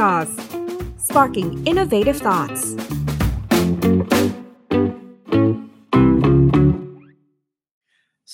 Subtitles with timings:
[0.00, 0.32] Jaws
[1.06, 2.62] sparking innovative thoughts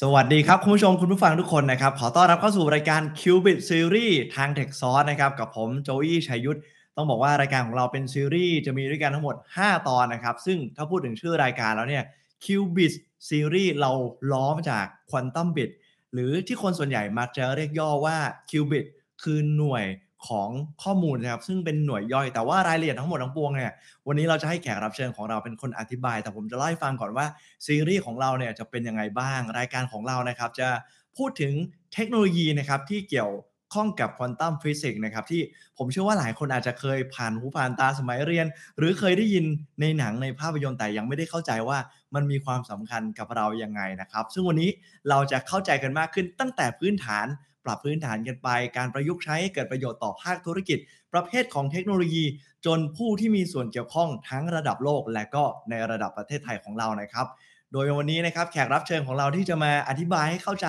[0.00, 6.61] สวัสดีครับ คุณผู้ชมคุณผู้ฟังทุกคนนะครับ ขอต้อนรับเข้าสู่รายการ Qubit Series ทาง Tech Source นะครับ กับผมโจอี้ชัยยุทธ
[6.96, 12.05] ต้องบอกว่ารายการของเราเป็นซีรีส์จะมีด้วยกันทั้งหมด 5 ตอนนะครับ ซึ่งถ้าพูดถึงชื่อรายการแล้วเนี่ย
[12.45, 12.93] Qubit
[13.29, 13.93] Series เรา
[14.33, 15.71] ล้อมาจาก Quantum Bit
[16.12, 18.19] หรือที่คนส่วนใหญ่มักจะเรียกย่อว่า
[18.51, 18.85] Qubit
[19.23, 19.85] คือหน่วย
[20.29, 20.50] ของ
[20.82, 23.72] ข้อมูลนะครับ ซึ่งเป็นหน่วยย่อยแต่ว่ารายละเอียดทั้งหมดทั้งปวงเนี่ย
[24.07, 27.27] วันนี้เราจะให้แขกรับเชิญของเราเป็นคนอธิบาย แต่ผมจะเล่าให้ฟังก่อนว่า
[27.67, 30.68] ซีรีส์ของเราเนี่ยจะเป็นยังไงบ้าง รายการของเรานะครับ จะ
[31.17, 31.54] พูดถึง
[31.95, 33.33] เทคโนโลยีนะครับที่เกี่ยว
[33.75, 35.42] ข้องกับควอนตัมฟิสิกส์นะครับที่
[35.78, 38.47] ผมเชื่อว่าหลายคนอาจจะเคยผ่านหูผ่านตาสมัยเรียน
[38.78, 39.45] หรือเคยได้ยิน
[39.81, 41.78] ในหนังในภาพยนตร์แต่ยังไม่ได้เข้าใจว่า
[42.14, 44.70] มันมีความสำคัญกับเรายังไงนะครับ ซึ่งวันนี้
[45.09, 47.27] เราจะเข้าใจกันมากขึ้นตั้งแต่พื้นฐาน
[47.66, 50.78] ปรับพื้นฐานกันไป การประยุกต์ใช้ให้เกิดประโยชน์ต่อภาคธุรกิจ
[51.12, 52.25] ประเภทของเทคโนโลยี
[52.67, 57.27] จนผู้ที่มีส่วนเกี่ยวข้องทั้งระดับโลก และก็ในระดับประเทศไทยของเรานะครับ
[57.73, 60.69] โดยวันนี้นะครับแขกรับเชิญของเราที่จะมาอธิบายให้เข้าใจ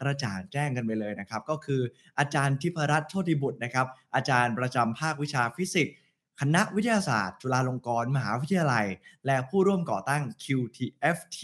[0.00, 1.80] กระจ่างแจ้งกันไปเลยนะครับ ก็คือ
[2.18, 5.94] อาจารย์ทิพรัตน์โชติบุตรนะครับ อาจารย์ประจำภาควิชาฟิสิกส์
[6.40, 8.86] คณะวิทยาศาสตร์ จุฬาลงกรณ์มหาวิทยาลัย
[9.26, 11.38] และผู้ร่วมก่อตั้ง QTFT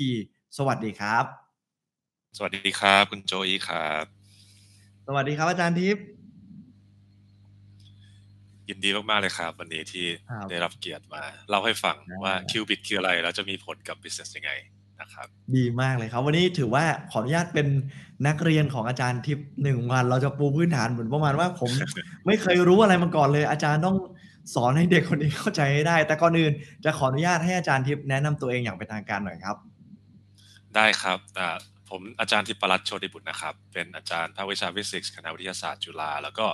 [0.56, 1.24] สวัสดีครับ
[2.36, 4.17] สวัสดีครับ คุณโจอีครับ
[5.11, 6.05] สวัสดีครับอาจารย์ทิพย์
[8.69, 14.53] ยินดีมากๆเลยครับ วันนี้ที่ครับได้รับเกียรติมาเล่าให้ฟังอ่าว่าคิวบิตคืออะไร แล้วจะมีผลกับ business ยังไง
[15.01, 17.67] นะครับดีมากเลยครับ วันนี้ถือว่าขออนุญาตเป็น
[18.27, 21.70] นักเรียนของอาจารย์ทิพย์หนึ่งวัน เราจะปูพื้นฐานเหมือนประมาณว่าผม
[22.27, 23.97] ไม่เคยรู้อะไรมาก่อนเลย อาจารย์ต้อง
[24.55, 26.53] สอนให้เด็กคนนี้เข้าใจให้ได้ แต่ก่อนอื่น
[26.84, 29.56] จะขออนุญาตให้อาจารย์ทิพย์แนะนำตัวเองอย่างเป็นทางการหน่อยครับ
[30.77, 31.56] ได้ครับอ่า
[31.91, 36.47] ผมอาจารย์ธิปรัตน์โชติบุตรนะครับ เป็นอาจารย์ภาควิชาฟิสิกส์คณะวิทยาศาสตร์จุฬาแล้วก็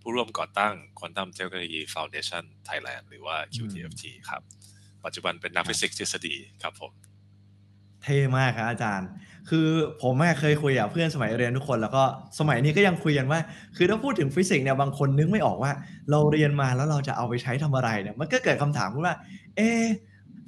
[0.00, 4.42] ผู้ร่วมก่อตั้ง Quantum Technology Foundation Thailand หรือว่า QTFT ครับ
[5.04, 6.92] ปัจจุบันเป็นนักฟิสิกส์ทฤษฎีครับผม
[8.02, 9.08] เท่มากครับอาจารย์
[9.50, 9.68] คือ
[10.02, 12.02] ผมอะเคยคุยกับเพื่อนสมัยเรียนทุกคน แล้วก็
[12.38, 13.40] สมัยนี้ก็ยังคุยกันว่า
[13.76, 15.72] คือถ้าพูดถึงฟิสิกส์เนี่ยบางคนนึกไม่ออกว่า
[16.10, 19.16] เราเรียนมาแล้วเราจะเอาไปใช้ทำอะไรเนี่ยมันก็เกิดคำถามขึ้นว่า
[19.56, 19.84] เอ๊ะ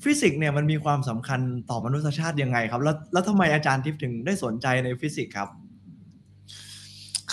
[0.04, 1.40] ฟิสิกส์เนี่ยมันมีความสำคัญ
[1.70, 5.48] ต่อมนุษยชาติยังไงครับ แล้วแล้วทำไมอาจารย์ทิพย์ถึงได้สนใจในฟิสิกส์ครับ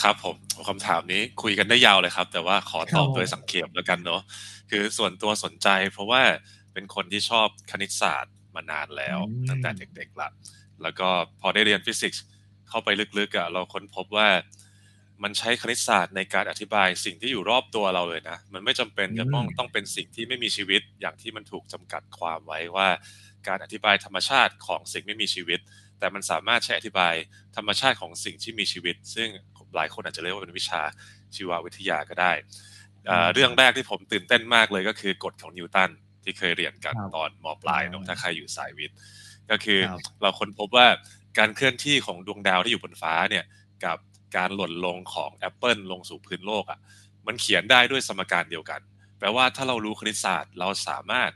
[0.02, 0.36] ครับผม
[0.68, 4.22] คำถามนี้คุยกันได้ยาวเลยครับ แต่ว่าขอตอบครับโดยสังเขปแล้วกันเนาะ
[4.72, 6.22] คือส่วนตัวสนใจ เพราะว่า
[6.74, 10.30] เป็นคนที่ชอบคณิตศาสตร์มานานแล้วอืมตั้งแต่เด็กๆละ
[10.82, 11.08] แล้วก็
[11.42, 12.24] พอได้เรียนฟิสิกส์
[12.70, 12.90] เข้าไป
[13.20, 14.28] ลึกๆอะเราค้นพบว่า
[15.24, 22.90] มันใช้คณิตศาสตร์ในการอธิบายสิ่งที่อยู่รอบตัวเราเลยนะ มันไม่จำเป็นจะต้องต้องเป็นสิ่งที่ไม่มีชีวิตอย่างที่มันถูกจำกัดความไว้ว่า
[23.48, 25.60] การอธิบายธรรมชาติของสิ่งไม่มีชีวิต
[26.00, 27.14] แต่มันสามารถใช้อธิบาย
[27.56, 29.28] ธรรมชาติของสิ่งที่มีชีวิต ซึ่ง
[29.76, 30.82] หลายคนอาจจะเรียกว่าเป็นวิชา
[31.36, 32.32] ชีววิทยาก็ได้
[33.08, 35.90] เอ่ออืมเรื่องแรกที่ผมตื่นเต้นมากเลยก็คือกฎของนิวตัน
[36.24, 38.98] ที่เคยเรียนกันครับตอนมปลายเนอะถ้าใครอยู่สายวิทย์
[39.52, 40.88] ก็คือครับเราค้นพบว่า
[41.38, 43.46] การเคลื่อนที่ของดวงดาวที่อยู่บนฟ้าเนี่ย
[43.86, 43.98] กับ
[44.36, 46.80] การหล่นลงของแอปเปิลลงสู่พื้นโลกอะ
[47.28, 48.82] มันเขียนได้ด้วยสมการเดียวกัน
[49.20, 51.32] แปลว่าถ้าเรารู้คณิตศาสตร์ เราสามารถ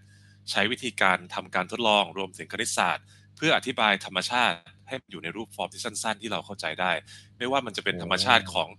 [0.51, 3.05] ใช้วิธีการทำการทดลองรวมถึงคณิตศาสตร์
[3.37, 4.55] เพื่ออธิบายธรรมชาติ
[4.87, 6.91] ให้อยู่ในรูปฟอร์มที่สั้น ๆ ที่เราเข้าใจได้
[7.37, 8.69] ไม่ว่ามันจะเป็นธรรมชาติของ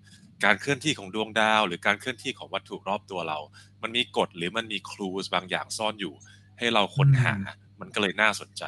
[0.44, 3.38] การเคลื่อนที่ของดวงดาว หรือการเคลื่อนที่ของวัตถุรอบตัวเรา
[3.82, 6.14] มันมีกฎหรือมันมีคลูสบางอย่างซ่อนอยู่
[6.58, 7.34] ให้เราค้นหา
[7.80, 8.64] มันก็เลยน่าสนใจ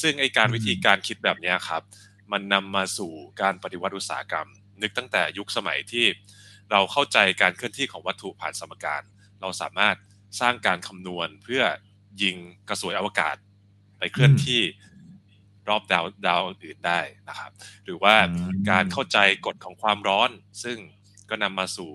[0.00, 1.82] ซึ่งไอการวิธีการคิดแบบนี้ครับ
[2.32, 4.48] มันนำมาสู่การปฏิวัติอุตสาหกรรม
[4.82, 6.06] นึกตั้งแต่ยุคสมัยที่
[6.70, 9.02] เราเข้าใจการเคลื่อนที่ของวัตถุผ่านสมการ
[9.40, 9.96] เราสามารถ
[10.40, 11.62] สร้างการคำนวณเพื่อ
[12.22, 12.36] ยิง
[12.68, 13.36] กระสวยอวกาศ
[13.98, 14.62] ไปเคลื่อนที่
[15.68, 17.50] รอบดาวดาวอื่นได้นะครับ
[17.84, 20.30] หรือว่าอืมการเข้าใจกฎของความร้อน
[20.64, 20.78] ซึ่ง
[21.28, 21.90] ก็นำมาสู่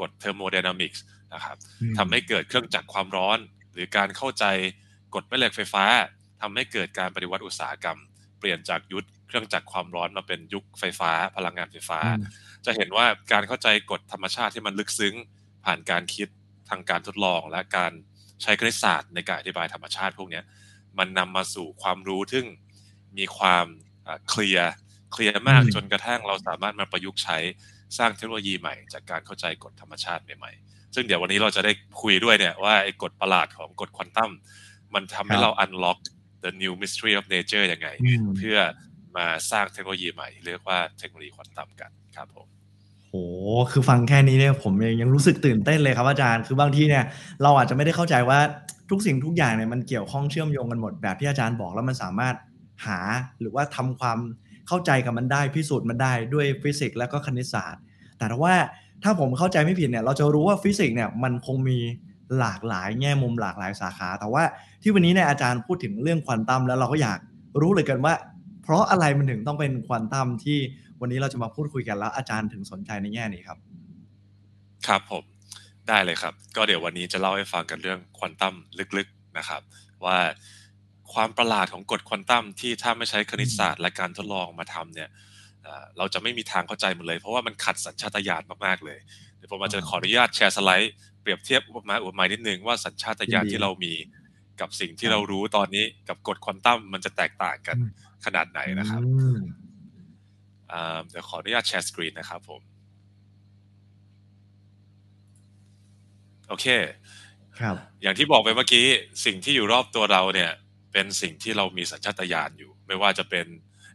[0.00, 1.04] กฎเทอร์โมไดนามิกส์
[1.34, 1.56] นะครับ
[1.98, 3.38] ทำให้เกิดเครื่องจักรความร้อน
[3.72, 4.44] หรือการเข้าใจ
[5.14, 5.84] กฎแม่เหล็กไฟฟ้า
[6.40, 7.98] ทำให้เกิดการปฏิวัติอุตสาหกรรม
[8.38, 12.24] เปลี่ยนจากยุคเครื่องจักรความร้อนมาเป็นยุคไฟฟ้า พลังงานไฟฟ้าอืม
[12.66, 15.14] จะเห็นว่าการเข้าใจกฎธรรมชาติที่มันลึกซึ้ง
[15.64, 16.28] ผ่านการคิด
[16.70, 17.92] ทางการทดลอง และการ
[18.42, 20.44] ใช้คณิตศาสตร์ในการอธิบายธรรมชาติพวกเนี้ย
[20.98, 22.46] มันนำมาสู่ความรู้ซึ่ง
[23.18, 23.66] มีความ
[24.28, 24.70] เคลียร์
[25.12, 27.38] เคลียร์มากอืมจนกระทั่งเราสามารถมาประยุกต์ใช้
[27.98, 31.72] สร้างเทคโนโลยีใหม่ จากการเข้าใจกฎธรรมชาติใหม่ๆ ซึ่งเดี๋ยววันนี้เราจะได้
[32.02, 34.30] คุยด้วยเนี่ยว่าไอ้กฎประหลาดของกฎควอนตัม
[34.94, 35.98] มันทำให้ครับเรา unlock
[36.44, 38.58] the new mystery of nature ยังไงอืมเพื่อ
[39.16, 42.46] มาสร้างเทคโนโลยีใหม่ เรียกว่าเทคโนโลยีควอนตัมกันครับผม
[43.08, 43.14] โห
[43.72, 47.04] คือฟังแค่นี้เนี่ยผมยังยังรู้สึกตื่นเต้นเลยครับอาจารย์ คือบางทีเนี่ย
[47.42, 48.38] เราอาจจะไม่ได้เข้าใจว่า
[48.90, 52.34] ทุกสิ่งทุกอย่างเนี่ยมันเกี่ยวข้องเชื่อมโยงกันหมดแบบที่อาจารย์บอกแล้วมันสามารถ
[52.86, 52.98] หา
[53.40, 54.18] หรือว่าทำความ
[54.68, 57.82] เข้าใจกับมันได้พิสูจน์มันได้ด้วยฟิสิกส์และก็คณิตศาสตร์
[58.18, 58.54] แต่ถ้าว่า
[59.02, 61.78] ถ้าผมเข้าใจไม่ผิดเนี่ยเราจะรู้ว่าฟิสิกส์เนี่ยมันคงมี
[62.38, 64.42] หลากหลายแง่มุมหลากหลายสาขา แต่ว่า
[64.86, 67.18] ที่วันนี้เนี่ยอาจารย์พูดถึงเรื่องควอนตัมแล้วเราก็อยาก
[67.60, 68.14] รู้เลยกันว่า
[68.62, 70.58] เพราะอะไรมันถึงต้องเป็นควอนตัมที่
[71.00, 73.58] วันนี้เราจะมาพูดคุยกันแล้วอาจารย์ถึงสนใจในแง่นี้ครับ
[74.86, 75.24] ครับผม
[75.88, 78.54] ได้เลยครับ ก็เดี๋ยววันนี้จะเล่าให้ฟังกันเรื่องควอนตัม
[78.96, 79.62] ลึกๆนะครับ
[80.04, 80.18] ว่า
[81.12, 85.08] ความประหลาดของกฎควอนตัมที่ถ้าไม่ใช้คณิตศาสตร์และการทดลองมาทำเนี่ย
[85.98, 88.98] เราจะไม่มีทางเข้าใจมันเลย เพราะว่ามันขัดสัญชาตญาณมากๆเลย
[89.36, 90.92] เดี๋ยวผมอาจจะขออนุญาตแชร์สไลด์
[91.22, 93.94] เปรียบเทียบอุปมาอุปไมยนิดนึงว่าสัญชาตญาณที่เรามี
[94.60, 97.76] กับสิ่งที่เรารู้ตอนนี้กับกฎควอนตัมมันจะแตกต่างกัน
[98.24, 99.02] ขนาดไหนนะครับ
[101.08, 102.60] เดี๋ยวขออนุญาตแชร์สกรีนนะครับผม
[106.48, 106.66] โอเค
[107.60, 108.86] ครับ อย่างที่บอกไปเมื่อกี้
[109.24, 110.50] สิ่งที่อยู่รอบตัวเราเนี่ย
[110.92, 113.46] เป็นสิ่งที่เรามีสัญชาตญาณอยู่ ไม่ว่าจะเป็น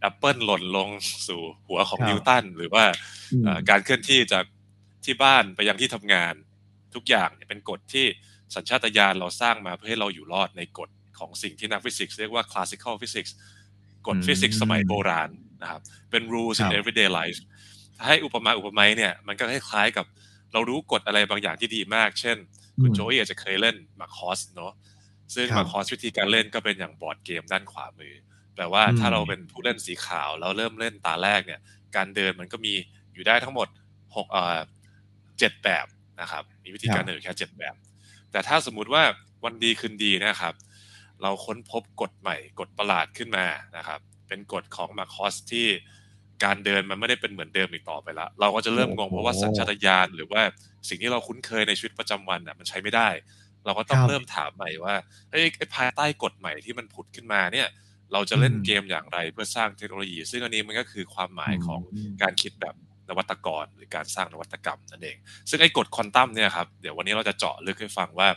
[0.01, 0.89] แอปเปิลหล่นลง
[1.27, 2.83] สู่หัวของนิวตันหรือว่า
[3.69, 4.45] การเคลื่อนที่จาก
[5.05, 6.33] ที่บ้านไปยังที่ทำงาน
[6.95, 8.05] ทุกอย่างเป็นกฎที่
[8.55, 10.89] สัญชาตญาณเราสร้างมาเพื่อให้เราอยู่รอดในกฎ
[11.19, 13.31] ของสิ่งที่นักฟิสิกส์เรียกว่า classical physics
[14.07, 15.29] กฎฟิสิกส์สมัยโบราณ
[15.61, 15.81] นะครับ
[16.11, 17.39] เป็น rules in everyday life
[18.05, 20.05] ให้อุปมาอุปไมยเนี่ยมันก็คล้ายๆกับ
[20.53, 22.37] เรารู้กฎอะไรบางอย่างที่ดีมาก เช่น
[22.81, 24.73] คุณโจยอาจจะเคยเล่นมาคอสเนาะ
[25.35, 28.15] ซึ่งมาคอสวิธีการเล่นก็เป็นอย่างบอร์ดเกมด้านขวามือ
[28.55, 31.59] แปลว่าถ้าเราเป็นผู้เล่นสีขาวแล้วเริ่มเล่นตาแรกเนี่ย
[31.95, 32.73] การเดินมันก็มี
[33.13, 33.67] อยู่ได้ทั้งหมด
[34.15, 34.59] หกเอ่อ
[35.39, 35.85] เจ็ดแบบ
[36.21, 37.75] นะครับ มีวิธีการเดินแค่เจ็ดแบบ
[38.31, 39.03] แต่ถ้าสมมุติว่า
[39.43, 40.53] วันดีคืนดีนะครับ
[41.21, 43.45] เราค้นพบกฎใหม่กฎประหลาดขึ้นมา
[43.77, 45.67] นะครับ เป็นกฎของมาคอสที่
[46.43, 50.41] การเดินมันไม่ได้เป็นเหมือนเดิมอีกต่อไปแล้วเราก็จะเริ่มงงเพราะว่าสัญชาตญาณหรือว่า
[50.89, 53.09] สิ่งที่เราคุ้นเคยในชีวิตประจำวันอะมันใช้ไม่ได้
[53.65, 54.95] เราก็ต้องเริ่มถามใหม่ว่า
[55.29, 57.67] ไอ้ภายใต้กฎใหม่ที่มันผุดขึ้นมาเนี่ย
[58.13, 61.79] เราจะเล่นเกมอย่างไรเพื่อสร้างเทคโนโลยี ซึ่งอันนี้มันก็คือความหมายของ
[62.21, 62.75] การคิดแบบ
[63.11, 65.17] นวัตกร หรือการสร้างนวัตกรรมนั่นเอง
[65.49, 68.29] ซึ่งไอ้กฎควอนตัมเนี่ยครับเดี๋ยววันนี้เราจะเจาะลึกให้ฟังว่า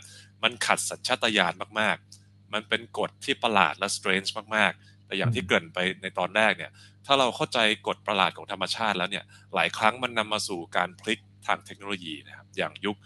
[0.43, 6.71] มันขัดสัญชาตญาณมากๆ มันเป็นกฎที่ประหลาดและสเตรนจ์มากๆ แต่อย่างที่เกริ่นไปในตอนแรกเนี่ย
[7.07, 9.25] ถ้าเราเข้าใจกฎประหลาดของธรรมชาติแล้วเนี่ย
[9.55, 12.97] หลายครั้งมันนำมาสู่การพลิกทางเทคโนโลยีนะครับอย่างยุค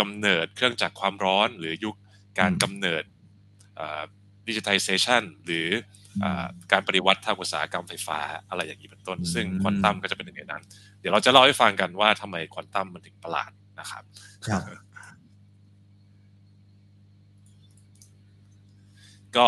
[0.00, 1.94] กำเนิดเครื่องจักรความร้อน หรือยุค
[2.40, 3.02] การกำเนิด
[4.48, 5.68] ดิจิทัลเซชันหรือ
[6.72, 8.18] การปฏิวัติทางอุตสาหกรรมไฟฟ้า
[8.48, 10.62] อะไรอย่างนี้เป็นต้น ซึ่งควอนตัมก็จะเป็นอย่างนั้น
[11.00, 13.50] เดี๋ยวเราจะเล่าให้ฟังกันว่าทำไมควอนตัมมันถึงประหลาด
[13.80, 14.02] นะครับ
[19.36, 19.46] ก็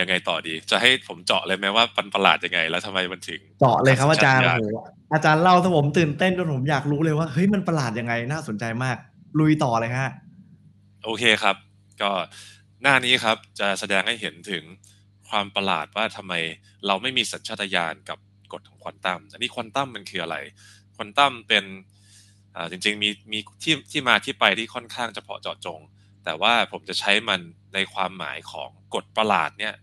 [0.00, 4.76] ยังไงต่อดี จะให้ผมเจาะเลยไหมว่าปันประหลาดยังไง แล้วทำไมมันถึง เจาะเลยครับอาจารย์โอ้โห
[5.12, 8.96] อาจารย์เล่าถ้าผมตื่นเต้นจนผมอยากรู้เลยว่าเฮ้ยมันประหลาดยังไง น่าสนใจมาก
[9.38, 10.12] ลุยต่อเลยฮะ
[11.04, 11.56] โอเคครับ
[12.02, 12.10] ก็
[12.82, 14.62] หน้านี้ครับจะแสดงให้เห็นถึง
[15.28, 16.34] ความประหลาดว่าทำไม
[16.86, 18.18] เราไม่มีสัญชาตญาณกับ
[18.52, 20.36] กฎของควอนตัมอันนี้ควอนตัมมันคืออะไร
[20.96, 21.64] ควอนตัมเป็น
[22.70, 25.80] จริงๆมีมีที่ที่มาที่ไปที่ค่อนข้างเฉพาะเจาะจง
[26.24, 27.40] แต่ว่าผมจะใช้มัน
[27.74, 29.74] ในความหมายของกฎประหลาดเนี่ย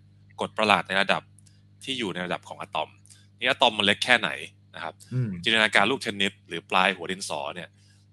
[0.42, 1.24] กฎประหลาดในระดับ
[1.84, 2.90] ที่อยู่ในระดับของอะตอม
[3.40, 4.30] นี่อะตอมมันเล็กแค่ไหน
[4.76, 4.94] นะครับ
[5.44, 7.70] จินตนาการลูกเทนนิสหรือปลายหัวดินสอเนี่ย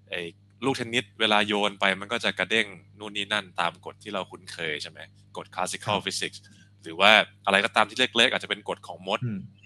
[0.09, 0.21] ไอ้
[0.65, 2.67] ลูกเทนนิสเวลาโยนไปมันก็จะกระเด้ง
[2.99, 4.99] นู่นนี่นั่นตามกฎที่เราคุ้นเคยใช่ไหม
[5.37, 6.41] กฎ classical physics
[6.83, 7.11] หรือว่า
[7.45, 9.19] อะไรก็ตามที่เล็กๆ อาจจะเป็นกฎของมด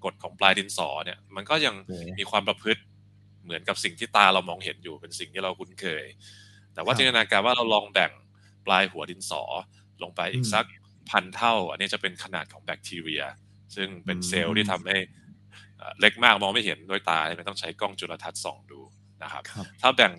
[0.05, 1.75] กฎของปลายดินสอเนี่ย มันก็ยัง
[2.19, 2.81] มีความประพฤติ
[3.43, 6.05] เหมือนกับสิ่งที่ตาเรามองเห็นอยู่เป็นสิ่งที่เราคุ้นเคย
[6.73, 8.11] แต่ว่าจินตนาการว่าเราลองแบ่ง
[8.65, 9.43] ปลายหัวดินสอ
[10.03, 10.65] ลงไปอีกสัก
[11.09, 13.23] พันเท่า อันนี้จะเป็นขนาดของแบคทีเรีย
[13.75, 14.97] ซึ่งเป็นเซลล์ที่ทำให้
[15.99, 18.79] เล็กมากมองไม่เห็นด้วยตาไม่ต้องใช้กล้องจุลทรรศน์ส่องดู
[19.23, 19.43] นะครับ
[19.81, 20.13] ถ้าแบ่ง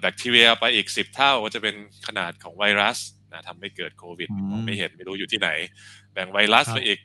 [0.00, 1.74] แบคทีเรียไปอีกสิบเท่าก็จะเป็น
[2.06, 2.98] ขนาดของไวรัส
[3.32, 5.50] นะทำให้เกิดโควิดมองไม่เห็นไม่รู้อยู่ที่ไหน
[6.12, 6.98] แบ่งไวรัสไปอีก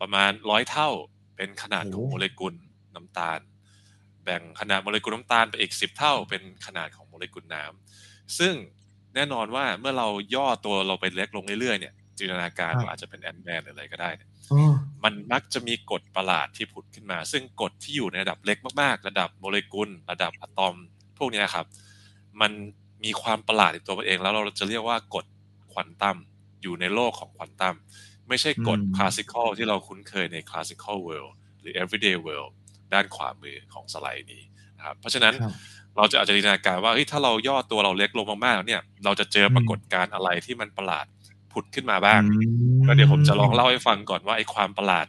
[0.00, 0.90] ประมาณร้อยเท่า
[1.38, 2.54] เป็นขนาดของโมเลกุล
[2.94, 3.40] น้ำตาล
[4.24, 8.54] แบ่งขนาดโมเลกุลน้ำตาลไปอีกสิบเท่า เป็นขนาดของโมเลกุลน้ำซึ่ง
[9.14, 14.30] แน่นอนว่าเมื่อเราย่อตัวเราไปเล็กลงเรื่อยๆเนี่ยจินตนาการว่าอาจจะเป็นแอนแมนหรืออะไรก็ได้เนี่ย
[15.04, 20.74] มันมักจะมีกฎประหลาดที่ผุดขึ้นมา ซึ่งกฎที่อยู่ในระดับเล็กมากๆ ระดับโมเลกุล ระดับอะตอม
[21.18, 21.66] พวกนี้ครับ
[22.40, 22.52] มัน
[23.04, 25.26] มีความประหลาดในตัวมันเอง แล้วเราจะเรียกว่ากฎ
[25.72, 26.16] ควอนตัม
[26.62, 27.74] อยู่ในโลกของควอนตัม
[28.28, 32.52] ไม่ใช่กฎคลาสสิคอลที่เราคุ้นเคยในคลาสสิคอลเวิลด์หรือ everyday world
[32.92, 34.42] ด้านขวามือของสไลด์นี้
[34.78, 35.34] นะครับเพราะฉะนั้น
[35.96, 41.06] เราจะอาจจะจินตนาการว่าถ้าเราย่อตัวเราเล็กลงมากๆเนี่ย เราจะเจอปรากฏการณ์อะไรที่มันประหลาด
[41.52, 42.20] ผุดขึ้นมาบ้าง
[42.86, 45.06] ก็เดี๋ยวผมจะลองเล่าให้ฟังก่อนว่าไอ้ความประหลาด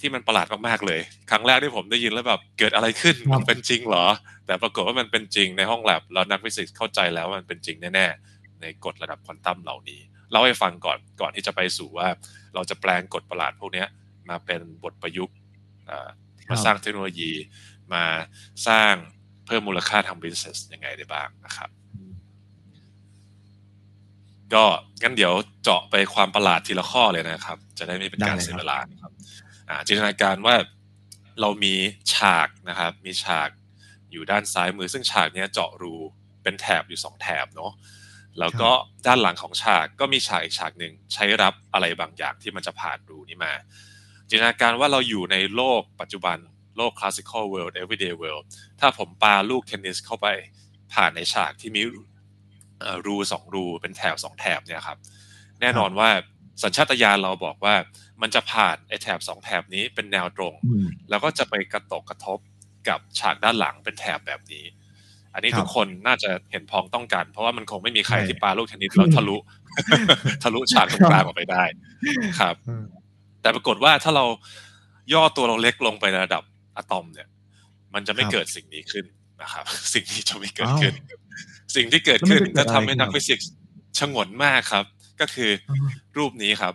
[0.00, 4.06] ที่มันประหลาดมากๆเลย ครั้งแรกที่ผมได้ยินแล้วแบบเกิดอะไรขึ้นมันเป็นจริงเหรอ
[4.46, 10.00] แต่ปรากฏว่ามันเป็นจริงในห้องแลบแล้วนักฟิสิกส์เข้าใจแล้วมันเป็นจริงแน่ๆในกฎระดับควอนตัมเหล่านี้
[10.32, 12.08] เล่าให้ฟังก่อนก่อนที่จะไปสู่ว่า
[12.54, 13.84] เราจะแปลงกฎประหลาดพวกนี้
[14.28, 15.36] มาเป็นบทประยุกต์
[16.50, 17.32] มาสร้างเทคโนโลยี
[17.92, 18.04] มา
[18.68, 18.94] สร้าง
[19.46, 21.70] เพิ่มมูลค่าทาง business ยังไงได้บ้างนะครับ
[24.54, 24.64] ก็
[25.02, 29.12] งั้นเดี๋ยวเจาะไปความประหลาดทีละข้อเลยนะครับ จะได้ไม่เป็นการได้เลยเสียครับเวลานะครับ
[29.68, 30.56] อ่าจินตนาการว่า
[31.40, 31.74] เรามี
[32.14, 33.48] ฉากนะครับ มีฉาก
[34.10, 35.94] อยู่ด้านซ้ายมือ ซึ่งฉากเนี้ยเจาะรู
[36.42, 37.72] เป็นแถบอยู่สองแถบเนาะ
[38.40, 38.70] แล้วก็
[39.06, 43.52] ด้านหลังของฉากก็มีฉากอีกฉากหนึ่งใช้รับอะไรบางอย่างที่มันจะผ่านรูนี้มา
[44.28, 46.38] จินตนาการว่าเราอยู่ในโลกปัจจุบัน
[46.76, 48.44] โลก classical world everyday world
[48.80, 50.26] ถ้าผมปาลูกเทนนิสเข้าไป
[50.94, 51.82] ผ่านในฉากที่มี
[52.80, 54.98] เอ่อรูสองรูเป็นแถบสองแถบเนี่ยครับ
[55.60, 56.08] แน่นอนว่า
[56.62, 57.74] สัญชาตญาณเราบอกว่า
[58.22, 62.38] มันจะผ่านไอ้แถบสองแถบนี้เป็นแนวตรงอืมแล้วก็จะไปกระตกกระทบ
[62.88, 64.64] กับฉากด้านหลังเป็นแถบแบบนี้
[65.34, 69.36] อันนี้ครับทุกคนน่าจะเห็นพ้องต้องกัน เพราะว่ามันคงไม่มีใครใช่ที่ปาลูกเทนนิสแล้วทะลุ
[70.42, 71.64] ทะลุฉากตรงกลางออกไปได้
[72.40, 72.84] ครับอืม
[73.42, 74.24] แต่ปรากฏว่าถ้าเรา
[75.12, 76.42] ย่อตัวเราเล็กลงไปในระดับ
[76.76, 77.28] อะตอมเนี่ย
[77.94, 79.04] มันจะไม่ครับเกิดสิ่งนี้ขึ้น
[79.42, 80.94] นะครับ สิ่งนี้จะไม่เกิดอ้าวขึ้น
[81.76, 83.50] สิ่งที่เกิดแล้วมันขึ้นจะเกิก็ดทำอะไรให้ขึ้นนักครับฟิสิกส์
[83.98, 84.84] ชงนมากครับ
[85.20, 86.74] ก็คือออรูปนี้ครับ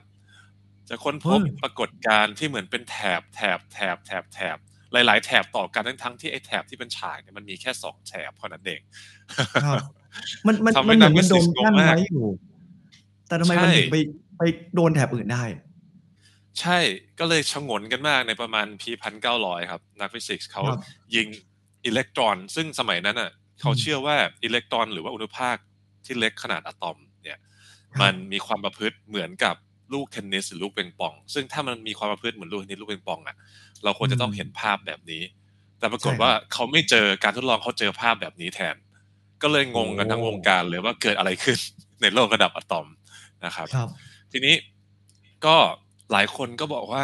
[0.90, 4.58] จะค้นพบเฮ้ยปรากฏการณ์ที่เหมือนเป็นแถบแถบแถบแถบแถบ
[4.94, 8.82] หลายๆ แถบต่อกันทั้งทั้งๆที่ไอ้แถบที่เป็นฉากเนี่ยมันมีแค่สองแถบเท่านั้นเอง
[9.66, 9.84] ครับ
[10.48, 12.28] มันมันทำให้มันเหมือนมันนักโดนฟิสิกส์กั้นงงมากไว้อยู่
[13.28, 13.98] แต่ทำไมมันใช่ถึงไป
[14.38, 14.42] ไป
[14.76, 15.44] โดนแถบอื่นได้
[16.60, 16.78] ใช่
[17.20, 20.80] ก็เลยชงนกันมากในประมาณพีพันเก้าร้อยครับ นักฟิสิกส์เขาครับ
[21.16, 21.28] ยิง
[21.86, 25.56] อิเล็กตรอน ซึ่งสมัยนั้นอะเขาอืมเชื่อว่าอิเล็กตรอน หรือว่าอนุภาค
[26.06, 27.42] ที่เล็กขนาดอะตอมเนี่ยค
[27.94, 29.56] รับมันมีความประพฤติเหมือนกับ
[29.94, 33.36] ลูกเทนนิสหรือลูกเปงปอง ซึ่งถ้ามันมีความประพฤติเหมือนลูกเทนนิสลูกเปงปองอะ
[33.84, 35.24] เราควรจะต้องเห็นภาพแบบนี้
[35.80, 38.76] แต่ปรากฏใช่ครับว่าเขาไม่เจอการทดลองเขาเจอภาพแบบนี้แทน
[39.42, 41.58] ก็เลยงงกันทั้งโอ้วงการเลยว่าเกิดอะไรขึ้น
[42.02, 42.88] ในโลกระดับอะตอม
[43.46, 43.90] นะครับครับ
[44.32, 44.56] ทีนี้
[45.46, 45.56] ก็
[46.12, 47.04] หลายคนก็บอกว่า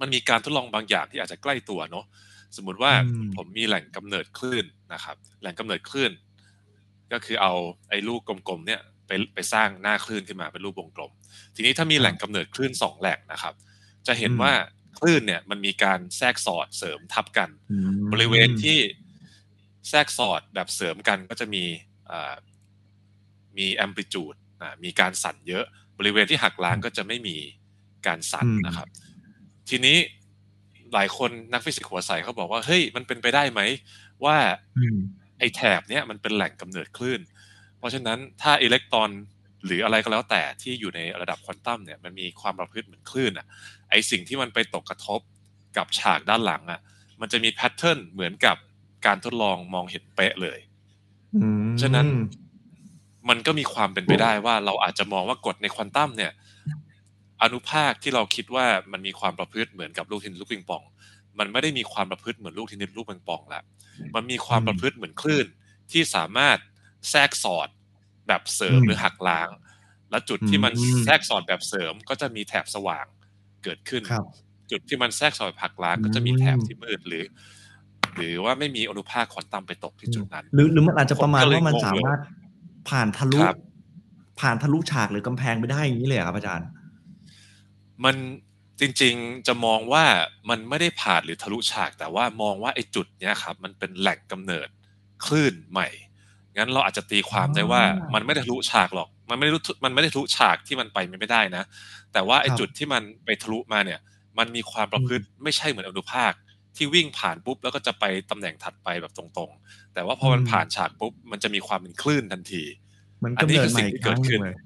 [0.00, 2.04] มันมีการทดลองบางอย่างที่อาจจะใกล้ตัวเนาะ
[2.56, 6.12] สมมุติว่าอืมผมมีแหล่งกำเนิดคลื่นนะครับ แหล่งกำเนิดคลื่น
[7.12, 7.52] ก็คือเอา
[7.88, 11.12] ไอ้ลูกกลมๆเนี่ยไปไปสร้างหน้าคลื่นขึ้นมาเป็นรูปวงกลม
[11.54, 13.54] ทีนี้ถ้ามีแหล่งกำเนิดคลื่นสองแหล่งนะครับ
[14.06, 14.52] จะเห็นอืมว่า
[14.98, 18.78] คลื่นเนี่ยมันมีการแทรกสอดเสริมทับกันอืมบริเวณที่
[19.88, 21.64] แทรกสอดแบบเสริมกันก็จะมี
[22.10, 22.34] อ่า
[23.58, 24.34] มีแอมพลิจูด
[24.84, 25.64] มีการสั่นเยอะ
[25.98, 27.36] บริเวณที่หักล้างก็จะไม่มี
[28.06, 28.88] การสั่นอืมนะครับ
[29.68, 29.96] ทีนี้
[30.94, 33.60] หลายคนนักฟิสิกส์หัวใสเขาบอกว่าเฮ้ยมันเป็นไปได้ไหม
[34.24, 34.36] ว่า
[34.78, 34.98] อืม
[35.38, 37.20] ไอ้แถบเนี้ยมันเป็นแหล่งกำเนิดคลื่น
[37.78, 39.10] เพราะฉะนั้นถ้าอิเล็กตรอน
[39.64, 43.46] หรืออะไรก็แล้วแต่ที่อยู่ในระดับควอนตัมเนี่ยมันมีความประพฤติเหมือนคลื่นอะ
[43.90, 45.20] ไอ้สิ่งที่มันไปตกกระทบ
[45.76, 46.80] กับฉากด้านหลังอะ
[47.20, 48.56] มันจะมีแพทเทิร์นเหมือนกับ
[49.06, 50.58] การทดลองมองเห็นเป๊ะเลย
[51.34, 52.06] อืมฉะนั้น
[53.28, 56.32] มันก็มีความเป็นไปได้ว่าเราอาจจะมองว่ากฎในควอนตัมเนี่ย
[57.42, 60.82] อนุภาคที่เราคิดว่ามันมีความประพฤติเหมือนกับลูกเทนนิสลูกปิงปอง
[61.38, 63.64] มันไม่ได้มีความประพฤติเหมือนลูกเทนนิสลูกปิงปองแล้ว
[64.14, 65.46] มันมีความประพฤติเหมือนคลื่น
[65.92, 66.58] ที่สามารถ
[67.10, 67.68] แทรกสอด
[68.28, 69.48] แบบเสริมอืมหรือหักล้าง
[70.10, 73.06] และจุดที่มันอืมแทรกสอดแบบเสริมก็จะมีแถบสว่าง
[73.64, 74.24] เกิดขึ้นครับ
[74.70, 77.24] จุดที่มันแทรกสอดแบบหักล้างก็จะมีแถบที่มืดหรือ
[78.16, 82.20] หรือว่าไม่มีอนุภาคควอนตัมไปตกที่จุดนั้น หรือหรือมันอาจจะประมาณผมก็เลยว่ามันงงเลยสามารถ
[82.90, 83.58] ผ่านทะลุครับ
[84.40, 86.68] ผ่านทะลุฉากหรือกำแพงไปได้อย่างนี้เลยเหรอครับอาจารย์
[88.04, 88.16] มัน
[88.80, 90.04] จริงๆจะมองว่า
[90.50, 94.68] มันไม่ได้ผ่านหรือทะลุฉาก แต่ว่ามองว่าไอ้จุดเนี้ยครับ มันเป็นแหล่งกำเนิด
[95.26, 95.88] คลื่นใหม่
[96.56, 101.62] งั้นเราอาจจะตีความได้ว่าอ๋อมันไม่ได้ทะลุฉากหรอก มันไม่ได้รู้มันไม่ได้ทะลุฉากที่มันไปไม่ได้นะ
[102.12, 104.00] แต่ว่าไอ้ครับจุดที่มันไปทะลุมาเนี่ย
[104.38, 106.32] มันมีความประพฤติไม่ใช่เหมือนอนุภาค
[106.76, 112.62] ที่วิ่งผ่านปุ๊บแล้วก็จะไปตำแหน่งถัดไปแบบตรงๆ แต่ว่าพอมันอืมผ่านฉากปุ๊บมันจะมีความเป็นคลื่นทันที
[113.18, 114.56] เหมือนอันกำนี้เนิดคือใหม่สิ่งที่เกิดขึ้นครั้งหงเลย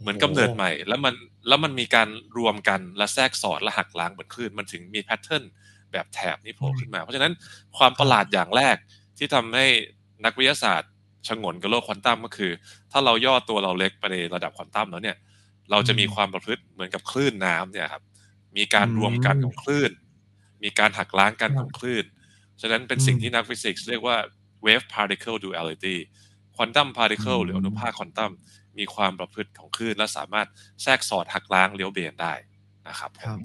[0.00, 1.14] เหมือนกำเนิดใหม่ แล้วมัน
[1.48, 2.08] แล้วมันมีการ
[2.38, 5.44] รวมกันและแทรกสอดและหักล้างเหมือนคลื่นมันถึงมีแพทเทิร์น
[5.92, 7.32] แบบแถบนี้โผล่ขึ้นมา เพราะฉะนั้น
[7.78, 8.76] ความประหลาดอย่างแรก
[9.18, 9.66] ที่ทำให้
[10.24, 10.90] นักวิทยาศาสตร์
[11.28, 12.52] ชงนกับโลกควอนตัมก็คือ
[12.92, 15.16] ถ้าเราย่อตัวเราเล็กไปในระดับควอนตัมแล้วเนี่ย
[15.70, 18.02] เราจะมีความประพฤติเหมือนกับคลื่นน้ำเนี่ยครับ
[18.56, 19.90] มีการรวมกันของคลื่น
[20.62, 22.04] มีการหักล้างกันของคลื่น
[22.60, 24.16] ฉะนั้นเป็นสิ่งที่นักฟิสิกส์เรียกว่า
[24.66, 25.96] wave particle duality
[26.56, 28.32] ควอนตัม particle หรืออนุภาคควอนตัม
[28.78, 30.48] มีความประพฤติของคลื่น และสามารถ
[30.82, 32.34] แทรกสอดหักล้างเลี้ยวเบนได้
[32.88, 33.38] นะครับผมครับ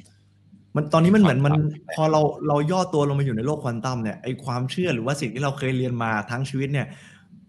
[0.76, 6.88] มันตอนนี้มันเหมือนมันความพอเราเราย่อตัวลงมาอยู่ในโลกควอนตัมเนี่ยไอความเชื่อหรือว่าสิ่งที่เราเคยเรียนมาทั้งชีวิตเนี่ย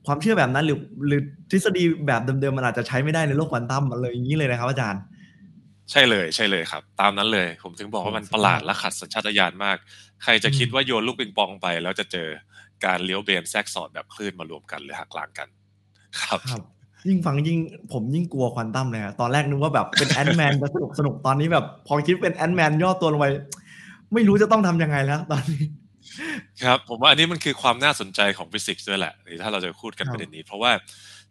[0.06, 1.20] ความเชื่อแบบนั้นหรือหรือ
[1.50, 5.02] ทฤษฎีแบบเดิมๆมันอาจจะใช้ไม่ได้ในโลกควอนตัมอะไรอย่างนี้เลยนะครับ อาจารย์
[5.90, 9.76] ใช่เลยใช่เลยครับ ตามนั้นเลย ผมถึงบอกว่ามันประหลาดและขัดสัญชาตญาณมาก
[10.22, 12.28] ใครจะคิดว่าโยนลูกปิงปองไป แล้วจะเจอ
[12.84, 15.48] การเลี้ยวเบนแทรกสอดแบบคลื่นมารวมกันหรือหักล้างกัน
[16.20, 16.62] ครับครับ
[17.08, 17.58] ยิ่งฟังยิ่ง
[17.92, 23.26] ผมยิ่งกลัวควอนตัมเลยอะตอนแรกนึกว่าแบบเป็นแอนด์แมนจะสนุกสนุกตอนนี้แบบ พอคิดเป็นแอนด์แมนย่อตัวลงไป
[24.14, 25.64] ไม่รู้จะต้องทำยังไงแล้ว ตอนนี้
[26.62, 30.73] ครับผมว่าอันนี้มันคือความน่าสนใจของฟิสิกส์ด้วยแหละถ้าเราจะพูดกันประเด็นนี้ เพราะว่า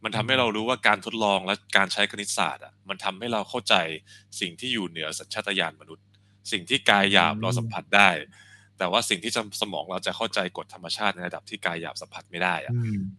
[0.03, 3.75] มันทำให้เรารู้ว่าการทดลองและการใช้คณิตศาสตร์อะมันทำให้เราเข้าใจ
[4.39, 6.05] สิ่งที่อยู่เหนือสัญชาตญาณมนุษย์
[6.51, 8.09] สิ่งที่กายหยาบเราสัมผัสได้
[8.77, 12.73] แต่ว่าสิ่งที่สมองเราจะเข้าใจกฎธรรมชาติในระดับที่กายหยาบสัมผัสไม่ได้อะ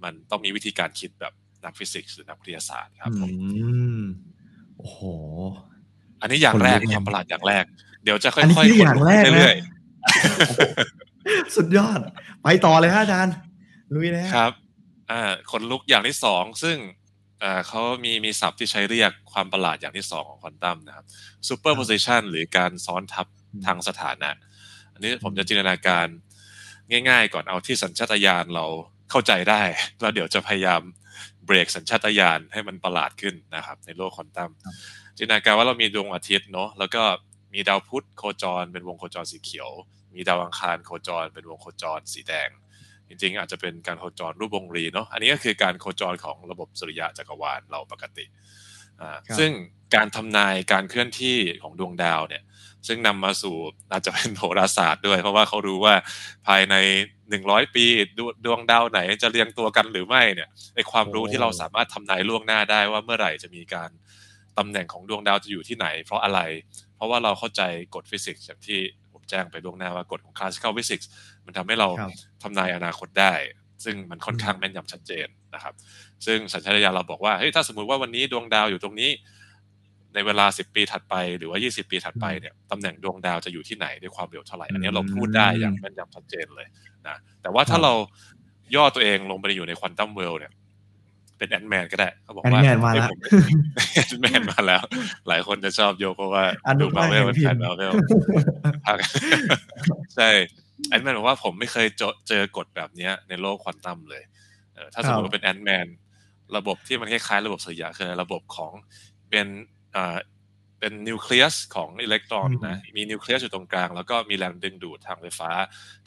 [0.04, 1.32] มันต้องมีวิธีการคิดแบบ
[1.64, 3.30] นักฟิสิกส์หรือนักวิทยาศาสตร์ครับผม
[4.78, 4.98] โอ้โห
[6.20, 7.64] อันนี้อย่างแรกความประหลาดอย่างแรก
[8.04, 10.95] เดี๋ยวจะค่อยๆอย่างแรกเรื่อยๆ
[11.56, 12.00] สุดยอด
[12.42, 13.34] ไปต่อเลยฮะอาจารย์
[13.94, 14.52] ลุยเลยครับ
[15.10, 16.76] อ่าคนลุกอย่างที่สองซึ่ง
[17.42, 21.04] อ่าเขามีมีศัพท์ที่ใช้เรียกความประหลาดอย่างที่สองของควอนตัมนะครับ
[21.48, 23.26] superposition หรือการซ้อนทับ
[23.66, 24.30] ทางสถานะ
[24.92, 26.06] อันนี้ผมจะจินตนาการ
[27.08, 28.66] ง่าย ๆ ก่อนเอาที่สัญชาตญาณเรา
[29.10, 29.62] เข้าใจได้
[30.00, 30.82] แล้วเดี๋ยวจะพยายาม
[31.44, 34.50] เบรกสัญชาตญาณให้มันประหลาดขึ้นนะครับ ในโลกควอนตัม
[35.18, 37.02] จินตนาการว่าเรามีดวงอาทิตย์เนาะแล้วก็
[37.54, 39.70] มีดาวพุธโคจรเป็นวงโคจรสีเขียว
[40.16, 42.48] มีดาวอังคารโคจรเป็นวงโคจรสีแดง
[43.08, 48.24] จริงๆ อาจจะเป็นการโคจรรูปวงรีเนาะอันนี้ก็คือการโคจรของระบบสุริยะจักรวาลเราปกติ
[49.00, 49.50] อ่าซึ่ง
[49.94, 52.42] การทำนายการเคลื่อนที่ของดวงดาวเนี่ย
[52.86, 53.56] ซึ่งนำมาสู่
[53.92, 55.94] อาจจะเป็นโหราศาสตร์ด้วย เพราะว่าเขารู้ว่า
[56.46, 56.74] ภายใน
[57.30, 57.86] หนึ่งร้อยปี
[58.44, 63.90] ดวงดาวไหนจะเรียงตัวกันหรือไม่เนี่ยในความรู้ที่เราสามารถทำนายล่วงหน้าได้ว่าเมื่อไหร่จะมีการ
[64.58, 66.40] ตำแหน่งของดวงดาวจะอยู่ที่ไหน เพราะอะไร
[66.96, 67.62] เพราะว่าเราเข้าใจ
[67.94, 71.06] กฎฟิสิกส์อย่างที่ผม แจ้งไปล่วงหน้าว่ากฎของ classical physics
[71.46, 71.88] มันทำให้เรา
[72.42, 73.34] ทำนายอนาคตได้
[73.84, 75.74] ซึ่งมันค่อนข้างแม่นยำชัดเจนนะครับ
[76.26, 79.10] ซึ่งสัญชาตญาณเราบอกว่าเฮ้ยถ้าสมมุติว่าวันนี้ดวงดาวอยู่ตรงนี้
[80.14, 86.66] ในเวลา 10 ปีถัดไปหรือว่า 20 ปีถัดไปเนี่ยตำแหน่งดวงดาวจะอยู่ที่ไหนด้วยความเร็วเท่าไหร่อันนี้เราพูดได้อย่างแม่นยำชัดเจนเลย
[87.06, 87.92] นะแต่ว่าถ้าเรา
[88.76, 90.52] ย่อตัวเองลงไปอยู่ใน quantum realm เนี่ย
[91.38, 93.10] เป็น Ant-Man ก็ได้เขาบอกว่า Ant-Man มาแล้ว
[93.94, 94.82] Ant-Man มาแล้ว
[95.28, 96.44] หลายคนจะชอบโยงเพราะว่า
[96.80, 97.92] ดูมาเวลเป็นแฟนมาเวล
[100.16, 100.30] ใช่
[100.88, 101.86] Ant-Man บอกว่าผมไม่เคย
[102.28, 104.22] เจอกฎแบบนี้ในโลกควอนตัมเลย
[104.94, 105.86] ถ้าสมมติว่าเป็น Ant-Man
[106.56, 108.72] ระบบที่มันคล้ายๆระบบสุริยะคือระบบของ
[109.30, 109.46] เป็น
[110.80, 115.50] เป็นนิวเคลียสของอิเล็กตรอนนะมีนิวเคลียสอยู่ตรงกลาง แล้วก็มีแรงดึงดูดทางไฟฟ้า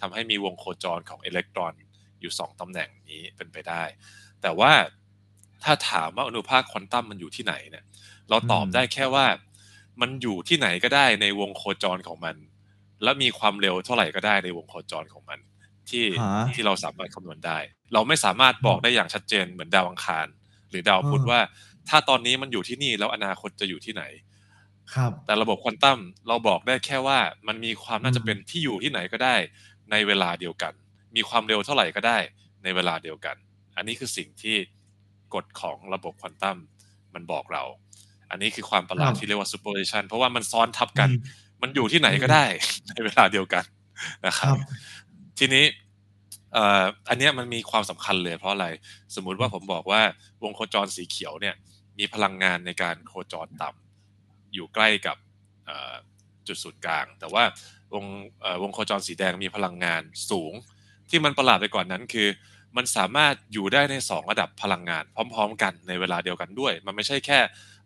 [0.01, 1.73] ทำให้มีวงโคจรของอิเล็กตรอน
[2.21, 3.83] อยู่สองตำแหน่งนี้เป็นไปได้
[4.41, 4.71] แต่ว่า
[5.63, 7.83] ถ้าถามว่าอนุภาคควอนตัมมันอยู่ที่ไหนเนี่ย
[8.29, 9.25] เราตอบได้แค่ว่า
[10.01, 12.35] มันอยู่ที่ไหนก็ได้ในวงโคจรของมัน
[13.03, 15.39] และมีความเร็วเท่าไหร่ก็ได้ในวงโคจรของมัน
[15.89, 16.05] ที่
[16.53, 17.57] ที่เราสามารถคำนวณได้
[17.93, 20.27] เราไม่สามารถบอกได้อย่างชัดเจนเหมือนดาวอังคาร
[20.69, 21.39] หรือดาวพุธว่า
[21.89, 24.03] ถ้าตอนนี้มันอยู่ที่นี่แล้วอนาคตจะอยู่ที่ไหน
[24.93, 29.35] ครับแต่ระบบควอนตัมเราบอกได้แค่ว่ามันมีความน่าจะเป็นที่อยู่ที่ไหนก็ได้
[29.91, 30.73] ในเวลาเดียวกัน
[31.15, 32.17] มีความเร็วเท่าไหร่ก็ได้
[32.63, 33.35] ในเวลาเดียวกัน
[33.77, 34.55] อันนี้คือสิ่งที่
[35.33, 36.57] กฎของระบบควอนตัม
[37.13, 37.63] มันบอกเรา
[38.31, 41.09] อันนี้คือความประหลาดที่เรียกว่า superposition เพราะว่ามันซ้อนทับกัน
[41.61, 42.45] มันอยู่ที่ไหนก็ได้
[42.89, 43.63] ในเวลาเดียวกัน
[44.25, 44.55] นะครับ
[45.39, 45.65] ทีนี้
[47.09, 48.67] อันนี้มันมีความสำคัญเลยเพราะอะไร
[49.15, 50.01] สมมุติว่าผมบอกว่า
[50.43, 51.55] วงโคจรสีเขียวเนี่ย
[51.99, 55.17] มีพลังงานในการโคจรต่ำอยู่ใกล้กับ
[56.47, 57.43] จุดศูนย์กลาง แต่ว่า
[57.93, 58.05] วง
[58.61, 60.53] วงโคจรสีแดงมีพลังงานสูง
[61.09, 62.27] ที่มันประหลาดไปกว่านนั้นคือ
[62.77, 67.39] มันสามารถอยู่ได้ในสองระดับพลังงาน พร้อม ๆ กันในเวลาเดียวกันด้วย มันไม่ใช่แค่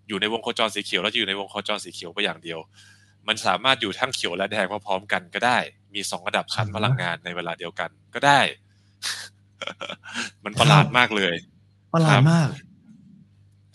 [0.08, 2.60] อยู่ในวงโคจรสีเขียวแล้วอยู่ในวงโคจรสีเขียวไปอย่างเดียว
[3.28, 5.58] มันสามารถอยู่ทั้งเขียวและแดงพร้อมๆกันก็ได้
[5.96, 8.40] มีสองระดับชั้นพลังงานในเวลาเดียวกันก็ได้
[10.44, 11.34] มันประหลาดมากเลย
[11.94, 12.50] ประหลาดมาก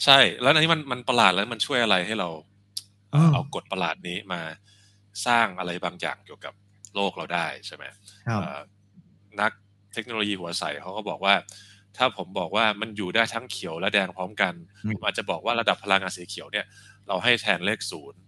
[0.05, 2.29] ใช่ แล้วอันนี้มันมันประหลาดแล้วมันช่วยอะไรให้เรา
[3.35, 4.40] เอากฎประหลาดนี้มา
[5.27, 6.55] สร้างอะไรบางอย่างเกี่ยวกับ
[6.94, 7.85] โลกเราได้ใช่ไหม
[9.40, 9.53] นัก
[9.92, 11.35] เทคโนโลยีหัวใสเขาก็บอกว่า
[11.96, 14.55] ถ้าผมบอกว่ามันอยู่ได้ทั้งเขียวและแดงพร้อมกัน
[14.94, 16.66] ผมอาจจะบอกว่าระดับพลังงานสีเขียวเนี่ย
[17.09, 18.20] เราให้แทนเลขศูนย์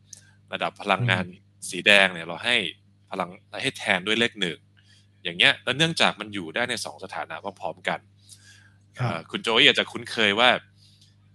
[0.52, 1.24] ระดับพลังงาน
[1.70, 2.56] สีแดงเนี่ย เราให้
[3.10, 3.30] พลัง
[3.62, 4.58] ให้แทนด้วยเลขหนึ่ง
[5.22, 8.00] อย่างเงี้ยแล้วเนื่องจากมันอยู่ได้ในสองสถานะพร้อมๆกัน
[9.30, 10.50] คุณโจยอาจจะคุ้นเคยว่า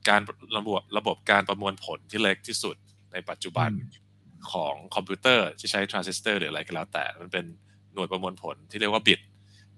[0.10, 0.22] การ
[0.58, 2.76] ระบบระบบการประมวลผลที่เล็กที่สุด
[3.14, 3.72] ในปัจจุบัน
[4.52, 7.46] ของคอมพิวเตอร์ที่ใช้ทรานซิสเตอร์หรืออะไรก็แล้วแต่ มันเป็น
[7.94, 9.20] หน่วยประมวลผลที่เรียกว่าบิต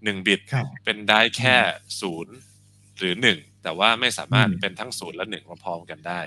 [0.03, 0.39] หนึ่งบิต
[0.83, 1.55] เป็นได้แค่
[2.01, 2.35] ศูนย์
[2.97, 6.21] หรือหนึ่งแต่ว่าไม่สามารถเป็นทั้งศูนย์และหนึ่งพร้อมกันได้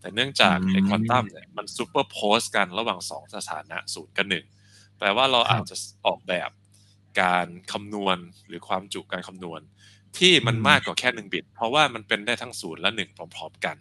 [0.00, 4.44] แต่เนื่องจากไอ้ควอนตัมเนี่ยมัน superpose กันระหว่างสองสถานะศูนย์กับหนึ่ง
[4.98, 6.50] แปลว่าเราอาจจะออกแบบ
[7.22, 9.60] การคำนวณหรือความจุการคำนวณ
[10.18, 13.76] ที่มันมากกว่าแค่หนึ่งบิต เพราะว่ามันเป็นได้ทั้งศูนย์และหนึ่งพร้อมๆกัน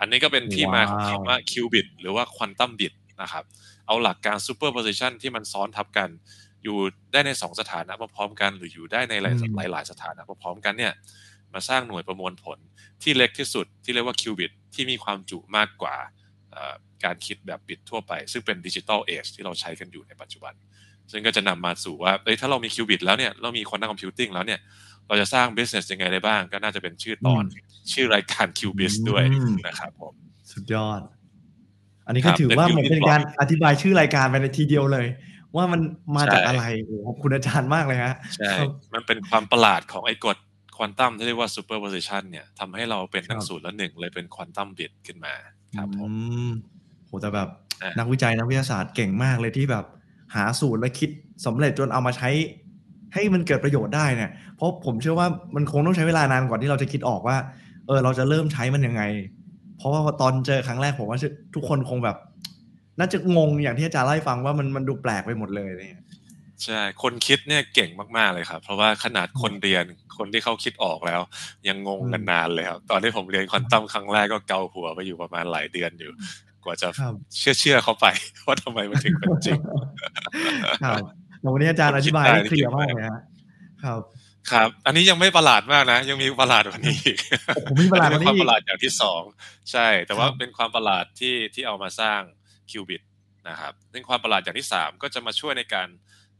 [0.00, 3.44] อันนี้ก็เป็นที่มาของคำว่าคิวบิตหรือว่า quantum bit นะครับ
[3.86, 6.08] เอาหลักการ superposition ที่มันซ้อนทับกัน
[6.64, 6.78] อยู่
[7.12, 9.24] ได้ในสองสถานะพร้อมกัน หรืออยู่ได้ในห
[9.58, 10.92] ลายหลายสถานะพร้อมกันเนี่ย
[11.54, 12.58] มาสร้างหน่วยประมวลผล
[13.02, 15.96] ที่เล็กที่สุดที่เรียกว่าคิวบิตที่มีความจุมากกว่า
[17.04, 20.54] การคิดแบบบิตทั่วไป ซึ่งเป็น digital age ที่เราใช้กันอยู่ในปัจจุบัน
[21.10, 24.60] ซึ่งก็จะนำมาสู่ว่าเอ้ยถ้าเรามีคิวบิตแล้วเนี่ยเรามี quantum computing แล้วเนี่ย
[25.08, 27.44] เราจะสร้าง business ยังไงได้บ้าง ก็น่าจะเป็นชื่อตอน
[27.92, 29.24] ชื่อรายการ q b i z ด้วย
[29.66, 30.14] นะครับผม
[30.52, 31.00] สุดยอด
[32.06, 35.06] อันนี้ก็ถือว่าเหมือนเป็นการอธิบายชื่อรายการไปในทีเดียวเลย
[35.56, 35.80] ว่ามัน
[36.16, 38.52] มาจากอะไรโอ้ขอบคุณอาจารย์มากเลยฮะใช่
[38.94, 40.36] มันเป็นความประหลาดของไอ้กฎ
[40.76, 45.34] ควอนตัมที่เรียกว่า superposition เนี่ยทำให้เราเป็นทั้งศูนย์และหนึ่งเลยเป็น quantum bit ขึ้นมา
[45.76, 46.12] ครับผม
[47.06, 47.48] โหแต่แบบ
[47.98, 49.84] นักวิจัยนักวิทยาศาสตร์เก่งมากเลยที่แบบ
[50.34, 51.10] หาสูตรและคิด
[51.46, 52.30] สำเร็จจนเอามาใช้
[53.14, 57.36] ให้มันเกิดประโยชน์ได้เนี่ยเพราะผมเชื่อว่ามันคงต้องใช้เวลานานก่อนที่เราจะคิดออกว่า
[57.86, 59.02] เออเราจะเริ่มใช้มันยังไง
[59.76, 61.18] เพราะว่าตอนเจอครั้งแรกผมว่า
[61.54, 62.16] ทุกคนคงแบบ
[62.98, 66.02] น่าจะงงอย่างที่อาจารย์เล่าให้ฟังว่ามันมันดูแปลกไปหมดเลยเนี่ย
[66.64, 69.84] ใช่คนคิดเนี่ยเก่งมากๆเลยครับ เพราะว่าขนาดคนเรียน
[70.18, 71.20] คนที่เขาคิดออกแล้ว
[71.68, 76.10] ยังงงกันนานเลยครับตอนที่ผมเรียนควอนตัมครั้งแรกก็เกาหัวไปอยู่ประมาณหลายเดือนอยู่
[76.64, 76.88] กว่าจะ
[77.38, 78.06] เชื่อเชื่อเขาไป
[78.46, 79.58] ว่าทำไมมันถึงเป็นจริง
[80.84, 81.02] ครับ
[81.52, 83.04] วันนี้อาจารย์อธิบายเคลียร์มากเลย
[83.84, 84.00] ครับ
[84.50, 87.16] ครับ อันนี้ยังไม่ประหลาดมากนะ ยังมีประหลาดกว่านี้อีก
[87.66, 89.22] ผมมีประหลาดกว่านี้ความประหลาดอย่างที่สอง
[89.70, 92.20] ใช่ แต่ว่าเป็นความประหลาดที่ที่เอามาสร้าง
[92.70, 93.02] คิวบิต
[93.48, 95.88] นะครับซึ่งความประหลาดอย่างที่สามก็จะมาช่วยในการ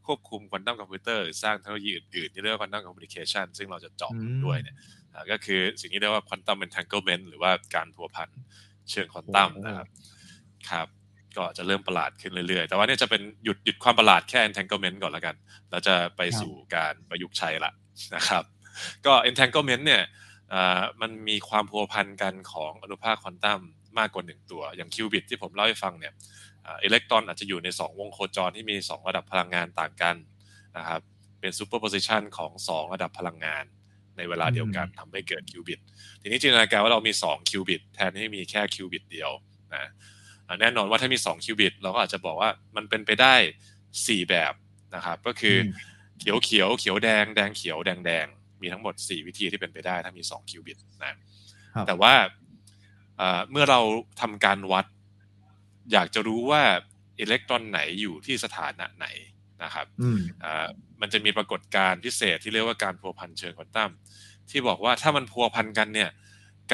[0.07, 4.13] ควบคุมควอนตัมคอมพิวเตอร์สร้างเทคโนโลยีอื่นๆที่เรียกว่า quantum communication ซึ่งเราจะเจาะ
[4.45, 4.77] ด้วยเนี่ย
[5.31, 8.31] ก็คือสิ่งที่เรียกว่า quantum entanglement หรือว่าการพัวพัน
[8.91, 9.89] เชิงควอนตัมนะครับ
[10.71, 10.87] ครับ
[11.37, 15.37] ก็จะเริ่มประหลาดขึ้นเรื่อยๆ แต่ว่าเนี่ยจะเป็นหยุดหยุดความประหลาดแค่ entanglement ก่อนแล้วกัน
[15.71, 17.73] แล้วจะไปสู่การประยุกต์ใช้ละ
[18.15, 18.45] นะครับ
[19.07, 20.03] ก็ entanglement เนี่ย
[21.01, 23.61] มันมีความพัวพันกันของอนุภาคควอนตัม
[23.99, 26.13] มากกว่าหนึ่งตัว อย่างคิวบิตที่ผมเล่าให้ฟังเนี่ย
[26.85, 30.17] อิเล็กตรอนอาจจะอยู่ใน 2 วงโคจรที่มี 2 ระดับพลังงานต่างกัน
[30.77, 31.01] นะครับ
[31.41, 33.65] เป็น superposition ของ 2 ระดับพลังงาน
[34.17, 35.81] ในเวลาเดียวกันทำให้เกิดคิวบิต
[36.21, 39.31] ทีนี้จินตนาการว่าเรามี 2 คิวบิต แทนที่มีแค่คิวบิตเดียว
[39.75, 39.91] นะ
[40.61, 43.35] แน่นอนว่าถ้ามี 2 คิวบิต เราก็อาจจะบอกว่ามันเป็นไปได้
[43.87, 44.55] 4 แบบ
[44.95, 45.57] นะครับ ก็คือ
[46.19, 48.27] เขียวเขียวเขียวแดงแดงเขียวแดงแดง
[48.63, 51.15] มีทั้งหมด 4 วิธีที่เป็นไปได้ถ้ามี 2 คิวบิตนะ
[51.87, 52.13] แต่ว่า
[53.51, 53.81] เมื่อเรา
[54.21, 54.87] ทำการวัด
[55.93, 56.63] อยากจะรู้ว่า
[57.21, 59.07] อิเล็กตรอนไหนอยู่ที่สถานะไหน
[59.63, 59.87] นะครับ
[61.01, 63.91] มันจะมีปรากฏการณ์พิเศษที่เรียกว่าการพัวพันเชิงควอนตัม
[64.51, 66.11] ที่บอกว่าถ้ามันพัวพันกันเนี่ย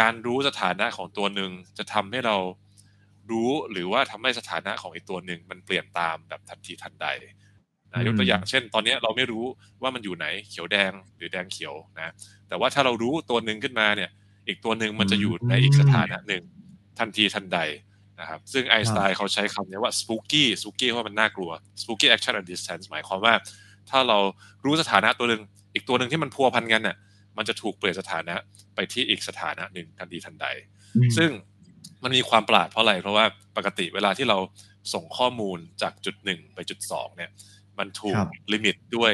[0.00, 2.36] การรู้สถานะของตัวหนึ่งจะทำให้เรา
[3.30, 7.06] รู้หรือว่าทำให้สถานะของอีกตัวหนึ่งมันเปลี่ยนตามแบบทันทีทันใด
[7.92, 9.44] นะยกตัวอย่างเช่น ตอนนี้เราไม่รู้
[9.82, 12.12] ว่ามันอยู่ไหนเขียวแดงหรือแดงเขียวนะ
[12.48, 14.10] แต่ว่าถ้าเรารู้ตัวหนึ่งขึ้นมาเนี่ย
[14.48, 16.42] อีกตัวหนึ่งมันจะอยู่ในอีกสถานะหนึ่ง
[16.98, 17.58] ทันทีทันใด
[18.20, 23.34] นะครับซึ่งไอน์สไตน์เขาใช้คำนี้ว่า spooky spooky เพราะมันน่ากลัว spooky action at distance หมายความว่า
[23.90, 24.18] ถ้าเรา
[24.64, 25.42] รู้สถานะตัวหนึ่ง
[25.74, 26.96] อีกตัวหนึ่งที่มันพัวพันกันเนี่ย
[27.36, 28.34] มันจะถูกเปลี่ยนสถานะ
[28.74, 30.46] ไปที่อีกสถานะหนึ่งทันทีทันใด
[31.16, 31.30] ซึ่ง
[32.02, 33.24] มันมีความประหลาดเพราะอะไร เพราะว่า
[33.56, 34.38] ปกติเวลาที่เรา
[34.94, 37.30] ส่งข้อมูลจากจุดหนึ่งไปจุดสองเนี่ย
[37.78, 38.16] มันถูก
[38.52, 39.12] ลิมิตด้วย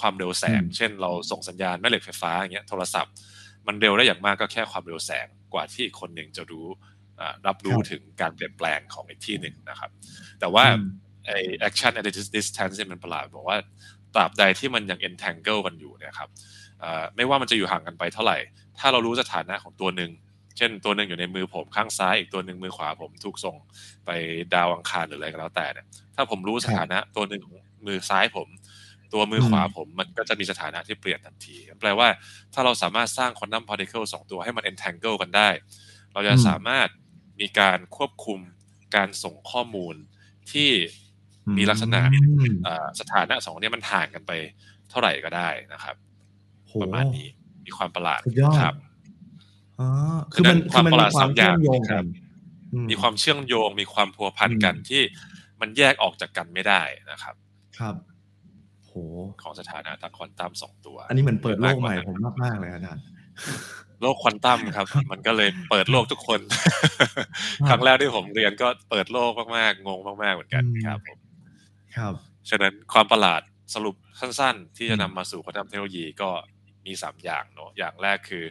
[0.00, 3.12] ความเร็วแสง เช่นเราส่งสัญญาณแม่เหล็กไฟฟ้าอย่างเงี้ยโทรศัพท์
[3.66, 6.66] มันเร็วได้อย่างมากก็แค่ความเร็วแสงกว่าที่คนหนึ่งจะรู้
[7.46, 9.90] รับรู้ถึงการเปลี่ยนแปลงของอีกที่หนึ่งนะครับ
[10.40, 10.64] แต่ว่า
[11.26, 11.30] ไอ
[11.68, 13.56] action at distance มันประหลาดบอกว่า
[14.14, 16.28] ตราบใดที่มันยัง entangle กันอยู่เนี่ยครับ
[17.16, 18.38] ไม่ว่ามันจะอยู่ห่างกันไปเท่าไหร่
[18.78, 20.10] ถ้าเรารู้สถานะของตัวหนึ่ง
[20.56, 23.56] เช่นตัวหนึ่งอยู่ในมือผมข้างซ้าย อีกตัวหนึ่งมือขวาผมถูกส่ง
[24.06, 24.10] ไป
[24.54, 28.48] ดาวอังคารหรืออะไรก็แล้วแต่เนี่ย ถ้าผมรู้สถานะตัวหนึ่งของมือซ้ายผม
[29.12, 32.08] ตัวมือขวาผมมันก็จะมีสถานะที่เปลี่ยนทันที แปลว่า
[32.54, 35.48] ถ้าเราสามารถสร้างควอนตัมพาร์ติเคิลสองตัวให้มัน entangle กันได้
[36.12, 36.88] เราจะสามารถ
[37.40, 38.40] มีการควบคุม
[38.96, 39.94] การส่งข้อมูล
[40.52, 40.70] ที่
[41.56, 42.00] มีลักษณะ
[43.00, 44.32] สถานะสองนี้มันห่างกันไป
[44.90, 45.96] เท่าไหร่ก็ได้นะครับ
[46.82, 47.28] ประมาณนี้
[47.64, 48.20] มีความประหลาด
[48.60, 48.74] ครับ
[49.80, 49.88] อ๋อ
[50.32, 51.56] คือมันความประหลาดสามอย่าง
[51.90, 52.04] ครับ
[52.90, 55.02] มีความเชื่อมโยงมีความพัวพันกันที่
[55.60, 57.34] มันแยกออกจากกันไม่ได้นะครับ
[57.78, 58.13] ครับโห
[59.42, 63.02] ของสถานะทางควอนตัมสองตัว อันนี้เหมือนเปิดโลกใหม่ผมมากๆเลยอาจารย์
[64.02, 66.40] โลกควอนตัมครับ มันก็เลยเปิดโลกทุกคน
[67.68, 71.18] ครั้งแรกที่ผมเรียนก็เปิดโลกมากๆงงมากๆเหมือนกันครับผม
[71.96, 72.14] ครับ
[72.50, 73.42] ฉะนั้นความประหลาด
[73.74, 76.30] สรุปสั้นๆ ที่จะนำมาสู่ควอนตัมเทคโนโลยีก็
[76.86, 78.44] มีสามอย่างเนาะอย่างแรกคือ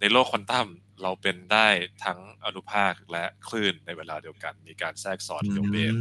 [0.00, 0.66] ในโลกควอนตัม
[1.02, 1.68] เราเป็นได้
[2.04, 5.94] ทั้งอนุภาคและคลื่นในเวลาเดียวกัน มีการแทรกสอดเลี้ยวเบน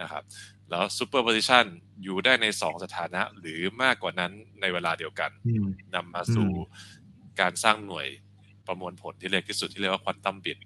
[0.00, 0.22] นะครับ
[0.70, 1.64] แล้ว superposition
[2.02, 5.30] อยู่ได้ในสองสถานะหรือมากกว่านั้นในเวลาเดียวกัน
[5.94, 6.50] นำมาสู่
[7.40, 8.06] การสร้างหน่วย
[8.66, 10.58] ประมวลผลที่เล็กที่สุดที่เรียกว่า quantum bit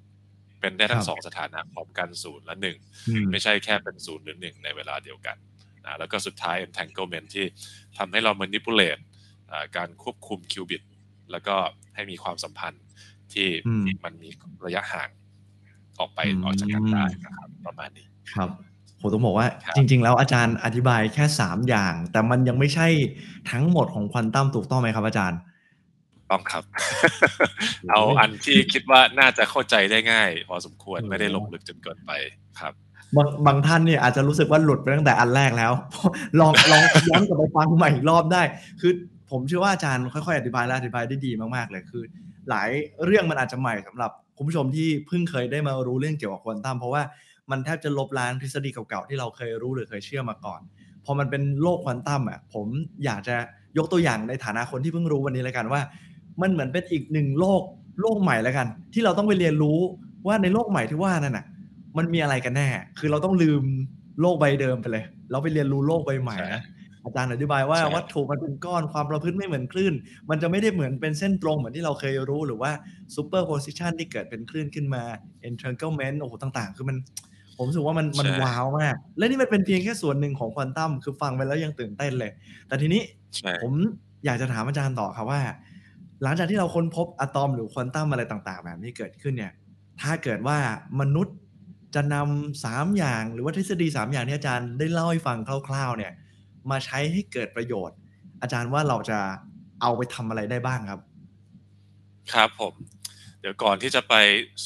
[0.61, 2.77] เป็นได้ทั้งสองสถานะพร้อมกันศูนย์และหนึ่ง
[3.31, 5.37] ไม่ใช่แค่เป็นศูนย์หรือหนึ่งในเวลาเดียวกัน
[5.85, 7.45] นะแล้วก็สุดท้าย entanglement ที่
[7.99, 9.03] ทำให้เรา manipulate
[9.77, 10.83] การควบคุมคิวบิต
[11.31, 11.57] แล้วก็
[11.95, 12.85] ให้มีความสัมพันธ์
[13.35, 13.49] ที่
[14.05, 14.29] มันมี
[14.67, 15.09] ระยะห่าง
[15.99, 18.74] ออกไปออกจากกันได้นะครับประมาณนี้ครับโห
[19.07, 22.89] ผมต้องบอกว่าครับจริง ๆ แล้วอาจารย์อธิบายแค่ 3 อย่าง แต่มันยังไม่ใช่
[23.51, 25.39] ทั้งหมดของควอนตัมถูกต้องไหมครับอาจารย์
[26.31, 26.65] ต้องครับ
[27.91, 32.13] เอาอันที่คิดว่าน่าจะเข้าใจได้ง่าย พอสมควรโอ้ไม่ได้ลงลึกจนเกินไป
[32.61, 32.73] ครับ
[33.17, 35.73] บางบางท่านเนี่ยอาจจะรู้สึกว่าหลุดไปตั้งแต่อันแรกแล้ว
[36.41, 38.43] ลองลองย้อนกลับไปฟังใหม่อีกรอบได้
[38.81, 38.93] คือ
[39.31, 42.03] ผมเชื่อว่าอาจารย์ค่อยๆอธิบายและอธิบายได้ดีมากๆเลยคือ
[42.51, 42.69] หลาย
[43.05, 47.03] เรื่องมันอาจจะใหม่สำหรับคุณผู้ชมที่เพิ่งเคยได้มารู้เรื่องเกี่ยวกับควอนตัมเพราะว่า
[47.51, 50.61] มันแทบจะลบล้างทฤษฎีเก่าๆที่เราเคยรู้หรือเคยเชื่อมาก่อน
[51.05, 52.67] พอมันเป็นโลกควอนตัมอะผม
[53.05, 53.37] อยากจะ
[53.79, 55.81] ยกตัวอย่างในฐานะคนที่เพิ่งรู้วันนี้แล้วกันว่า
[56.43, 57.63] มันเหมือนเป็นอีกหนึ่งโลก
[58.01, 59.79] โลกใหม่แล้วกัน ที่เราต้องไปเรียนรู้
[60.27, 61.47] ว่าในโลกใหม่ที่ว่านั่นน่ะ
[61.99, 63.63] มันมีอะไรกันแน่ คือเราต้องลืม
[64.21, 66.63] โลกใบเดิมไปเลย เราไปเรียนรู้โลกใบใหม่นะ
[67.05, 69.95] อาจารย์อธิบายว่าใช่วัตถุมันเป็นก้อนความประพฤติไม่เหมือนคลื่น
[70.31, 72.71] มันจะไม่ได้เหมือนเป็นเส้นตรงเหมือนที่เราเคยรู้หรือว่า
[73.17, 75.03] superposition ที่เกิดเป็นคลื่นขึ้นมา
[75.49, 76.97] entanglement โอ้โหต่างๆ คือมัน
[77.57, 82.31] ผมรู้สึกว่ามันมันว้าวมาก และนี่มันเป็นเพียงแค่ส่วนหนึ่งของควอนตัมคือฟังไปแล้วยังตื่นเต้นเลย
[82.69, 83.03] แต่ทีนี้
[83.37, 83.73] ใช่ผม
[84.25, 85.41] อยากจะถามอาจารย์ต่อครับว่า
[86.23, 89.53] หลังจากที่เราค้นพบอะตอมหรือควอนตัมอะไรต่าง ๆ แบบนี้เกิดขึ้นเนี่ย
[90.01, 90.59] ถ้าเกิดว่า
[91.01, 91.37] มนุษย์
[91.95, 95.39] จะนำสามอย่างหรือว่าทฤษฎีสามอย่างที่อาจารย์ได้เล่าให้ฟัง
[95.69, 96.13] คร่าว ๆ เนี่ย
[96.71, 97.97] มาใช้ให้เกิดประโยชน์
[98.43, 99.19] อาจารย์ว่าเราจะ
[99.83, 101.01] เอาไปทำอะไรได้บ้างครับ
[102.33, 104.15] ครับผมเดี๋ยวก่อนที่จะไป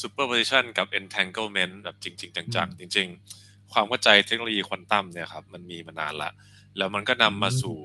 [0.01, 3.07] superposition กับ entanglement แบบจริง ๆ จังๆ จริง
[3.39, 6.29] ๆ ความเข้าใจเทคโนโลยีควอนตัมเนี่ยครับมันมีมานานละ
[6.77, 7.77] แล้วมันก็นำมาสู่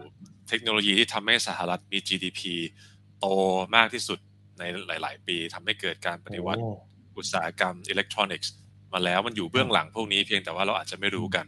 [0.48, 2.40] เทคโนโลยีที่ทำให้สหรัฐมี GDP
[3.18, 3.26] โต
[3.76, 4.18] มากที่สุด
[4.59, 6.70] ในหลาย ๆ ปีทำให้เกิดการปฏิวัติโอ้
[7.16, 8.52] อุตสาหกรรมอิเล็กทรอนิกส์
[8.92, 11.46] มาแล้วมันอยู่เบื้องหลังพวกนี้เพียงแต่ว่าเราอาจจะไม่รู้กัน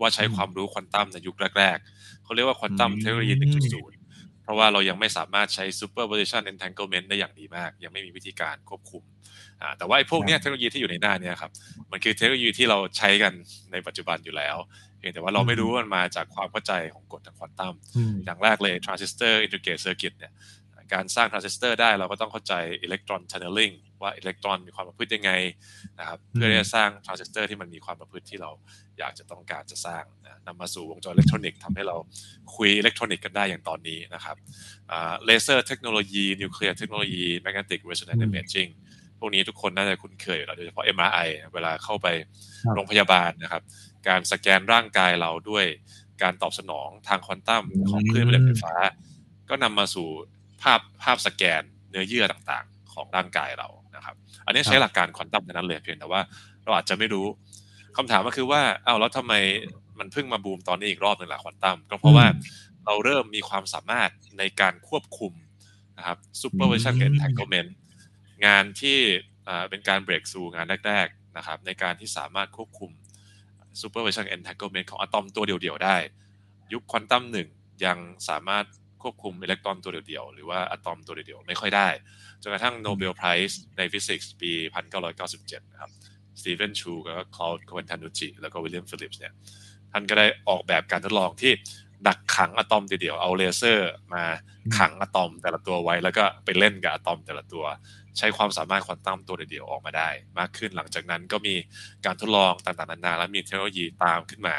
[0.00, 4.03] ว่าใช้อืมความรู้ควอนตัมในยุคแรก ๆเขาเรียกว่าควอนตัมอืมเทคโนโลยี 1.0
[4.44, 9.02] เพราะว่าเรายังไม่สามารถใช้ superposition entanglement ได้อย่างดีมาก ยังไม่มีวิธีการควบคุม
[9.62, 11.52] อ่าแต่ว่าไอ้พวกเนี้ยเทคโนโลยีที่อยู่ในหน้าเนี้ครับ
[11.90, 13.32] มันคือเทคโนโลยีที่เราใช้กัน
[13.72, 14.56] ในปัจจุบันอยู่แล้ว
[14.98, 20.32] เพียงแต่ว่าเราไม่รู้ว่ามันมาจากความเข้าใจของกฎทางควอนตัมอืมอย่างแรกเลย transistor integrate circuit เนี่ย
[20.92, 22.54] การสร้าง transistor ได้เราก็ต้องเข้าใจ
[22.86, 25.30] electron tunneling ว่าอิเล็กตรอนมีความประพฤติยังไง
[25.98, 28.50] นะครับเพื่อที่จะสร้าง transistor ที่มันมีความประพฤติที่เรา
[28.98, 31.96] อยากจะต้องการจะสร้างนะนำมาสู่วงจรอิเล็กทรอนิกส์ทำให้เรา
[32.54, 34.36] คุยอิเล็กทรอนิกส์กันได้อย่างตอนนี้นะครับ
[35.24, 38.70] เลเซอร์เทคโนโลยีนิวเคลียร์เทคโนโลยี magnetic resonance อืม imaging
[39.18, 42.06] พวกนี้ทุกคนน่าจะคุ้นเคยอยู่แล้วโดยเฉพาะ MRI เวลาเข้าไป
[42.64, 43.62] ครับโรงพยาบาลนะครับ
[44.08, 45.66] การสแกนร่างกายเราด้วย
[46.22, 48.74] การตอบสนองทางควอนตัมของคลื่นแม่เหล็กไฟฟ้า
[49.48, 50.08] ก็นำมาสู่
[50.64, 56.20] ภาพภาพสแกนเนื้อเยื่อต่างๆ ของร่างกายเรานะครับ อันนี้ใช้หลักการควอนตัมทั้งนั้นเลยเพียงแต่ว่า
[56.64, 57.26] เราอาจจะไม่รู้
[57.96, 59.32] คำถามก็คือว่าอ้าวแล้วทำไม
[59.98, 62.26] มันเพิ่งมาบูมตอนนี้อีกรอบหนึ่งล่ะควอนตัมก็เพราะว่า
[62.84, 65.32] เราเริ่มมีความสามารถในการควบคุม
[65.98, 67.70] นะครับ superposition กับ entanglement
[68.46, 68.98] งานที่
[69.48, 72.90] อ่าเป็นการ breakthrough งานแรก ๆนะครับ ในการที่สามารถควบคุม
[73.80, 75.96] superposition entanglement ของอะตอมตัวเดียว ๆ ได้
[76.72, 77.48] ยุคควอนตัมหนึ่ง
[77.84, 77.98] ยัง
[78.28, 78.64] สามารถ
[79.04, 81.88] ควบคุมอิเล็กตรอนตัวเดียวๆ หรือว่าอะตอมตัวเดียวๆ ไม่ค่อยได้
[82.42, 84.52] จนกระทั่ง Nobel Prize ในฟิสิกส์ปี
[85.12, 85.90] 1997 นะครับ
[86.40, 89.32] Steven Chu แล้วก็ Claude Cohen-Tannoudji แล้วก็ William Phillips เนี่ย
[89.92, 91.52] ท่านก็ได้ออกแบบการทดลองที่
[92.06, 94.24] ดักขังอะตอมเดียวเอาเลเซอร์มา
[94.78, 97.64] ขังอะตอมแต่ละตัวไว้ แล้วก็ไปเล่นกับอะตอมแต่ละตัว
[98.18, 101.54] ใช้ความสามารถควอนตัมตัวเดียวๆออกมาได้ มากขึ้นหลังจากนั้นก็มี
[102.04, 104.56] การทดลองต่างๆนานาและมีเทคโนโลยีตามขึ้นมา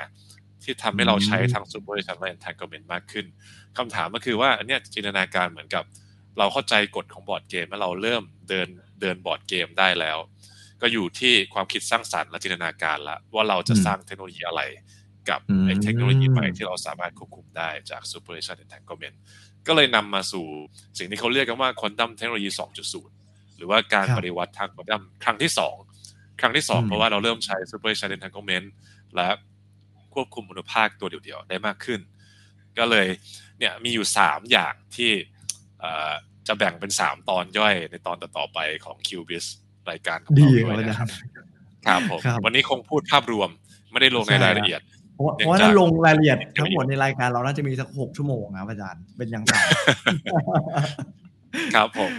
[0.66, 3.26] ที่ทำให้เราใช้ทั้ง superposition และ entanglement มากขึ้น
[3.78, 5.84] คำถามก็คือว่าอันเนี้ยจินตนาการเหมือนกับ
[6.40, 8.68] เราเข้าใจกฎของบอร์ดเกมแล้วเราเริ่มเดิน
[9.02, 10.18] เดินบอร์ดเกมได้แล้ว
[10.82, 14.62] ก็อยู่ที่ความคิดสร้างสรรค์และจินตนาการละว่าเราจะอืมสร้างเทคโนโลยีอะไร
[15.30, 19.16] กับอืมไอ้เทคโนโลยีใหม่ที่เราสามารถควบคุมได้จาก superposition entanglement
[19.68, 20.46] ก็เลยนำมาสู่
[20.98, 22.50] สิ่งที่เขาเรียกกันว่า quantum เทคโนโลยี
[23.04, 25.76] 2.0 หรือว่าการครับปฏิวัติทางควอนตัมครั้งที่สอง
[26.40, 28.68] ครั้งที่สองอืมเพราะว่าเราเริ่มใช้ superposition entanglement
[29.16, 29.30] และ
[30.16, 32.00] ควบคุมมนุภาคตัวเดียวๆได้มากขึ้น
[32.78, 33.08] ก็เลย
[33.60, 35.12] เนี่ยมีอยู่สามอย่างที่
[35.80, 36.12] เอ่อ
[36.48, 39.46] จะแบ่งเป็นสามตอนย่อยในตอนต่อๆไปของ Qbis
[39.90, 41.12] รายการของดีเราคด้รัวบยอานะจารย์
[41.88, 43.50] ครับผมครับวันนี้คงพูดภาพรวม
[43.92, 44.82] ไม่ได้ลงในใช่รายละเอียด
[45.14, 49.64] เพราะว่าเนื่เพองราะว่าจากถ้าลงรายละเอียดทั้งหมดในรายการเราน่าจะมีสักหกชั่วโมงครับอาจารย์เป็นอย่างต่ำ
[51.76, 52.12] ครับผม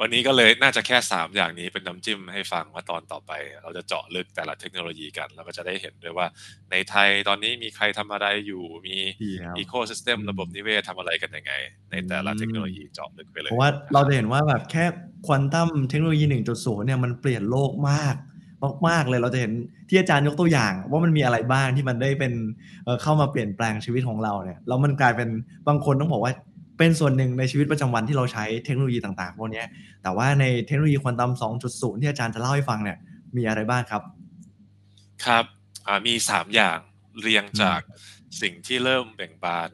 [0.00, 3.32] วันนี้ก็เลยน่าจะแค่สามอย่างนี้เป็นน้ำจิ้มให้ฟังว่าตอนต่อไป
[3.62, 6.26] เราจะเจาะลึกแต่ละเทคโนโลยีกัน แล้วก็จะได้เห็นด้วยว่า
[6.70, 11.52] ในไทยตอนนี้มีใครทำอะไรอยู่มีดีครับอีโค y ิสเต็มระบบนิเวศทำอะไรกันยังไง
[11.90, 14.84] ในแต่ละเทคโนโลยีเจาะลึกไปเลยเพราะว่าเราจะเห็นว่าแบบแค่
[15.26, 16.24] ควอนตัมเทคโนโลยี
[16.56, 18.14] 1.0 เนี่ยมันเปลี่ยนโลกมาก
[18.88, 19.52] มากๆเลยเราจะเห็น
[19.88, 22.32] ที่อาจารย์ยกตัวอย่าง ว่ามันมีอะไรบ้างที่มันได้เป็น
[22.84, 25.28] เอ่อเข้ามาเปลี่ยนแปลงชีวิตของเราเนี่ยแล้วมันกลายเป็น
[25.68, 26.32] บางคนต้องบอกว่า
[26.78, 29.66] เป็นส่วนหนึ่งในชีวิตประจำวันที่เราใช้เทคโนโลยีต่างๆพวกเนี้ย
[30.02, 31.32] แต่ว่าในเทคโนโลยีควอนตัม
[31.66, 32.98] 2.0 ที่อาจารย์จะเล่าให้ฟังเนี่ย
[33.36, 34.02] มีอะไรบ้างครับ
[35.24, 35.44] ครับ
[35.86, 36.78] อ่ามีสามอย่าง
[37.20, 37.80] เรียงจาก
[38.42, 39.70] สิ่งที่เริ่มเบ่งบาน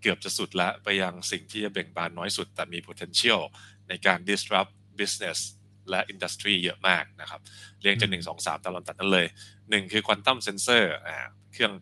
[0.00, 3.40] เกือบจะสุดแล้วไปยังสิ่งที่จะเบ่งบานน้อยสุด แต่มี potential
[3.88, 5.38] ในการ disrupt business
[5.90, 7.40] และ industry เยอะมากนะครับ
[7.80, 9.26] เรียงจากหนึ่งสองสามตามลำดับนั้นเลย
[9.70, 11.16] หนึ่งคือ quantum sensor อ่า
[11.52, 11.72] เครื่อง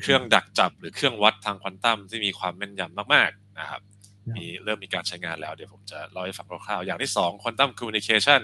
[0.00, 3.82] เครื่องดักจับหรือเครื่องวัดทางควอนตัมที่มีความแม่นยำมากๆนะครับ
[4.36, 8.40] มีเริ่มมีการใช้งานแล้วเดี๋ยวผมจะเล่าให้ฟังคร่าวๆอย่างที่สองควอนตัมคอมมิวนิเคชัน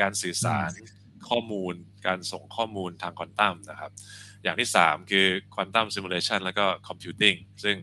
[0.00, 0.70] การสื่อสาร
[1.28, 1.74] ข้อมูล
[2.06, 3.92] การส่งข้อมูลทางควอนตัมนะครับ
[4.44, 7.34] อย่างที่สามคือ quantum simulation แล้วก็ computing
[7.64, 7.76] ซึ่ง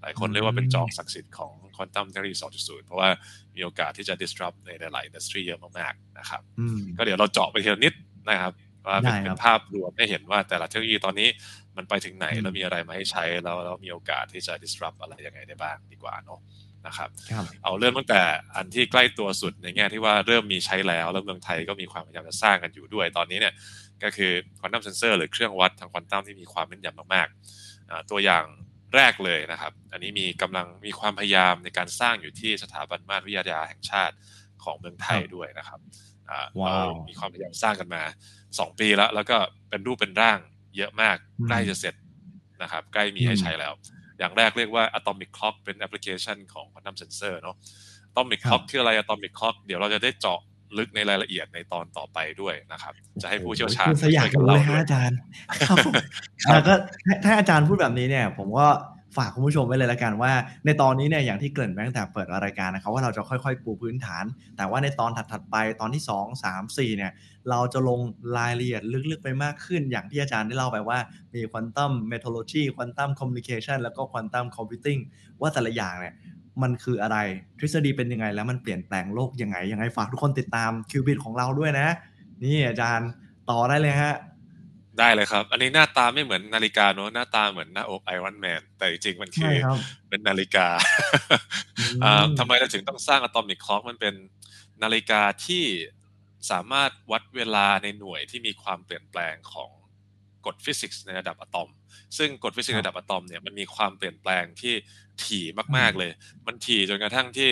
[0.00, 3.08] หลายคนเรียกว่าเป็นจอกศักดิ์สิทธิ์ของ quantum technology 2.0 เพราะว่า
[3.56, 6.42] มีโอกาสที่จะ disrupt ในหลาย industry เยอะมากๆนะครับ
[6.96, 7.94] ก็เดี๋ยวเราเจาะไปทีละนิด
[8.30, 8.52] นะครับ
[8.86, 11.28] ว่าเป็นภาพรวมให้เห็นว่าแต่ละเทคโนโลยีตอนนี้
[11.76, 16.40] มันไปถึงไหน แล้วมีอะไรมาให้ใช้แล้วเรามีโอกาสที่จะ disrupt อะไรยังไงได้บ้างดีกว่าเนาะ
[16.86, 17.08] นะครับ
[17.62, 18.20] เอาเริ่มตั้งแต่
[18.56, 23.54] อันที่ใกล้ตัวสุดในแง่ที่ว่าเริ่มมีใช้แล้วแล้วเมืองไทยก็มีความพยายามจะสร้างกันอยู่ด้วยตอนนี้เนี่ย
[24.02, 28.44] ก็คือควอนตัมเซนเซอร์หรือเครื่องวัดทางควอนตัมที่มีความแม่นยำมากๆ ตัวอย่าง
[28.94, 34.14] แรกเลยนะครับ อันนี้มีกำลังมีความพยายามในการสร้างอยู่ที่สถาบันมาตรวิทยาแห่งชาติ
[34.64, 35.80] ของเมืองไทยด้วยนะครับ
[36.66, 38.02] เรามีความพยายามสร้างกันมา
[38.58, 39.36] สองปีแล้ว แล้วก็
[39.70, 40.38] เป็นรูปเป็นร่าง
[40.76, 41.16] เยอะมาก
[41.48, 41.94] ใกล้จะเสร็จ
[42.62, 43.72] นะครับ ใกล้มีให้ใช้แล้ว
[44.18, 47.56] อย่างแรกเรียกว่า Atomic Clock เป็นแอปพลิเคชันของ Quantum Sensor เนาะ
[48.10, 50.40] Atomic Clock คืออะไร Atomic Clock เดี๋ยวเราจะได้เจาะ
[50.78, 55.18] ลึกในรายละเอียดในตอนต่อไปด้วยนะครับ จะให้ผู้เชี่ยวชาญช่วยกันเล่าด้วยอาจารย์
[56.50, 56.74] แล้วก็
[57.24, 58.66] ถ้าอาจารย์พูดแบบนี้เนี่ย ผมก็
[59.16, 60.32] ฝากคุณผู้ชมไว้เลยละกันว่า
[60.64, 64.24] ในตอนนี้เนี่ยอย่างที่เกริ่นไปตั้งแต่เปิดรายการนะครับว่าเราจะค่อยๆ ปูพื้นฐาน
[64.56, 67.12] แต่ว่าในตอนถัดๆไปตอนที่ 2 3 4เนี่ย
[67.50, 68.00] เราจะลง
[68.38, 70.98] รายละเอียดลึกๆไปมากขึ้น อย่างที่อาจารย์ได้เล่าไปว่า
[71.34, 74.98] มี quantum metrology quantum communication แล้วก็ quantum computing
[75.40, 76.14] ว่าแต่ละอย่างเนี่ย
[76.62, 77.16] มันคืออะไร
[77.58, 81.88] ทฤษฎีเป็นยังไง แล้วมันเปลี่ยนแปลงโลกยังไงยังไงฝากทุกคนติดตามคิวบิตของเราด้วยนะ
[82.42, 83.08] นี่อาจารย์
[83.50, 84.14] ต่อได้เลยฮะ
[84.98, 89.54] ได้เลยครับ อันนี้หน้าตาไม่เหมือนนาฬิกาเนอะหน้าตาเหมือนหน้าอกไอรอนแมนแต่จริงๆมันคือ
[90.08, 90.68] เป็นนาฬิกา
[92.38, 94.14] ทำไมเราถึงต้องสร้าง atomic clock มันเป็น
[94.82, 95.64] นาฬิกาที่
[96.50, 99.70] สามารถวัดเวลาในหน่วยที่มีความเปลี่ยนแปลงของ
[100.46, 101.68] กฎฟิสิกส์ในระดับอะตอม
[102.18, 104.74] ซึ่งกฎฟิสิกส์ในระดับอะตอมเนี่ยมันมีความเปลี่ยนแปลงที่
[105.24, 105.44] ถี่
[105.76, 106.10] มากๆเลย
[106.46, 107.50] มันถี่จนกระทั่งที่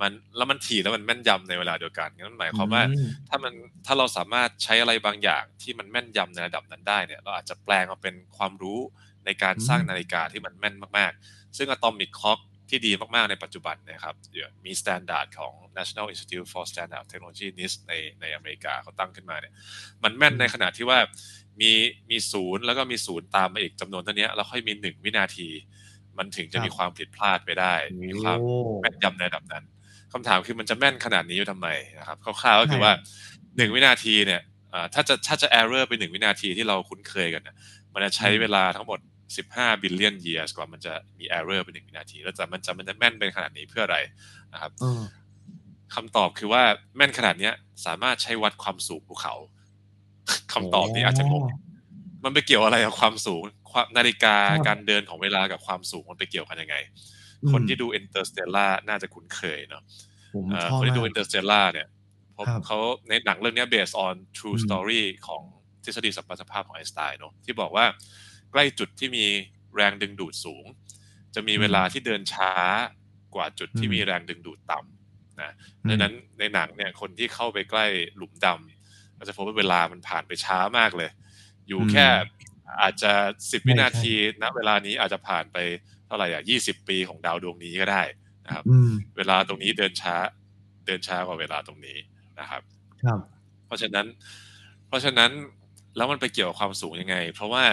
[0.00, 2.82] มันแล้วมันถี่แล้วมันแม่นยำในเวลาเดียวกันนั่นหมายความว่า
[3.28, 3.52] ถ้ามัน
[3.86, 8.80] ถ้าเราสามารถใช้อะไรบางอย่างที่มันแม่นยำในระดับนั้นได้เนี่ย เราอาจจะแปลงมาเป็นความรู้
[9.26, 14.14] ในการสร้างนาฬิกาที่มันแม่นมากๆ ซึ่ง Atomic Clock ที่ดีมากๆในปัจจุบันนะครับ
[14.64, 19.52] มีมาตรฐานของ National Institute for Standard Technology NIST ในในอเมริกาเขาตั้งขึ้นมาเนี่ย
[20.02, 20.98] มันแม่นในขณะที่ว่า
[21.60, 21.70] มี
[22.10, 25.48] มีศูนย์แล้วก็มีศูนย์ตามมาอีกจำนวนเท่านี้แล้วค่อยมีหนึ่งวินาที
[26.18, 28.38] มันถึงจะมีความผิดพลาดไปได้ มีความ
[28.80, 29.64] แม่นยำในระดับนั้น
[30.14, 32.92] คำถามคือมันจะแม่นขนาดนี้อยู่ทำไมนะครับคร่าวๆก็คือว่า
[33.56, 34.40] หนึ่งวินาทีเนี่ย
[34.94, 37.56] ถ้าจะถ้าจะ error ไปหนึ่งวินาทีที่เราคุ้นเคยกันเนี่ย
[37.92, 38.98] มันจะใช้เวลาทั้งหมด
[39.36, 43.98] 15 billion years กว่ามันจะมี error ไปหนึ่งวินาที แล้วจะมันจะมันจะแม่นเป็นขนาดนี้เพื่ออะไร
[44.52, 44.72] นะครับ
[45.94, 46.62] คำตอบคือว่า
[46.96, 47.52] แม่นขนาดเนี้ย
[47.86, 49.34] สามารถใช้วัดความสูงภูเขา
[50.52, 51.44] คำตอบนี้อาจจะงง
[52.24, 53.42] มันไปเกี่ยวอะไรกับความสูง
[53.96, 56.76] นาฬิกาการเดินของเวลากับความสูงมันไปเกี่ยวกันยังไง
[57.52, 59.82] คนที่ดู Interstellar น่าจะคุ้นเคยเนาะ
[60.78, 61.88] คนที่ดู Interstellar เนี่ย
[62.66, 65.42] เขาในหนังเรื่องนี้ based on true story ของ
[65.84, 67.86] ทฤษฎีสัมพัทธภาพของไอน์สไตน์เนาะที่บอกว่า
[68.52, 69.24] ใกล้จุดที่มี
[69.74, 70.64] แรงดึงดูดสูง
[71.34, 72.52] จะมีเวลาที่เดินช้า
[73.34, 75.52] กว่าจุดที่มีแรงดึงดูดต่ำนะ
[75.88, 81.10] ดังนั้นในหนังเนี่ยคนที่เข้าไปใกล้หลุมดำก็จะพบว่าเวลามันผ่านไปช้ามากเลย
[81.68, 82.06] อยู่แค่
[82.82, 83.12] อาจจะ
[83.50, 85.58] สิบวินาทีณเวลานี้อาจจะผ่านไป
[86.14, 88.02] เท่าไหร่อะยี่สิบปีของดาวดวงนี้ก็ได้
[88.46, 88.64] นะครับ
[89.16, 90.16] เวลาตรงนี้เดินช้า
[90.86, 91.98] เดินช้ากว่าเวลาตรงนี้
[92.40, 92.62] นะครับ
[93.02, 93.18] ครับ
[93.66, 94.06] เพราะฉะนั้น
[94.88, 95.30] เพราะฉะนั้น
[95.96, 97.64] แล้วมันไปเกี่ยวกับความสูงยังไง เพราะว่า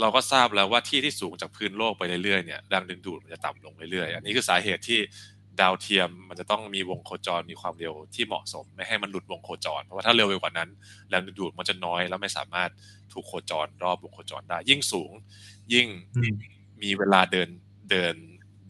[0.00, 5.00] เราก็ทราบแล้วว่าที่ที่สูงจากพื้นโลกไปเรื่อยๆเนี่ยแรงดึงดูดมันจะต่ำลงเรื่อยๆ อันนี้คือสาเหตุที่
[5.60, 10.68] ดาวเทียมมันจะต้องมีวงโคจรมีความเร็วที่เหมาะสม ไม่ให้มันหลุดวงโคจร เพราะว่าถ้าเร็วไปกว่านั้น
[11.08, 12.70] แรงดึงดูดมันจะน้อยแล้วไม่สามารถ
[13.12, 15.12] ถูกโคจรรอบวงโคจรได้ ยิ่งสูง
[15.72, 15.86] ยิ่ง
[16.82, 17.48] มีเวลาเดิน
[17.90, 18.14] เดิน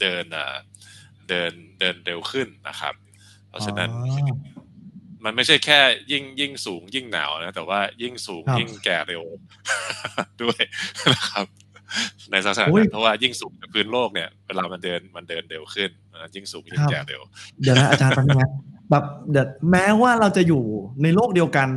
[0.00, 0.56] เดินอ่า
[1.28, 2.94] เดินเดินเร็วขึ้นนะครับ
[3.48, 3.90] เพราะฉะนั้น
[5.24, 5.80] มันไม่ใช่แค่
[6.12, 9.24] ยิ่งยิ่งสูงยิ่งหนาวนะ แต่ว่ายิ่งสูงยิ่งแก่เร็ว
[10.42, 10.60] ด้วย
[11.14, 11.46] นะครับ
[12.30, 15.90] ในสถานการณ์เพราะว่ายิ่งสูงจากพื้นโลกเนี่ยเวลามันเดินมันเดินเร็วขึ้น
[16.34, 17.20] ยิ่งสูงยิ่งแก่เร็ว
[17.62, 18.42] เดี๋ยวนะอาจารย์เป็นไง
[18.90, 20.62] แบบเดี๋ยวแม้ว่าเราจะอยู่
[21.02, 21.68] ในโลกเดียวกัน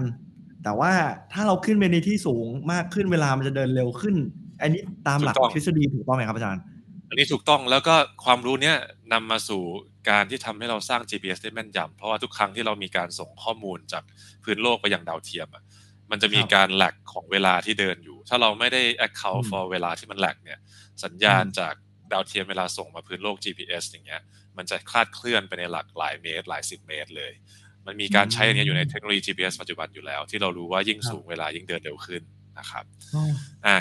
[0.63, 0.93] แต่ว่า
[1.33, 4.15] ถ้าเราขึ้นไปในที่สูงมากขึ้นเวลามันจะเดินเร็วขึ้น
[4.61, 6.61] อันนี้ตามหลักทฤษฎีถูกต้องไหมครับอาจารย์
[7.09, 7.95] อันนี้ถูกต้องแล้วก็
[8.25, 8.75] ความรู้เนี้ย
[9.13, 9.61] นำมาสู่
[10.09, 14.03] การที่ทำให้เราสร้าง GPS ได้แม่นยำเพราะว่าทุกครั้งที่เรามีการส่งข้อมูลจาก
[14.43, 15.47] พื้นโลกไปยังดาวเทียม
[16.11, 20.59] มันจะมีการแลกของเวลาที่เดินอยู่ ถ้าเราไม่ได้ account for เวลาที่มันแลกเนี่ย
[21.03, 21.73] สัญญาณจาก
[22.13, 24.21] ดาวเทียมเวลาส่งมาพื้นโลก GPS อย่างเงี้ย
[24.57, 27.31] มันจะคลาดเคลื่อนไปในหลักหลายเมตร หลายสิบเมตรเลย
[27.85, 32.21] มันมีการใช้อันนี้อยู่ในเทคโนโลยี GPS ปัจจุบันอยู่แล้ว ที่เรารู้ว่ายิ่งสูงเวลายิ่งเดินเร็วขึ้น
[32.59, 32.85] นะครับ
[33.65, 33.77] อ่า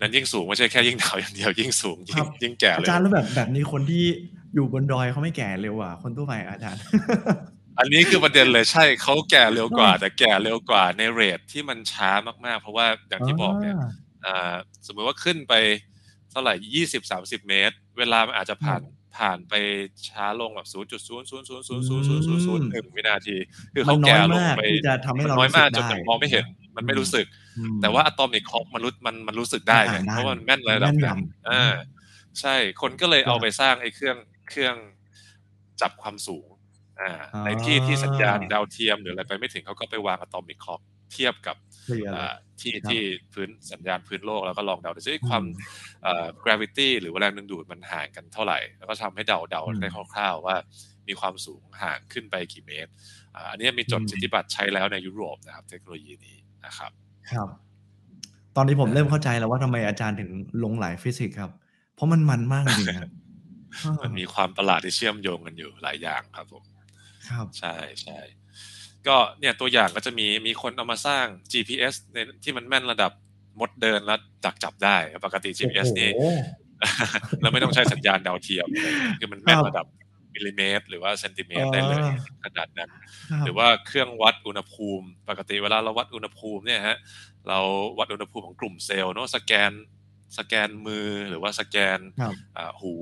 [0.00, 4.04] นั้นยิ่งสูงไม่ใช่แค่ยิ่งหนาวอย่างเดียวยิ่งสูงยิ่งยิ่งแก่เลยอาจารย์แล้วแบบแบบนี้คนที่
[4.54, 6.80] อยู่บนดอยเขาไม่แก่เร็วอะคนทั่วไปอาจารย์
[7.78, 12.10] อันนี้คือประเด็นเลยใช่เขาแก่เร็วกว่า แต่แก่เร็วกว่าในเรทที่มันช้า
[12.46, 13.76] มากๆ เพราะว่าอย่างที่บอกเนี่ย
[14.86, 15.54] สมมติว่าขึ้นไป
[16.30, 18.82] เท่าไหร่ยี่สิบสามสิบเมตร เวลามันอาจจะผ่าน
[19.16, 19.54] ผ่านไป
[20.08, 23.36] ช้าลงแบบศูนย์จุดศูนย์ศูนย์ศูนย์ศูนย์ศูนย์ศูนย์ศูนย์หนึ่งวินาที
[23.74, 24.62] คือเขาแก่ลงไป
[25.38, 26.44] น้อยมากจนมองไม่เห็น
[26.76, 27.26] มันไม่รู้สึก
[27.82, 31.74] แต่ว่าอะตอมิกคล็อกมันรู้มันมันรู้สึกได้ไงอ่านได้เพราะว่ามันแม่นระดับแม่นนั้นยำอ่า
[32.40, 34.16] ใช่คนก็เลยเอาไปสร้างไอ้เครื่อง
[34.48, 34.76] เครื่อง
[35.80, 36.48] จับความสูง
[37.00, 37.10] อ่า
[37.44, 40.80] ในที่ที่สัญญาณดาวเทียมหรืออะไรไปไม่ถึงเขาก็ไปวางอะตอมิกคล็อก
[41.12, 43.02] เทียบกับเคลียร์เลยอ่าที่ครับที่
[43.32, 45.44] พื้นสัญญาณพื้นโลกแล้วก็ลองเดาดูซิความ
[46.02, 50.56] เอ่อ gravity หรือว่าแรงดึงดูดมันห่างกันเท่าไหร่ แล้วก็ทำให้เดาเดาอืมได้คร่าวๆว่า
[51.08, 52.90] มีความสูงห่างขึ้นไปกี่เมตร
[53.34, 56.36] อ่าอันนี้มีจดอืมสิทธิบัตรใช้แล้วในยุโรปนะครับเทคโนโลยีนี้
[56.66, 56.90] นะครับ
[57.32, 57.48] ครับ
[58.56, 60.30] ตอนนี้ผมเริ่มเข้าใจแล้วว่าทำไมอาจารย์ถึง
[60.64, 61.50] ลงไหลฟิสิกส์ครับ
[61.94, 63.10] เพราะมันมันมากจริงๆครับ
[64.02, 66.64] มันมีความประหลาดที่เชื่อมโยงกันอยู่หลายอย่างครับผม
[67.28, 68.18] ครับ ใช่ใช่
[69.06, 73.12] ก็เนี่ยตัวอย่างก็จะมีมีคนเอามาสร้าง GPS ในที่มันแม่นระดับ
[73.60, 76.38] มดเดินแล้วดักจับได้ปกติ GPS นี่โอ้โห
[77.40, 79.86] เราไม่ต้องใช้สัญญาณดาวเทียมเลยคือมันแม่นครับระดับ
[80.34, 82.90] มิลลิเมตร หรือว่าเซนติเมตรได้เลยอ่าขนาดนั้น
[83.30, 86.96] ครับหรือว่าเครื่องวัดอุณหภูมิ ปกติเวลาเราวัดอุณหภูมิเนี่ยฮะ
[87.48, 87.58] เรา
[87.98, 89.72] วัดอุณหภูมิของกลุ่มเซลล์เนอะสแกน
[90.38, 92.94] สแกนมือหรือว่าสแกนครับอ่าหู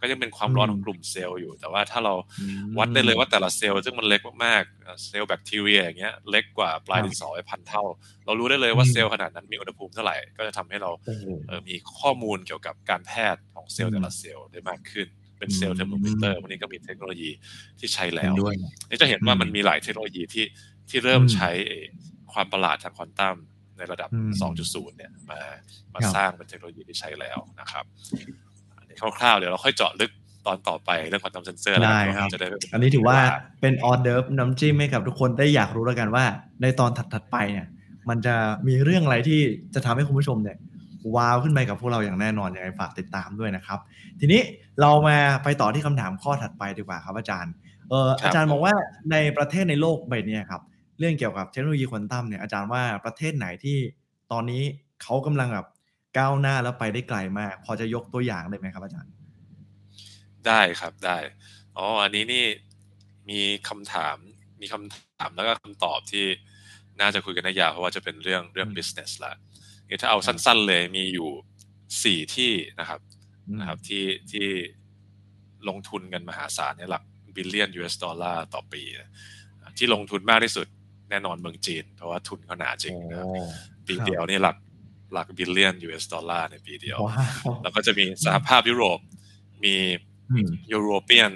[0.00, 7.82] ก็ยังเป็นความร้อนอืมของกลุ่มเซลล์อยู่ แต่ว่าถ้าเราอืมวัดได้เลยว่าแต่ละเซลล์ซึ่งมันเล็กมากๆอ่าเซลล์แบคทีเรียอย่างเงี้ยเล็กกว่าปลายครับดินสอไปพันเท่า
[8.26, 15.08] เรารู้ได้เลยว่าอืมเซลล์ขนาดนั้นมีอุณหภูมิเท่าไหร่ ก็จะทำให้เราโอ้โหเอ่อมีข้อมูลเกี่ยวกับการแพทย์ของเซลล์แต่ละเซลล์ได้มากขึ้น
[15.42, 17.30] เป็นเซลล์อืมเทอร์โมมิเตอร์วันนี้ก็มีเทคโนโลยี
[17.80, 18.54] ที่ใช้แล้วเห็นด้วย
[18.90, 20.44] นี่จะเห็นว่าอืมมันมีหลายเทคโนโลยีที่
[20.90, 21.78] ที่เริ่มอืมใช้ไอ้
[22.32, 23.36] ความประหลาดทางควอนตัม
[23.78, 24.32] ในระดับอืม
[24.64, 25.40] 2.0 เนี่ยมา
[25.94, 27.84] มาครับสร้างเป็นเทคโนโลยีที่ใช้แล้วนะครับ
[28.78, 30.10] อันนี้คร่าวๆ เดี๋ยวเราค่อยเจาะลึก
[30.46, 33.18] ตอนต่อไปเรื่องควอนตัมเซนเซอร์แล้วได้กันครับจะได้อันนี้ถือว่า
[33.60, 36.24] เป็นออเดิร์ฟน้ำจิ้มให้กับทุกคนได้อยากรู้แล้วกันว่า
[36.62, 37.66] ในตอนถัดๆไปเนี่ย
[38.08, 38.34] มันจะ
[38.68, 39.40] มีเรื่องอะไรที่
[39.74, 40.56] จะทำให้คุณผู้ชมเนี่ย
[41.16, 43.78] ว้าวขึ้นไปกับพวกเราอย่างแน่นอนยังไงฝากติดตามด้วยนะครับ
[44.20, 44.40] ทีนี้
[44.80, 47.52] เรามาไปต่อที่คำถามข้อถัดไปดีกว่าครับอาจารย์
[47.90, 48.74] เอออาจารย์มองว่า
[49.12, 50.62] ในประเทศในโลกใบเนี้ยครับ
[50.98, 53.78] เรื่องเกี่ยวกับเทคโนโลยีควอนตัมเนี่ยอาจารย์ว่าประเทศไหนที่
[54.32, 54.62] ตอนนี้
[55.02, 55.66] เขากำลังแบบ
[56.18, 59.10] ก้าวหน้าแล้วไปได้ไกลมาก พอจะยกตัวอย่างได้ไหมครับ อาจารย์
[60.46, 61.16] ได้ครับได้
[61.76, 62.44] อ๋ออันนี้นี่
[63.30, 64.16] มีคำถาม
[64.60, 66.26] มีคำถามแล้วก็คำตอบที่
[67.00, 69.32] น่าจะคุยกันได้ยาวเพราะว่าจะเป็นเรื่องเรื่องอืม business ละ
[69.92, 71.28] งั้นถ้าเอาสั้น ๆ เลยมีอยู่
[72.02, 73.00] สี่ที่นะครับ
[73.48, 74.46] อืมนะครับที่ที่
[75.68, 77.02] ลงทุนกันมหาศาลเนี่ยหลัก
[77.36, 79.10] บิลเลียน US ดอลลาร์ต่อปีนะ
[79.78, 80.66] ที่ลงทุนมากที่สุด
[81.10, 83.42] แน่นอนเมืองจีน เพราะว่าทุนเขาหนาจริงนะครับโอ้
[83.86, 84.56] ปีครับเดียวนี่หลัก
[85.12, 88.98] หลักบิลเลียน US ดอลลาร์ในปีเดียวว้าแล้วก็จะมีสหภาพยุโรป
[89.64, 89.76] มี
[90.30, 91.32] อืม European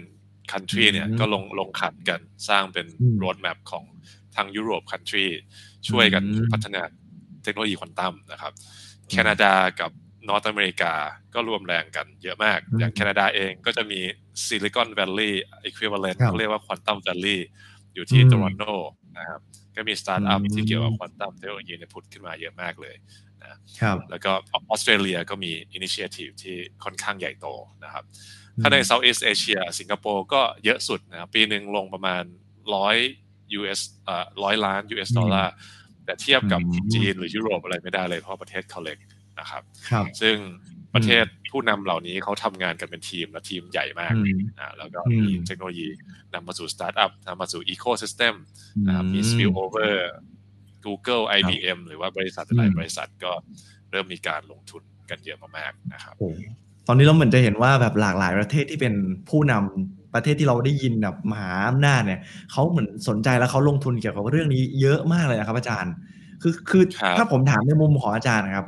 [0.52, 3.84] country เนี่ยอืมก็ลงลงขันกันสร้างเป็นอืม roadmap ของ
[4.36, 5.26] ทางยุโรป country
[5.88, 6.82] ช่วยกันอืมพัฒนา
[7.46, 8.52] เทคโนโลยีควอนตัมนะครับ
[9.10, 9.90] แคนาดากับ
[10.28, 10.92] นอร์ทอเมริกา
[11.34, 14.00] ก็ร่วมแรงกันเยอะมากอืมอย่างแคนาดาเองก็จะมี
[14.46, 17.46] ซิลิคอนแวลลีย์อีควิ v a เลนต์ครับเขาเรียกว่า Quantum Valley
[17.94, 18.64] อยู่ที่อืมโตรอนโต
[19.18, 19.40] นะครับ
[19.76, 22.94] ก็มีสตาร์ทอัพอืมที่เกี่ยวกับควอนตัมเทคโนโลยีเนี่ยผุดขึ้นมาเยอะมากเลย
[23.80, 27.46] ครับแล้วก็ออสเตรเลียก็มี initiative ที่ค่อนข้างใหญ่โต
[27.84, 28.04] นะครับ
[28.62, 32.22] ถ้าใน Southeast Asia สิงคโปร์ก็เยอะสุดนะครับปีหนึ่งลงประมาณ
[32.74, 32.96] ร้อย
[33.58, 35.52] US เอ่อร้อยล้าน US ดอลลาร์
[36.06, 38.98] แต่เทียบกับอืมจีนหรือยุโรปอะไรไม่ได้เลยเพราะประเทศเขาเล็ก
[39.40, 40.36] นะครับครับซึ่ง
[40.94, 45.88] ประเทศผู้นำเหล่านี้เขาทำงานกันเป็นทีมและทีมใหญ่มากอืมนะแล้วก็อืมมีเทคโนโลยี
[46.34, 48.34] นำมาสู่สตาร์ทอัพนำมาสู่ ecosystem
[48.86, 49.92] นะครับมีอื spill over
[50.84, 53.32] Google IBM หรือว่าบริษัทหลายอืมบริษัทก็
[53.90, 56.40] เริ่มมีการลงทุนกันเยอะมากๆนะครับโอ้โห
[56.86, 58.94] ตอนนี้เราเหมือนจะเห็นว่าแบบหลากหลายประเทศที่เป็น
[59.28, 62.20] ผู้นำ ประเทศที่เราได้ยินแบบมหาอำนาจเนี่ย
[62.52, 65.92] เขาเหมือนสนใจแล้วเขาลงทุนเกี่ยวกับเรื่องนี้เยอะมากเลยนะครับ อาจารย์
[66.42, 68.66] คือคือครับถ้าผมถามในมุมของอาจารย์นะครับ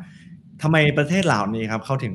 [0.62, 2.14] ทำไมประเทศเหล่านี้ครับเขาถึง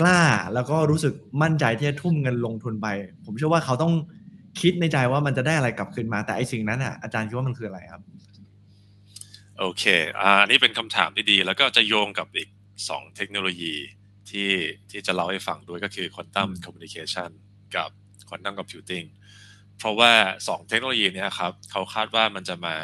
[0.00, 0.20] กล้า
[0.54, 2.86] แล้วก็รู้สึกมั่นใจที่จะทุ่มเงินลงทุนไป
[3.24, 3.92] ผมเชื่อว่าเขาต้อง
[4.60, 8.02] คิดในใจว่ามันจะได้อะไรกลับคืนมาแต่ไอสิ่งนั้นอะอาจารย์คิดว่ามันคืออะไรครับ
[9.58, 9.84] โอเค
[10.20, 12.48] อ่าอันนี้เป็นคำถามที่ดี แล้วก็จะโยงกับอีก
[12.88, 13.74] สองเทคโนโลยี
[14.30, 14.50] ที่
[14.90, 16.48] ที่จะเล่าให้ฟังด้วยก็คือ Quantum
[18.34, 19.06] อืม Communication กับ Quantum Computing
[19.78, 20.12] เพราะว่า
[20.48, 22.74] สองเทคโนโลยีเนี้ยครับเขาคาดว่ามันจะมา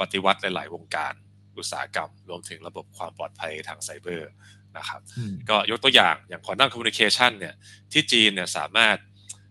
[0.00, 1.14] ปฏิวัติหลาย ๆ วงการ
[1.58, 4.30] อุตสาหกรรม รวมถึงระบบความปลอดภัยทางไซเบอร์
[4.78, 7.54] นะครับอืมก็ยกตัวอย่างอย่าง Quantum Communication เนี่ย
[7.92, 8.96] ที่จีนเนี่ยสามารถ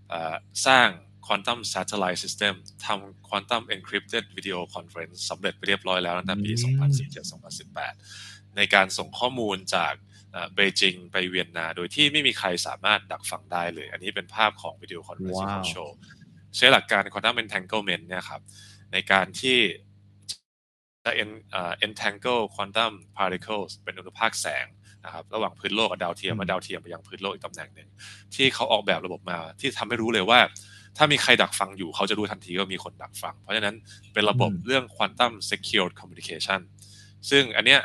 [0.09, 0.35] เอ่อ
[0.67, 0.87] สร้าง
[1.27, 2.53] Quantum Satellite System
[2.85, 6.77] ทำ Quantum Encrypted Video Conference สำเร็จไปเรียบร้อยแล้วตั้งแต่ปีอืม
[7.91, 9.93] 2017-2018 ในการส่งข้อมูลจาก
[10.55, 15.95] เบจิงไปเวียนนา โดยที่ไม่มีใครสามารถดักฟังได้เลย อันนี้เป็นภาพของ video conference ที่เขาโชว์
[16.55, 18.41] ใช้หลักการ Quantum Entanglement เนี่ยครับ
[18.93, 19.57] ในการที่
[21.05, 24.65] จะ en- เอ่อ entangle quantum particles เป็นอนุภาคแสง
[25.05, 27.89] นะครับระหว่างพื้นโลกกับดาวเทียมอืมและดาวเทียมไปยังพื้นโลกอีกตำแหน่งหนึ่ง
[28.35, 30.39] ที่เขาออกแบบระบบมาที่ทำให้รู้เลยว่า
[30.97, 33.75] ถ้ามีใครดักฟังอยู่เขาจะรู้ทันทีว่ามีคนดักฟัง เพราะฉะนั้น
[34.13, 36.61] เป็นระบบเรื่อง quantum secure communication
[37.29, 37.81] ซึ่งอันเนี้ย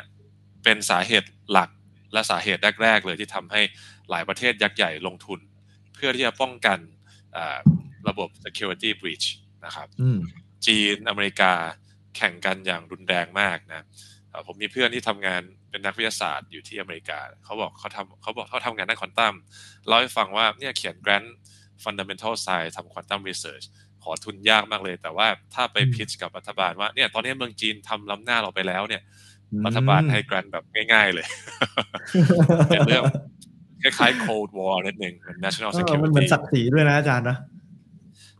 [0.63, 1.69] เป็นสาเหตุหลัก
[2.13, 3.61] และสาเหตุแรก ๆ เลยที่ทำให้
[4.09, 5.39] หลายประเทศยักษ์ใหญ่ลงทุน
[5.93, 6.79] เพื่อที่จะป้องกัน
[7.35, 7.57] อ่า
[8.07, 9.27] ระบบ security breach
[9.65, 10.19] นะครับอืม
[10.67, 11.53] จีนอเมริกา
[12.17, 13.85] แข่งกันอย่างรุนแรงมากนะ
[14.29, 19.33] เอ่อผมมีเพื่อนที่ทำงานเป็นนักวิทยาศาสตร์อยู่ที่อเมริกา เขาบอกเขาทำเขาบอกเขาทำงานด้านควอนตัม
[19.87, 21.29] เล่าให้ฟังว่าเนี่ยเขียน grant
[21.83, 23.65] fundamental science ทำ quantum research
[24.03, 29.32] ขอทุนยากมากเลย แต่ว่าถ้าไปอืมพิชกับรัฐบาลว่าเนี่ยตอนนี้เมืองจีนทำล้ำหน้าเราไปแล้วเนี่ยอืม
[29.65, 31.25] รัฐบาลให้ grant แบบง่าย ๆ เลย
[32.67, 33.03] เป็นเรื่อง
[33.81, 37.37] คล้ายๆ cold war นิดหนึ่งเหมือน national เออมันเหมือน security ศักดิ์ศรีด้วยนะอาจารย์นะ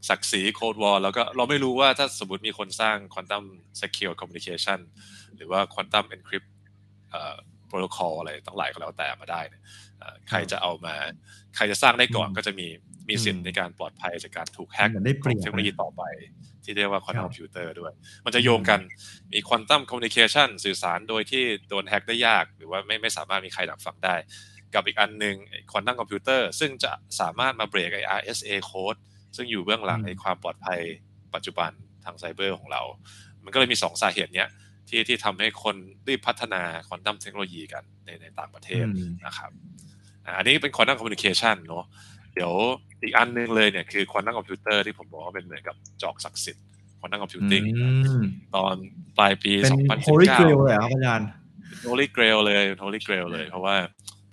[0.10, 3.44] ศักดิ์ศรีโคดวอลแล้วก็เราไม่รู้ว่าถ้าสมมติมีคนสร้าง Quantum
[3.82, 4.80] Secure Communication
[5.36, 6.50] หรือว่า Quantum Encrypt
[7.74, 9.62] เอ่อ Protocol อะไรตั้งหลายก็แล้วแต่มาได้เนี่ย
[10.00, 10.96] เอ่อใครจะเอามา
[11.56, 12.68] ใครจะสร้างได้ก่อนอืมก็จะมี
[13.10, 16.04] มีสิทอืธิ์มในการปลอดภัยจากการถูกแฮ็กเหมือนได้เปขรีอยงบเทคโนโลยีต่อไป
[16.64, 17.94] ที่เรียกว่าครั Quantum บ Computer ด้วย
[18.26, 18.80] มันจะโยงกัน
[19.34, 24.16] มี Quantum Communication สื่อสารโดยที่โดนแฮ็กได้ยาก หรือว่าไม่ไม่สามารถมีใครดักฟังได้
[24.76, 29.00] กับอีกอันหนึ่งไอ้ Quantum Computer ซึ่งจะสามารถมาเบรกไอ้ RSA Code
[29.36, 30.80] ซึ่งอยู่เบื้องหลังอืมไอ้ความปลอดภัย
[31.34, 31.72] ปัจจุบัน
[32.06, 32.82] ทางไซเบอร์ของเรา
[33.44, 34.48] มันก็เลยมีสองสาเหตุเนี้ย
[34.90, 35.76] ที่ที่ทำให้คน
[36.08, 39.52] รีบพัฒนาควอนตัมเทคโนโลยีกันในในต่างประเทศอืมนะครับ
[40.26, 41.86] อ่าอันนี้เป็น quantum communication เนาะ
[42.34, 42.54] เดี๋ยว
[43.04, 46.64] อีกอันหนึ่งเลยเนี่ยคือควอนตัมคอมพิวเตอร์ที่ผมบอกว่าเป็นเหมือนกับจอกศักดิ์สิทธิ์
[47.00, 47.88] quantum computing อื
[48.20, 48.24] ม
[48.56, 48.76] ตอน
[49.18, 49.72] ปลายปีเป็น
[50.02, 51.30] 2019 holy grail เลยเหรอครับอาจารย์
[51.84, 53.76] holy grail เลย holy grail เลย เพราะว่า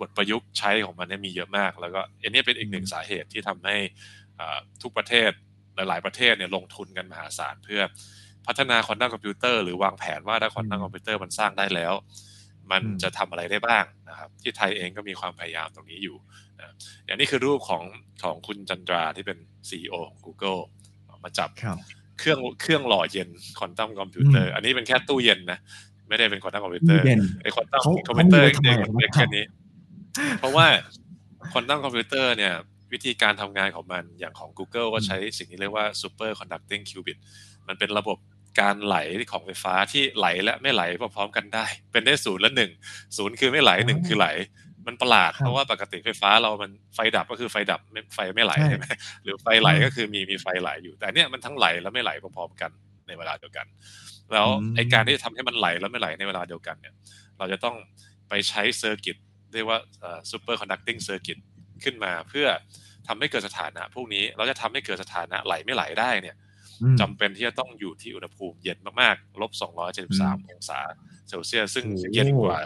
[0.00, 3.76] บทประยุกต์ใช้ของมันเนี่ยมีเยอะมาก แล้วก็อันนี้เป็นอีกหนึ่งสาเหตุที่ทำให้
[4.38, 5.30] อ่าทุกประเทศ
[5.74, 7.80] หลาย ๆ ประเทศเนี่ยลงทุนกันมหาศาลเพื่อ
[8.46, 11.94] พัฒนาควอนตัมคอมพิวเตอร์หรือวางแผนว่าถ้าควอนตัมคอมพิวเตอร์มันสร้างได้แล้ว
[12.70, 16.16] มันอืมจะทำอะไรได้บ้างนะครับ ที่ไทยเองก็มีความพยายามตรงนี้อยู่
[16.58, 16.74] นะ
[17.04, 17.82] อย่างนี้คือรูปของ
[18.22, 19.38] ของคุณ Sundar ที่เป็น
[19.68, 20.60] CEO ของ Google
[21.24, 21.78] มาจับครับ
[22.18, 23.28] เครื่องเครื่องหล่อเย็น
[23.58, 25.58] ควอนตัมคอมพิวเตอร์อันนี้เป็นแค่ตู้เย็นนะ
[26.08, 29.44] ไม่ได้เป็นควอนตัมคอมพิวเตอร์ตู้เย็นไอควอนตัมเขาคอมพิวเตอร์เขามีไว้ทำไมเด็กครับแค่นี้
[30.38, 30.66] เพราะว่า
[31.52, 32.54] ควอนตัมคอมพิวเตอร์เนี่ย
[32.92, 37.18] วิธีการทำงานของมันอย่างของ Google ก็ใช้สิ่งที่เรียกว่า super conducting qubit
[37.68, 38.18] มันเป็นระบบ
[38.60, 38.96] การไหล
[39.32, 42.70] ของไฟฟ้าที่ไหลและไม่ไหลพร้อมๆกันได้ เป็นได้ศูนย์และหนึ่ง
[43.16, 44.28] ศูนย์คือไม่ไหลหนึ่งคือไหล
[44.86, 48.86] มันประหลาดครับเพราะว่าปกติไฟฟ้าเรามันไฟดับก็คือไฟดับไม่ไฟไม่ไหลใช่ใช่ไหม
[49.24, 52.70] หรือไฟไหลอืมก็คือมีมีไฟไหลอยู่ แต่เนี่ยมันทั้งไหลและไม่ไหลพร้อมๆกัน
[53.06, 53.66] ในเวลาเดียวกัน
[54.32, 56.94] แล้วอืมไอการที่จะทำให้มันไหลแล้วไม่ไหลในเวลาเดียวกันเนี่ย
[57.38, 57.76] เราจะต้อง
[58.28, 59.16] ไปใช้ circuit
[59.54, 59.78] เรียกว่า
[60.30, 61.38] superconducting circuit
[61.84, 62.46] ขึ้นมาเพื่อ
[63.08, 66.49] ทำให้เกิดสถานะ พวกนี้เราจะทำให้เกิดสถานะไหลไม่ไหลได้เนี่ยอืม
[67.00, 69.52] จำเป็นที่จะต้องอยู่ที่อุณหภูมิเย็นมากๆลบ
[70.00, 70.80] 273องศา
[71.28, 72.58] เซลเซียสซึ่งโอ้โหเย็นกว่า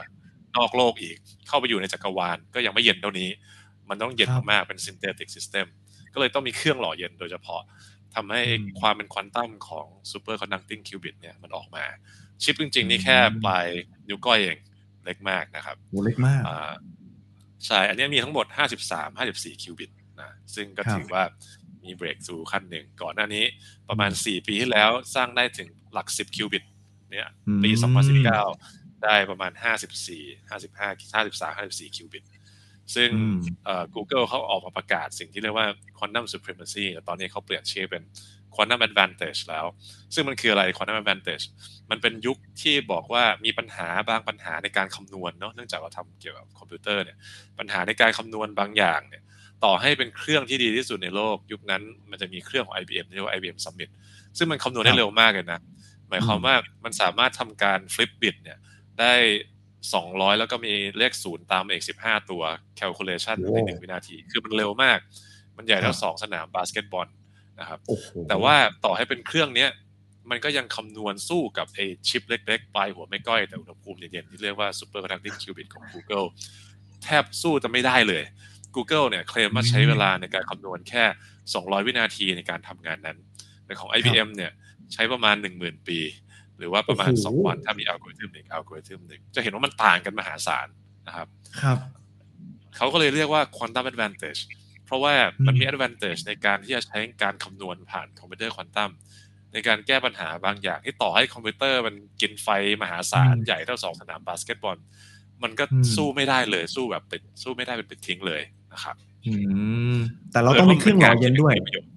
[0.56, 1.16] นอกโลกอีก
[1.48, 3.28] เข้าไปอยู่ในจักรวาลก็ยังไม่เย็นเท่านี้
[3.88, 5.66] มันต้องเย็นครับมากๆเป็น synthetic system
[6.12, 7.62] ก็เลยต้องมีเครื่องหล่อเย็นโดยเฉพาะ
[8.14, 11.84] ทำให้อืมความเป็นควอนตัมของ super conducting qubit เนี่ยมันออกมา
[12.42, 13.66] ชิปจริง ๆ นี่แค่อืมปลาย
[14.08, 14.58] นิ้วก้อยเอง
[15.04, 16.72] เล็กมากนะครับโหเล็กมากอ่า
[17.66, 18.46] ใช่ อันนี้มีทั้งหมด
[18.84, 19.90] 53 54 คิวบิต
[20.20, 21.22] นะซึ่งก็ครับถือว่า
[21.84, 23.44] มีเบรกสู่ขั้นหนึ่งก่อนหน้านี้
[23.88, 26.64] ประมาณ 4 ปีที่แล้วสร้างได้ถึงหลัก 10 คิวบิต
[27.10, 27.70] เนี่ยอืมปี
[28.36, 29.52] 2019 ได้ประมาณ
[30.02, 32.24] 54 55 53 54 คิวบิต
[32.94, 35.66] ซึ่งอืมเอ่อ Google เขาออกมาประกาศสิ่งที่เรียกว่า
[35.98, 38.02] Quantum Supremacy แต่ตอนนี้เขาเปลี่ยนชื่อเป็น
[38.54, 39.66] Quantum Advantage แล้ว
[40.14, 41.44] ซึ่งมันคืออะไร Quantum Advantage
[41.90, 47.18] มันเป็นยุคที่บอกว่ามีปัญหาบางปัญหาในการคำนวณเนาะเนื่องจากเราทำเกี่ยวกับคอมพิวเตอร์เนี่ย
[47.58, 49.22] ปัญหาในการคำนวณบางอย่างเนี่ย
[49.64, 53.90] ต่อให้เป็นเครื่องที่ดีที่สุดในโลก ยุคนั้นมันจะมีเครื่องของ IBM ที่เรียกว่า IBM Summit
[54.38, 55.60] ซึ่งมันคำนวณได้เร็วมากเลยนะ
[56.08, 58.58] หมายความว่ามันสามารถทำการ flip bit เนี่ย
[59.00, 59.14] ได้
[59.76, 62.42] 200 แล้วก็มีเลขศูนย์ตามมาอีก 15 ตัว
[62.80, 64.98] calculation โอ้ในหนึ่งวินาที คือมันเร็วมาก
[65.56, 67.08] มันใหญ่เท่าครับสองสนามบาสเกตบอล
[67.60, 69.70] นะครับโอ้โหแต่ว่าต่อให้เป็นเครื่องเนี้ย
[70.30, 76.26] มันก็ยังคำนวณสู้กับไอชิปเล็กๆ ปลายหัวแม่ก้อย แต่อุณหภูมิเย็นๆที่เรียกว่า superconducting qubit ของ Google
[77.04, 78.22] แทบสู้จะไม่ได้เลย
[78.76, 81.04] Google เนี่ยเคลมว่าใช้เวลาในการคำนวณแค่
[81.44, 83.18] 200 วินาทีในการทำงานนั้น
[83.64, 84.52] แต่ของ IBM เนี่ย
[84.92, 85.98] ใช้ประมาณ 10,000 ปี
[86.58, 90.68] หรือว่าประมาณโอ้โหสองวันถ้ามีอัลกอริทึมหนึ่งอัลกอริทึมหนึ่งจะเห็นว่ามันต่างกันมหาศาล
[91.06, 91.28] นะครับ
[91.62, 91.78] ครับ
[92.76, 94.40] เขาก็เลยเรียกว่า quantum advantage
[94.84, 95.14] เพราะว่า
[95.46, 98.90] มันมีอืม advantage ในการที่จะใช้การคำนวณผ่านคอมพิวเตอร์ควอนตัม
[99.52, 102.48] ในการแก้ปัญหาบางอย่างที่ต่อให้คอมพิวเตอร์มันกินไฟ
[102.82, 104.78] มหาศาลใหญ่เท่าสองสนามบาสเกตบอล
[105.42, 105.64] มันก็
[105.96, 108.42] สู้ไม่ได้เลยสู้แบบเป็นสู้ไม่ได้เป็นปลิดทิ้งเลย
[108.74, 108.96] นะครับ
[109.26, 109.34] อื
[109.94, 109.96] ม
[110.32, 111.90] แต่เราต้องมีเครื่องหล่อเย็นด้วยประโชน์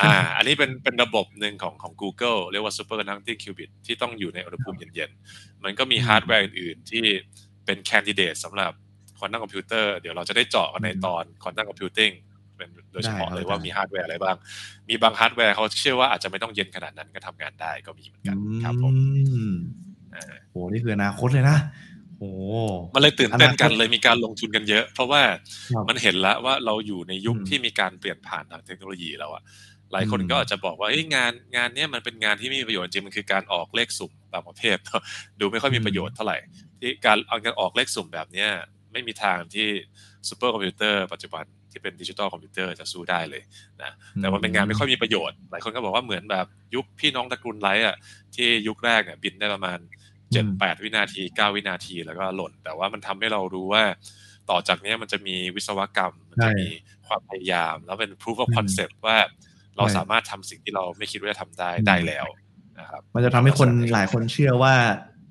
[0.00, 7.04] อ่า อันนี้เป็นเป็นระบบหนึ่งของของ Google เรียกว่า superconducting qubit ที่ต้องอยู่ในอุณหภูมิเย็นๆ มันก็มีอืมฮาร์ดแวร์อื่นๆ ที่
[7.64, 8.72] เป็น candidate สำหรับ
[9.18, 12.10] ควอนตัมคอมพิวเตอร์เดี๋ยวเราจะได้เจาะกันในตอน quantum computing
[12.56, 14.36] เป็นโดยเฉพาะได้ครับเลยว่ามีฮาร์ดแวร์อะไรบ้าง
[14.88, 19.52] มีบางฮาร์ดแวร์เขาเชื่อว่าอาจจะไม่ต้องเย็นขนาดนั้นก็ทำงานได้ก็มีเหมือนกันครับผมอืม
[20.14, 21.58] อ่าโหนี่คืออนาคตเลยนะ
[22.01, 22.01] โห
[22.94, 25.22] มันเลยตื่นเต้นกันอนาคตเลยมีการลงทุนกันเยอะ เพราะว่า
[25.74, 29.42] ครับมันเห็นแล้วว่าเราอยู่ในยุคอืมที่มีการเปลี่ยนผ่านทางเทคโนโลยีแล้วอะ
[29.92, 34.78] หลายคนอืมก็อาจจะบอกว่าเฮ้ยงานงานเนี้ยมันเป็นงานที่ไม่มีประโยชน์จริงมันคือการออกเลขสุ่มบางประเภท
[35.40, 36.38] ดูไม่ค่อยมีประโยชน์เท่าไหร่
[36.80, 38.48] ที่การเอาการออกเลขสุ่มแบบเนี้ย
[38.92, 39.68] ไม่มีทางที่
[40.28, 43.42] ซูเปอร์คอมพิวเตอร์ปัจจุบันที่เป็นดิจิตอลคอมพิวเตอร์จะสู้ได้เลย
[43.82, 47.96] นะแต่มันเป็นงานไม่ค่อยมีประโยชน์ หลายคนก็บอกว่าเหมือนแบบยุคพี่น้องตระกูลไรท์อะ
[48.34, 49.78] ที่ยุคแรกเนี่ยบินได้ประมาณ
[50.32, 53.84] เจ็ดแปดวินาทีเก้าวินาทีแล้วก็หล่น แต่ว่ามันทำให้เรารู้ว่า
[54.50, 56.68] ต่อจากเนี้ยมันจะมีวิศวกรรม มันจะใช่มี
[57.06, 59.16] ความพยายาม แล้วเป็น proof of อืม concept ว่า
[59.76, 62.26] เราใช่สามารถทำสิ่งที่เราไม่คิดว่าจะทำได้อืมได้แล้ว
[62.80, 64.74] นะครับมันจะทำให้คนหลายคนเชื่อว่า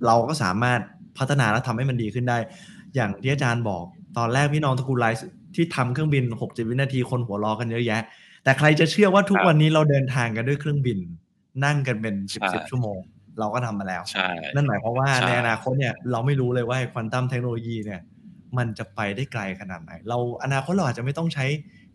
[0.05, 0.79] เราก็สามารถ
[1.17, 2.37] พัฒนาและทำให้มันดีขึ้นได้
[2.95, 3.83] อย่างที่อาจารย์บอก
[4.17, 8.01] ตอนแรกพี่น้องตระกูลไลท์ที่ทำเครื่องบิน60วินาทีคนหัวล้อกันเยอะแยะ
[8.43, 10.99] แต่ใครจะเชื่อว่าทุกวันนี้เราเดินทางกันด้วยเครื่องบิน
[11.65, 12.99] นั่งกันเป็นสิบสิบชั่วโมง
[13.39, 18.01] เราก็ทำมาแล้วใช่นั่นหมายความว่าใช่ในอนาคตเนี่ยเราไม่รู้เลยว่าควอนตัมเทคโนโลยีเนี่ย
[18.57, 21.45] มันจะไปได้ไกลขนาดไหน เราอนาคตเราอาจจะไม่ต้องใช้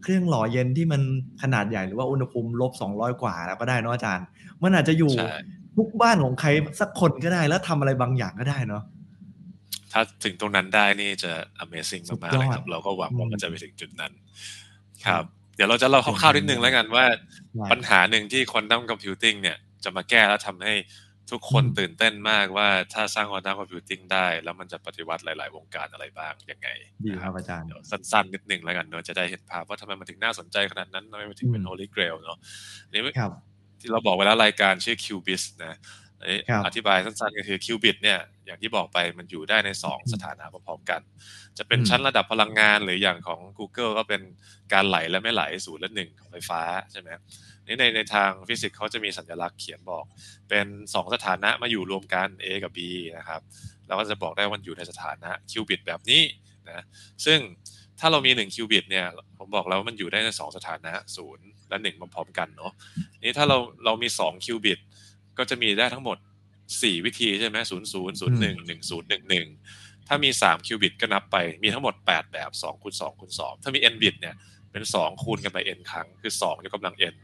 [0.03, 1.03] เครื่องหล่อเย็นที่มัน
[1.43, 4.27] ขนาดใหญ่หรือว่าอุณหภูมิลบ200กว่าแล้วก็ได้เนาะอาจารย์
[4.63, 5.39] มันอาจจะอยู่ใช่
[5.77, 6.49] ทุกบ้านของใคร
[6.81, 8.83] สักคนก็ได้แล้วทำอะไรบางอย่างก็ได้เนาะ
[9.93, 11.33] ถ้าถึงตรงนั้นได้นี่จะ
[11.65, 14.13] amazing สุดมากยๆอดเลยครับ เราก็หวังว่าอืมมันจะไปถึงจุดนั้น
[15.07, 15.25] ครับ
[15.57, 17.05] เดี๋ยวเราจะเล่าคร่าวๆนิดนึงแล้วกันว่า
[17.57, 20.75] ได้ปัญหาหนึ่งที่ควอนตัมคอมพิวติ้งเนี่ยจะมาแก้แล้วทำให้
[21.31, 26.69] ทุกคนอืมตื่นเต้นมากว่าถ้าสร้างควอนตัมคอมพิวติ้งได้ แล้วมันจะปฏิวัติหลาย ๆ วงการอะไรบ้างยังไง
[27.05, 32.39] ดีนะครับอาจารย์เดี๋ยวสั้น ๆ นิดนึงแล้วกันเนอะจะได้เห็นภาพว่าทำไมมันถึงน่าสนใจขนาดนั้นทำไมมันถึงเป็นอืม holy grail เนอะ
[32.93, 33.31] นี่ครับ
[33.81, 35.75] ที่เราบอกไว้แล้วรายการชื่อ Qubit นะ
[36.21, 41.01] อันนี้ครับอธิบายสั้นๆก็คือ Qubit เนี่ยอย่างที่บอกไปมันอยู่ได้ใน 2 สถานะพร้อมๆกัน
[41.59, 44.23] จะเป็นอืมชั้นระดับพลังงานหรืออย่างของ Google ก็เป็น
[44.73, 46.61] การไหลและไม่ไหลศูนย์และหนึ่งของไฟฟ้า
[46.93, 47.19] ใช่ไหมนี่
[47.67, 50.05] ในในทางฟิสิกส์เขาจะมีสัญลักษณ์เขียนบอก
[50.49, 52.79] เป็น 2 สถานะมาอยู่รวมกัน A กับ B
[53.19, 53.41] นะครับ
[53.87, 56.23] แล้วก็จะบอกได้ว่ามันอยู่ในสถานะคิวบิตแบบนี้
[56.71, 56.85] นะ
[57.25, 57.39] ซึ่ง
[58.01, 59.07] ถ้าเรามี1คิวบิตเนี่ย
[59.39, 62.73] ผมบอกแล้วว่ามันอยู่ได้ใน 2 สถานะศูนย์และ 1 พร้อมๆกันเนาะ
[63.23, 64.79] นี่ถ้าเราเรามี2คิวบิต
[65.39, 66.19] ก็จะมีได้ทั้งหมด
[66.61, 69.47] 4 วิธีใช่ไหมศูนย์ศูนย์ศูนย์หนึ่งหนึ่งศูนย์หนึ่งหนึ่ง
[70.09, 74.35] ถ้ามี3คิวบิตก็นับไปมีทั้งหมด 8 แบบ2คูณ2คูณ2ถ้ามี n บิตเนี่ย
[74.73, 77.15] เป็น 2 คูณกันไป n ครั้งคือ2ยกกำลัง n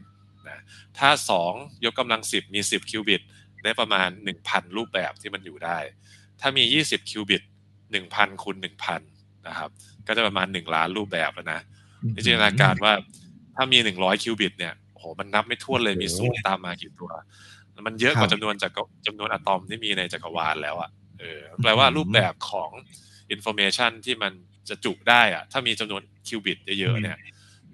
[0.49, 0.59] นะ
[0.97, 1.09] ถ้า
[1.47, 3.21] 2 ยกกำลัง 10 มี 10 คิวบิต
[3.63, 4.09] ได้ประมาณ
[4.43, 5.77] 1,000 รูปแบบที่มันอยู่ได้
[6.41, 7.41] ถ้ามี 20 คิวบิต
[7.91, 8.99] 1,000คูณ1,000
[9.47, 9.69] นะครับ
[10.07, 11.59] ก็จะประมาณ 1 ล้านรูปแบบแล้วนะ
[12.15, 12.93] นี่จินตนาการว่า
[13.55, 17.11] ถ้ามี 100 คิวบิต เนี่ยโอ้โหมันนับไม่ถ้วนเลยมีศูนย์ตามมากี่ตัว
[17.87, 20.89] มันเยอะกว่าครับจำนวนจากรจำนวนอะตอมที่มีในจักรวาลแล้วอะ
[21.19, 22.69] เออแปลว่ารูปแบบของ
[23.35, 24.33] information ที่มัน
[24.69, 27.17] จะจุได้อะถ้ามีจำนวนคิวบิตเยอะๆเนี่ย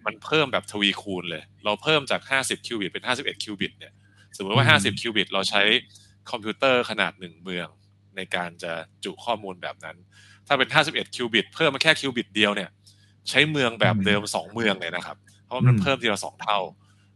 [0.06, 3.94] มันเพิ่มแบบทวีคูณเลย เราเพิ่มจาก 50 คิวบิตเป็น 51 คิวบิตเนี่ย
[4.38, 5.62] สมมติว่าอืม50 คิวบิต เราใช้
[6.32, 7.68] คอมพิวเตอร์ขนาดหนึ่งเมือง
[8.16, 8.72] ในการจะ
[9.04, 9.98] จุข้อมูลแบบนั้น
[10.48, 12.70] ถ้าเป็น 51 คิวบิต เพิ่มมาแค่คิวบิตเดียวเนี่ย
[13.30, 16.60] ใช้เมืองแบบเดิม 2 เมืองเลยนะครับ เพราะว่ามันอืมเพิ่มทีละสองเท่า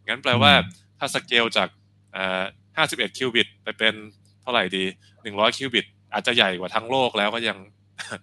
[0.08, 0.52] งั้นแปลว่า
[1.00, 1.70] ถ้าสเกลจาก
[2.14, 2.44] เอ่อ
[2.78, 3.94] 51 คิวบิตไปเป็น
[4.42, 4.84] เท่าไหร่ดี
[5.22, 7.58] 100 คิวบิต อาจจะใหญ่กว่าทั้งโลกแล้วก็ยัง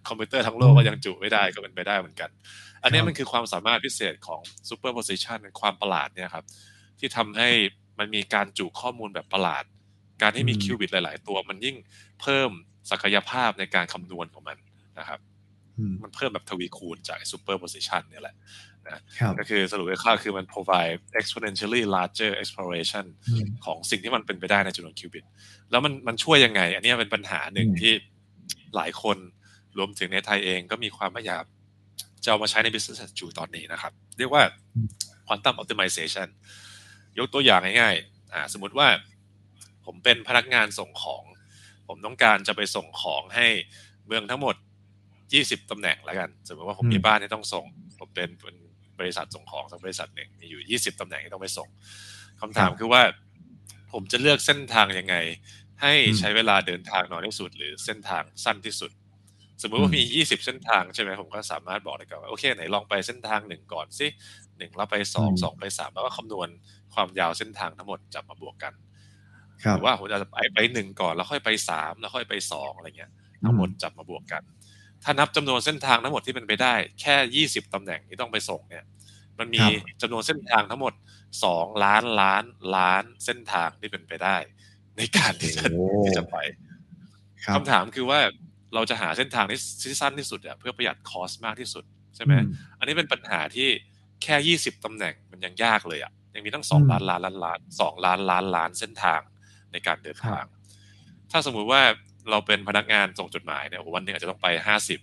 [0.08, 2.30] คอมพิวเตอร์ทั้งโลกก็ยังจุไม่ได้ก็เป็นไปได้เหมือนกัน
[2.82, 6.44] อันนี้ครับมันคือความสามารถพิเศษของ superposition ความประหลาดเนี่ยครับ
[6.98, 7.48] ที่ทำให้
[7.98, 9.64] มันมีการจุข้อมูลแบบประหลาด
[10.22, 11.76] การที่มีอืมคิวบิตหลาย ๆ ตัว มันยิ่ง
[12.20, 12.50] เพิ่ม
[12.90, 14.58] ศักยภาพในการคำนวณของมัน
[14.98, 15.20] นะครับ
[15.78, 18.36] อืมมันเพิ่มแบบทวีคูณจาก superposition เนี่ยแหละ
[19.20, 25.24] ครับก็คือสรุปคร่าวๆคือมัน provide exponentially larger exploration อืมของสิ่งที่มันเป็นไปได้ในจำนวนคิวบิต
[25.70, 27.92] แล้วมันมันช่วยยังไง อันนี้เป็นปัญหาหนึ่งอืมที่
[28.76, 29.16] หลายคน
[29.78, 31.44] รวมถึงในไทยเองก็มีความพยายาม
[32.24, 34.42] จะเอามาใช้ใน business as usual ตอนนี้นะครับ เรียกว่า
[35.26, 36.28] quantum optimization
[37.18, 38.88] ยกตัวอย่างง่ายๆอ่าสมมติว่า
[39.86, 41.24] ผมเป็นพนักงานส่งของ
[41.88, 43.46] ผมต้องการจะไปส่งของให้
[44.06, 44.54] เมืองทั้งหมด
[45.12, 47.64] 20 ตำแหน่งแล้วกัน สมมติว่าผมอืมมีบ้านที่ต้องส่ง
[47.98, 48.56] ผมเป็นเป็น
[49.00, 51.68] บริษัทส่งของสักบริษัทหนึ่งมีอยู่ 20 ตำแหน่งที่ต้องไปส่ง
[52.40, 53.02] คำถามคือว่า
[53.92, 55.16] ผมจะเลือกเส้นทางยังไง
[55.82, 58.90] ให้ใช้เวลาเดินทางน้อยที่สุด หรือเส้นทางสั้นที่สุด
[59.62, 64.06] สมมุติว่ามี 20 เส้นทางใช่ไหมผมก็สามารถบอกได้ก่อนว่าโอเคไหนลองไปเส้นทางหนึ่งก่อนสิ
[64.58, 66.48] หนึ่งแล้วไปสองสองไปสามแล้วก็คำนวณ
[66.94, 68.72] ความยาวเส้นทางทั้งหมดจับมาบวกกัน
[69.70, 73.10] หรือว่าผมจะไปไปหนึ่งก่อนแล้วค่อยไปสามแล้วค่อยไปสองอะไรเงี้ย
[73.44, 74.42] ทั้งหมดจับมาบวกกัน
[75.04, 78.84] ถ้านับจำนวนเส้นทางทั้งหมดที่เป็นไปได้ แค่ยี่สิบตำแหน่งที่ต้องไปส่งเนี่ย
[79.38, 79.62] มันมี
[80.02, 80.92] จำนวนเส้นทางทั้งหมด
[81.44, 82.44] สองล้านล้าน
[82.76, 84.36] ล้านเส้นทางที่เป็นไปได้
[84.96, 85.62] ในการที่จะ
[86.04, 86.36] ที่จะไป
[87.54, 88.20] คำถามคือว่า
[88.74, 89.58] เราจะหาเส้นทางที่
[90.00, 91.84] สั้นที่สุดเพื่อประหยัดคอสมากที่สุด
[92.16, 92.32] ใช่ไหม
[92.78, 93.68] อันนี้เป็นปัญหาที่
[94.22, 99.20] แค่ยี่สิบตำแหน่งมันยังยากเลยอะยังมีตั้งสองล้านล้านล้านล้านสองล้านล้านล้านเส้นทาง
[99.72, 100.44] ในการเดินทาง
[101.30, 101.82] ถ้าสมมุติว่า
[102.30, 105.00] เราเป็นพนักงานส่งจดหมายเนี่ยวันนึงอาจจะต้องไปห้าสิบ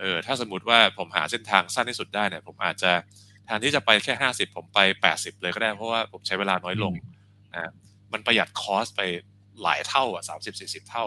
[0.00, 2.92] เออถ้าสมมติว่าผมหาเส้นทางสั้นที่สุดได้เนี่ยผมอาจจะ
[3.44, 6.92] แทนที่จะไปแค่ห้าสิบผมไปแปดสิบเลยก็ได้เพราะว่าผมใช้เวลาน้อยลง
[7.54, 7.72] นะ
[8.12, 9.02] มันประหยัด cost ไป
[9.62, 11.04] หลายเท่าอะสามสิบสี่สิบเท่า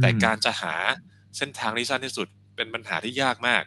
[0.00, 0.74] แต่การจะหา
[1.36, 2.26] เส้นทางที่สั้นที่สุด
[2.56, 3.62] เป็นปัญหาที่ยากมาก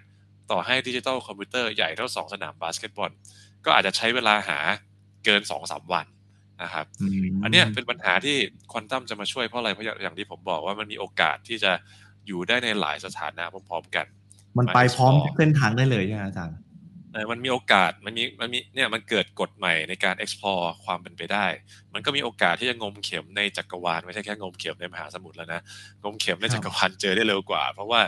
[0.51, 3.11] ต่อให้ดิจิตอลคอมพิวเตอร์ใหญ่เท่าสองสนามบาสเกตบอล
[3.65, 4.59] ก็อาจจะใช้เวลาหา
[5.25, 6.05] เกินสองสามวัน
[6.63, 6.85] นะครับ
[7.43, 8.37] อันนี้เป็นปัญหาที่
[8.71, 11.71] ควอนตัมจะมาช่วยเพราะอะไรเพราะอย่างที่ผมบอกว่ามันมีโอกาสที่จะ
[12.27, 14.05] อยู่ได้ในหลายสถานะพร้อมๆกัน
[14.57, 16.55] มันไปพร้อมเส้นทางได้เลยใช่ไหมอาจารย์
[17.31, 21.45] มันมีโอกาสมันมีมันมีเนี่ยมันเกิดกฎใหม่ในการ explore ความเป็นไปได้
[21.93, 25.61] มันก็มีโอกาสที่จะงมเข็มในจักรวาลไม่ใช่แค่งมเข็มในมหาสมุทรแล้วนะ
[26.03, 28.01] งมเข็มในจักรวาลเจอได้เร็วกว่า เพราะว่า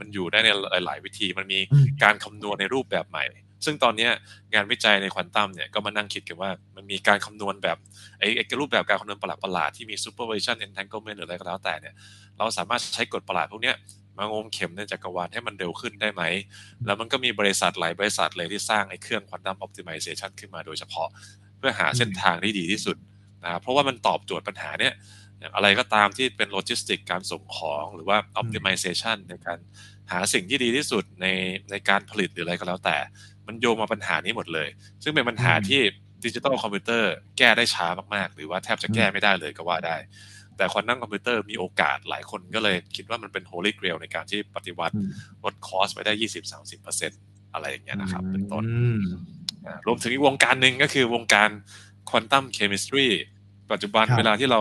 [0.00, 0.48] มันอยู่ได้ใน
[0.86, 1.58] หลาย ๆ วิธีมันมี
[2.02, 3.24] การคำนวณในรูปแบบใหม่
[3.64, 4.08] ซึ่งตอนนี้
[4.54, 7.78] งานวิจัยในควอนตัมเนี่ยก็มานั่งคิดกันว่ามันมีการคำนวณแบบ
[8.18, 11.94] ไอ้รูปแบบการคำนวณประหลาดๆที่มี superposition entanglement หรืออะไรก็แล้วแต่เนี่ย
[12.38, 13.72] เราสามารถใช้กฎประหลาดพวกนี้
[14.18, 16.22] มางมเข็มในจักรวาลให้มันเร็วขึ้นได้ไหม
[16.86, 21.08] แล้วมันก็มีบริษัทหลายบริษัทเลยที่สร้างไอ้เครื่องควอนตัมออ t ติมิเซชันขึ้นมาโดยเฉพาะ
[21.58, 22.96] เพื่อหาเส้นทางที่ดีที่สุด
[23.44, 24.94] นะครับเพราะว่ามันตอบโจทย์ปัญหาเนี้ย
[25.38, 29.58] อย่างอะไรก็ตามที่เป็นโลจิสติกการส่งของหรือว่าออ t ติมิเซชันในการ
[30.12, 31.26] หาสิ่งที่ดีที่สุดใน
[31.70, 32.96] ในการผลิตหรืออะไรก็แล้วแต่
[33.46, 34.68] มันโยงมาปัญหานี้หมดเลย
[35.02, 35.80] ซึ่งเป็นปัญหาที่
[36.24, 39.96] ดิจิตอลคอมพิวเตอร์แก้ได้ช้ามากๆ หรือว่าแทบจะแก้ไม่ได้เลยก็ว่าได้
[40.58, 44.94] แต่ควอนตัมคอมพิวเตอร์มีโอกาสหลายคนก็เลยคิดว่ามันเป็น holy grail ในการที่ปฏิวัติ
[45.44, 47.12] ลด cost ไปได้ยี่สิบสามสิบเปอร์เซ็นต์
[47.54, 48.64] อะไรอย่างเงี้ยนะครับ เป็นต้น
[49.86, 51.50] รวมถึงอีกวงการหนึ่งก็คือวงการ
[52.08, 53.06] quantum chemistry
[53.70, 54.60] ปัจจุบันเวลาที่เรา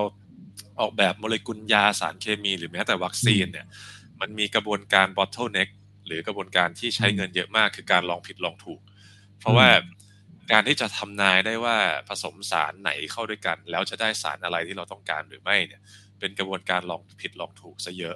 [0.80, 3.66] ออกแบบโมเลกุลยาสารเคมีหรือแม้แต่วัคซีนเนี่ย
[4.20, 5.70] มันมีกระบวนการ bottleneck
[6.06, 8.80] หรือกระบวนการที่ใช้เงินเยอะมากคือการลองผิดลองถูก
[9.40, 9.68] เพราะว่า
[10.52, 11.78] การที่จะทำนายได้ว่า
[12.10, 15.82] ผสมสารไหนเข้าด้วยกัน แล้วจะได้สารอะไรที่เราต้องการหรือไม่เนี่ย
[16.20, 18.16] เป็นกระบวนการลองผิดลองถูกซะเยอะ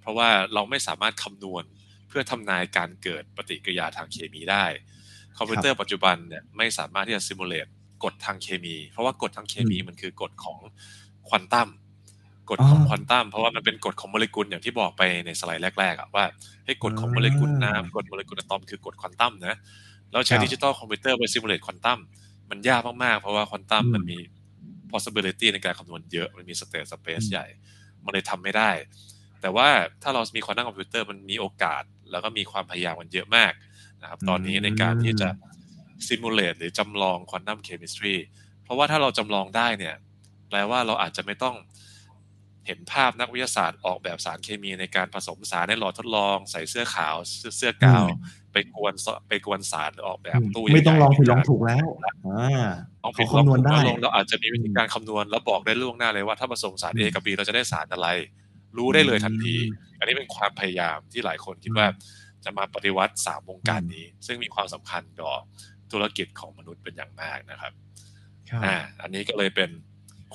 [0.00, 1.64] เพราะว่าเราไม่สามารถคำนวณ
[2.08, 4.64] เพื่อทำนายการเกิดปฏิกิริยาทางเคมีได้
[5.38, 7.66] คอมพิวเตอร์ปัจจุบันเนี่ยไม่สามารถที่จะ simulate
[8.04, 10.58] กฎทางเคมี เพราะว่ากฎทางเคมีมันคือกฎของ
[11.28, 11.68] ควอนตัม
[12.50, 16.24] กฎของควอนตัมเพราะว่ามันเป็นกฎของโมเลกุลอย่างที่บอกไปในสไลด์แรกๆว่า
[16.66, 19.56] ให้กฎของโมเลกุลน้ำกฎโมเลกุลอะตอมคือกฎควอนตัมนะ
[20.12, 21.98] เราใช้ดิจิตอลคอมพิวเตอร์ไป simulate ควอนตัม
[22.50, 24.18] มันยากมากๆ เพราะว่าควอนตัมมันมี
[24.92, 27.46] possibility ในการคำนวณเยอะ มันมี state space ใหญ่
[28.04, 28.70] มันเลยทำไม่ได้
[29.40, 29.68] แต่ว่า
[30.02, 33.52] ถ้าเรามีควอนตัมคอมพิวเตอร์มันมีโอกาส แล้วก็มีความพยายามมันเยอะมาก
[34.02, 35.28] นะครับ ตอนนี้ในการที่จะ
[36.08, 38.14] simulate หรือจำลอง quantum chemistry
[38.64, 39.94] เพราะว่าถ้าเราจำลองได้เนี่ย
[40.48, 41.54] แปลว่าเราอาจจะไม่ต้อง
[42.66, 47.14] เห็นภาพนักวิทยาศาสตร์ออกแบบสารเคมีในการผสมสารในหลอดทดลอง ใส่เสื้อขาว
[47.56, 48.04] เสื้อกาว
[48.52, 48.94] ไปกวน
[49.28, 51.86] ไปกวนสารออกแบบตู้ไม่ต้องลองผิดลองถูกแล้ว
[53.02, 58.08] ลองผิดลองถูกได้เราอาจจะมีวิธีการคำนวณแล้วบอกได้ล่วงหน้าเลยว่าถ้าผสมสาร A กับ B เราจะได้สารอะไร
[58.76, 59.54] รู้ได้เลยทันที
[59.98, 61.86] อันนี้เป็นความพยายามที่หลายคนคิดว่า
[62.44, 65.32] จะมาปฏิวัติสามวงการนี้ ซึ่งมีความสำคัญต่อ
[65.92, 67.72] ธุรกิจของมนุษย์เป็นอย่างมากนะครับ
[68.64, 69.70] อ่าอันนี้ก็เลยเป็น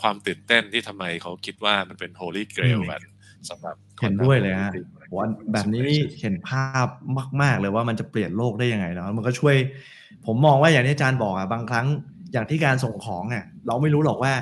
[0.02, 3.02] ความตื่นเต้นที่ทำไมเขาคิดว่ามันเป็น holy grail กัน
[3.50, 4.72] สำหรับเห็นด้วยเลยฮะ
[5.18, 5.90] วันแบบนี้
[6.22, 6.88] เห็นภาพ
[7.42, 9.56] มาก ๆ เลยว่ามันจะเปลี่ยนโลกได้ยังไงเนาะมันก็ช่วย
[10.26, 11.88] ผมมองว่าอย่างที่อาจารย์บอกอะบางครั้ง
[12.34, 14.34] อย่างที่การส่งของเนี่ยเราไม่รู้หรอกว่า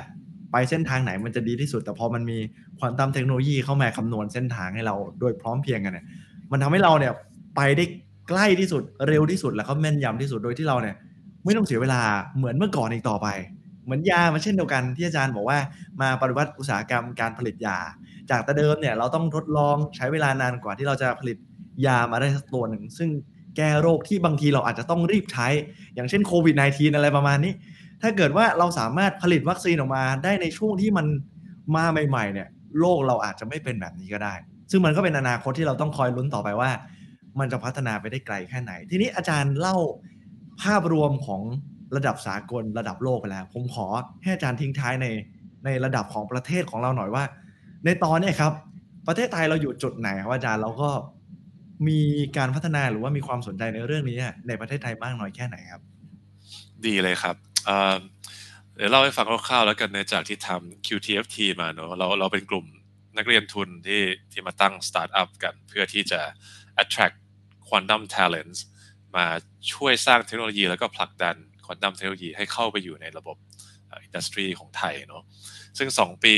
[0.52, 2.38] ไปเส้นทางไหนมันจะดีที่สุด แต่พอมันมี
[2.78, 6.06] ควอนตัมเทคโนโลยีเข้ามาคำนวณเส้นทางให้เราโดยพร้อมเพียงกันเนี่ย
[6.50, 7.12] มันทำให้เราเนี่ย
[7.56, 7.84] ไปได้
[8.28, 10.96] ใกล้ที่สุดเร็วที่สุดแล้วก็แม่นยำที่สุดโดยที่เราเนี่ย
[11.44, 12.00] ไม่ต้องเสียเวลา
[12.36, 13.28] เหมือนเมื่อก่อนอีกต่อไป
[13.84, 15.58] เหมือนยามาเช่นเดียวกันที่อาจารย์บอกว่า
[16.00, 17.78] มาปฏิวัติอุตสาหกรรมการผลิตยา
[18.30, 21.36] จากแต่เดิมเนี่ยเราต้องทดลองใช้เวลานานกว่าที่เราจะผลิต
[21.86, 23.10] ยามาได้สักตัวหนึ่ง ซึ่ง
[23.56, 25.48] แก้โรคที่บางทีเราอาจจะต้องรีบใช้
[25.94, 27.52] อย่างเช่นโควิด -19 อะไรประมาณนี้
[28.02, 31.06] ถ้าเกิดว่าเราสามารถผลิตวัคซีนออกมาได้ในช่วงที่มัน
[31.76, 32.48] มาใหม่ๆเนี่ย
[32.80, 34.34] โลกเราอาจจะไม่เป็นแบบนี้ก็ได้
[34.70, 36.70] ซึ่งมันก็เป็นอนาคตที่เราต้องคอยลุ้นต่อไปว่า
[37.38, 39.76] มันจะพัฒนาไปได้ไกลแค่ไหน ทีนี้อาจารย์เล่า
[40.62, 41.42] ภาพรวมของ
[41.96, 43.86] ระดับสากลระดับโลกไปแล้ว ผมขอ
[44.22, 45.06] ให้อาจารย์ทิ้งท้ายใน
[45.64, 47.24] ในระดับของประเทศของเราหน่อยว่า
[47.84, 48.52] ในตอนนี้ครับ
[49.08, 50.90] ประเทศไทยเราอยู่จุดไหนครับอาจารย์เราก็
[51.88, 52.00] มี
[52.36, 54.16] การพัฒนาหรือว่ามีความสนใจในเรื่องนี้
[54.48, 55.82] ในประเทศไทยมากน้อยแค่ไหนครับ
[56.86, 57.36] ดีเลยครับ
[58.74, 62.66] เดี๋ยวเล่าให้ฟังคร่าวๆแล้วกันในจากที่ทำ QTFT มาเนอะเราเราเป็นกลุ่ม
[63.16, 66.20] นักเรียนทุนที่ที่มาตั้งสตาร์ทอัพกันเพื่อที่จะ
[66.82, 67.16] attract
[67.68, 68.58] quantum talents
[69.16, 69.26] มา
[69.72, 71.36] ช่วยสร้างเทคโนโลยีแล้วก็ผลักดัน
[71.70, 73.36] quantum technology ให้เข้าไปอยู่ในระบบ
[74.04, 75.22] industry ของไทยเนาะ
[75.78, 76.34] ซึ่ง 2 ปี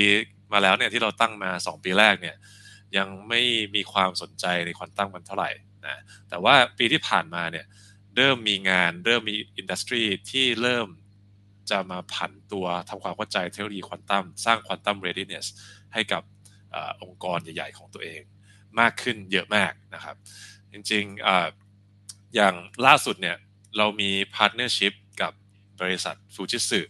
[0.53, 2.37] มาแล้วเนี่ยที่เราตั้งมา 2 ปีแรกเนี่ย
[2.97, 3.41] ยังไม่
[3.75, 5.51] มีความสนใจในควอนตัมกันเท่าไหร่
[5.87, 7.67] นะแต่ว่าปีที่ผ่านมาเนี่ย
[8.17, 10.89] เริ่มมีงานเริ่มมี industry ที่เริ่ม
[11.71, 15.47] จะมาผันตัวทำความเข้าใจเทคโนโลยีควอนตัมสร้าง quantum readiness
[15.93, 16.23] ให้กับ
[16.75, 18.21] องค์กรใหญ่ ๆ ของตัวเอง
[18.81, 20.17] มากขึ้นเยอะมากนะครับ
[20.73, 22.55] จริงๆอย่าง
[22.87, 23.37] ล่าสุดเนี่ย
[23.79, 24.93] เรามี partnership กั
[25.83, 26.81] บบริษัทฟูจิสึ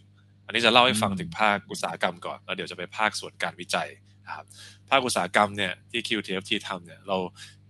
[0.45, 3.89] อันนี้จะเล่าให้ฟังถึงภาคอุตสาหกรรมก่อน แล้วเดี๋ยวจะไปภาคส่วนการวิจัย
[4.25, 4.45] นะครับ
[4.89, 7.17] ภาคอุตสาหกรรมเนี่ยที่ QTFT ทำเนี่ยเรา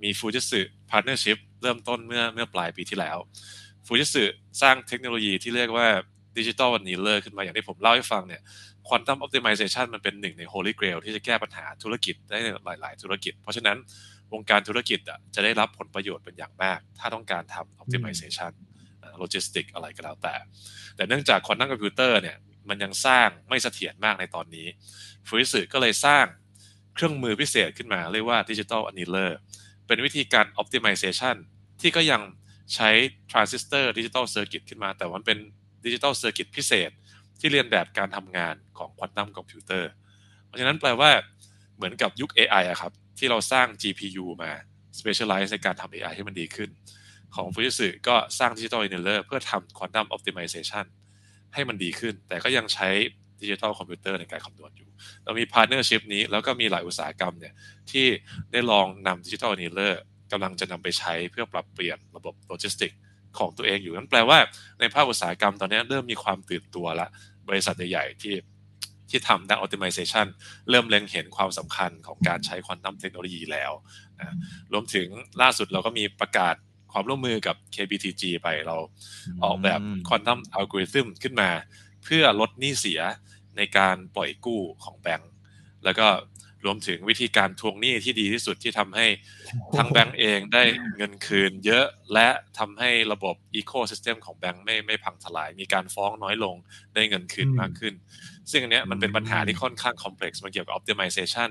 [0.03, 3.17] มีฟูจิสึ partnership เริ่มต้นเมื่อเมื่อปลายปีที่แล้ว
[3.85, 4.23] ฟูจิสึ
[4.61, 5.87] สร้างเทคโนโลยีที่เรียกว่า
[6.37, 8.41] digital annealer ขึ้นมาอย่างที่ผมเล่าให้ฟังเนี่ย
[8.87, 13.77] ควอนตัมออ t ติมิเซชันมันเป็นหนึ่งใน holy grail ที่จะแก้ปัญหาธุรกิจได้หลาย ๆ ธุรกิจ เพราะฉะนั้น
[14.33, 18.51] วงการธุรกิจอะจะได้รับผลประโยชน์เป็นอย่างมาก ถ้าต้องการทำออ t ติมิเซชัน
[19.17, 20.35] โลจิสติกอะไรก็แล้วแต่
[20.95, 22.37] แต่เนื่องจากควอนตัมคอมพิวเตอร์เนี่ย
[22.69, 24.67] มันยังสร้างไม่เสถียรมากในตอนนี้
[25.27, 26.25] ฟูจิสึก็เลยสร้าง
[26.95, 29.37] เครื่องมือพิเศษขึ้นมา เรียกว่า digital annealer
[29.87, 31.35] เป็นวิธีการออ t ติมิเซชัน
[31.81, 32.21] ที่ก็ยัง
[32.75, 32.89] ใช้
[33.31, 35.37] ทรานซิสเตอร์ digital circuit ขึ้นมา แต่มันเป็น
[35.85, 36.89] digital circuit พิเศษ
[37.39, 39.89] ที่เลียนแบบการทำงานของควอนตัมคอมพิวเตอร์
[40.45, 41.11] เพราะฉะนั้นแปลว่า
[41.75, 44.51] เหมือนกับยุค AI อะครับ ที่เราสร้าง GPU มา
[44.99, 46.69] specialize ในการทำ AI ให้มันดีขึ้น
[47.35, 50.85] ของฟูจิสึก็สร้าง digital annealer เพื่อทำควอนตัมออ t ติมิเซชัน
[51.53, 52.89] ให้มันดีขึ้น แต่ก็ยังใช้
[53.41, 54.89] ดิจิตอลคอมพิวเตอร์ในการคำนวณอยู่
[55.23, 57.53] เรามี partnership นี้ แล้วก็มีหลายอุตสาหกรรมเนี่ย
[57.91, 58.05] ที่
[58.51, 62.91] ได้ลองนำ digital annealer กำลังจะนำไปใช้เพื่อปรับเปลี่ยนระบบโลจิสติก
[63.37, 64.37] ของตัวเองอยู่นั่นแปลว่า
[64.79, 67.07] ในภาคอุตสาหกรรมตอนนี้เริ่มมีความตื่นตัวละ
[67.47, 68.35] บริษัทใหญ่ๆที่
[69.09, 70.27] ที่ทำด้าน optimization
[70.69, 73.71] เริ่มเล็งเห็นความสำคัญของการใช้ quantum technology แล้ว
[74.19, 74.35] นะ
[74.73, 75.07] รวมถึง
[75.41, 76.55] ล่าสุดเราก็มีประกาศ
[76.93, 78.77] ความร่วมมือกับ KBTG ไปเรา
[79.43, 81.49] ออกแบบ quantum algorithm ขึ้นมา
[82.03, 83.01] เพื่อลดหนี้เสีย
[83.57, 85.31] ในการปล่อยกู้ของแบงก์
[85.83, 86.07] แล้วก็
[86.65, 89.07] รวมถึงวิธีการทวงหนี้ที่ดีที่สุดที่ทำให้
[89.77, 90.63] ทั้งแบงก์เองได้
[90.97, 92.27] เงินคืนเยอะและ
[92.59, 96.55] ทำให้ระบบ ecosystem ของแบงก์ไม่ไม่พังทลาย มีการฟ้องน้อยลง
[96.93, 97.93] ได้เงินคืนมากขึ้น
[98.51, 101.49] ซึ่งอันนี้มันเป็นปัญหาที่ค่อนข้าง complex มันเกี่ยวกับ optimization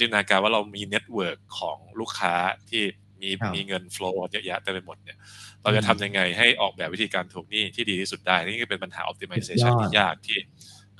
[0.00, 2.34] จินตนาการว่าเรามี network ของลูกค้า
[2.70, 2.82] ที่
[3.22, 5.18] มีมีเงิน flow เยอะแยะเต็มไปหมดเนี่ย
[5.62, 10.38] เราจะทำยังไงให้ออกแบบวิธีการทวงหนี้ที่ดีที่สุดได้ นี่ก็เป็นปัญหา optimization ที่ยากที่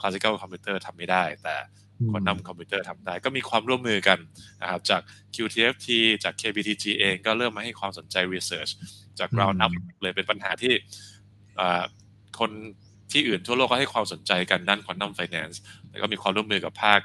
[0.01, 1.57] classical computer ทำไม่ได้ แต่
[2.13, 4.19] quantum computer ทำได้ ก็มีความร่วมมือกัน
[4.63, 5.01] นะครับจาก
[5.35, 5.89] QTFT
[6.25, 8.73] จาก KBTG เองก็เริ่มมาให้ความสนใจ research
[9.19, 10.75] จาก ground up เลยเป็นปัญหาที่
[12.41, 12.51] คน
[13.13, 15.57] ที่อื่นทั่วโลกก็ให้ความสนใจกันด้าน quantum finance
[15.91, 17.01] แล้วก็มีความร่วมมือกับภาค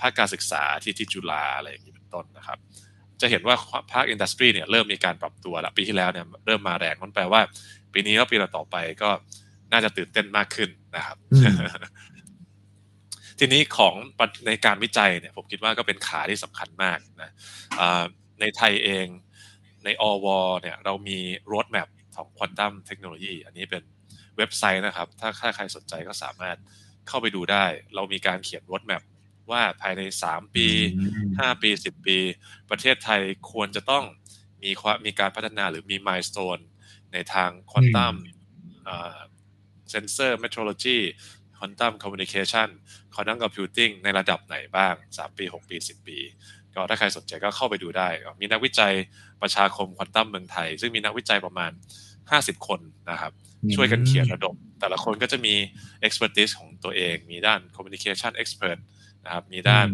[0.00, 2.58] ภาคการศึกษาที่ที่จุฬาอะไรอย่างนี้เป็นต้นนะครับ
[3.20, 3.56] จะเห็นว่า
[3.92, 7.40] ภาค industry เนี่ยเริ่มมีการปรับตัวแล้วปีที่แล้วเนี่ยเริ่มมาแรงมันแปลว่า
[7.92, 9.10] ปีนี้แล้วปีต่อไปก็
[9.72, 11.16] น่าจะตื่นเต้นมากขึ้นนะครับ
[13.38, 13.94] ทีนี้ของ
[14.46, 17.30] ในการวิจัยเนี่ยผมคิดว่าก็เป็นขาที่สำคัญมากนะ
[18.40, 19.06] ในไทยเอง
[19.84, 20.26] ในอว
[20.62, 21.18] เนี่ยเรามี
[21.52, 23.82] รถแมพของควอนตัมเทคโนโลยีอันนี้เป็น
[24.36, 26.56] เว็บไซต์นะครับ ถ้าใครสนใจก็สามารถ
[27.08, 27.64] เข้าไปดูได้
[27.94, 29.02] เรามีการเขียนรถแมพ
[29.50, 30.68] ว่าภายใน 3 ปี
[31.16, 32.18] 5 ปี 10 ปี
[32.70, 33.20] ประเทศไทย
[33.52, 34.04] ควรจะต้อง
[34.62, 34.70] มี
[35.04, 36.58] มีการพัฒนาหรือมี milestone
[37.12, 38.14] ในทาง quantum
[39.90, 46.18] sensor metrology quantum communication quantum computing ในระดับไหนบ้าง 3 ปี 6 ปี 10 ปี
[46.74, 48.08] ก็ถ้าใครสนใจก็เข้าไปดูได้
[48.40, 48.94] มีนักวิจัย
[49.42, 51.72] ประชาคมควอนตัมเมืองไทย ซึ่งมีนักวิจัยประมาณ
[52.18, 52.80] 50 คน
[53.10, 53.32] นะครับ
[53.74, 55.54] ช่วยกันเขียนระดม แต่ละคนก็จะมี
[56.06, 58.78] expertise ของตัวเอง มีด้าน communication expert
[59.24, 59.86] นะครับมีด้าน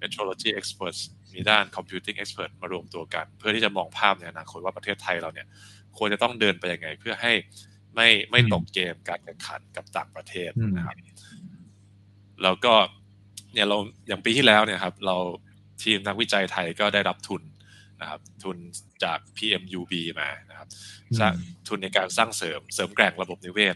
[0.00, 0.96] metrology expert
[1.34, 5.46] มีด้าน computing expert มารวมตัวกัน เพื่อที่จะมองภาพในอนาคตว่าประเทศไทยเราเนี่ย
[5.98, 7.32] ควรจะต้องเดินไปยังไง เพื่อให้
[7.94, 10.96] ไม่ไม่ตกเกมการแข่งขันกับต่างประเทศนะครับ
[12.42, 12.74] แล้วก็
[13.54, 13.78] เนี่ยเรา
[14.08, 15.16] อย่างปีที่แล้วเนี่ยครับเรา
[15.82, 17.42] ทีมนักวิจัยไทยก็ได้รับทุน
[18.00, 18.56] นะครับทุน
[19.04, 20.68] จาก PMUB มานะครับ
[21.68, 23.74] ทุนในการสร้างเสริมเสริมแกร่งระบบนิเวศ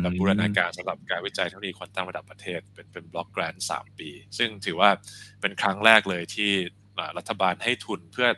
[0.00, 4.90] แบบบูรณาการสำหรับการวิจัยเทคโนโลยีควอนตัมระดับประเทศ เป็นเป็น block grant สามปี ซึ่งถือว่า
[5.40, 6.52] เป็นครั้งแรกเลยที่
[7.18, 8.28] รัฐบาลให้ทุนเพื่อ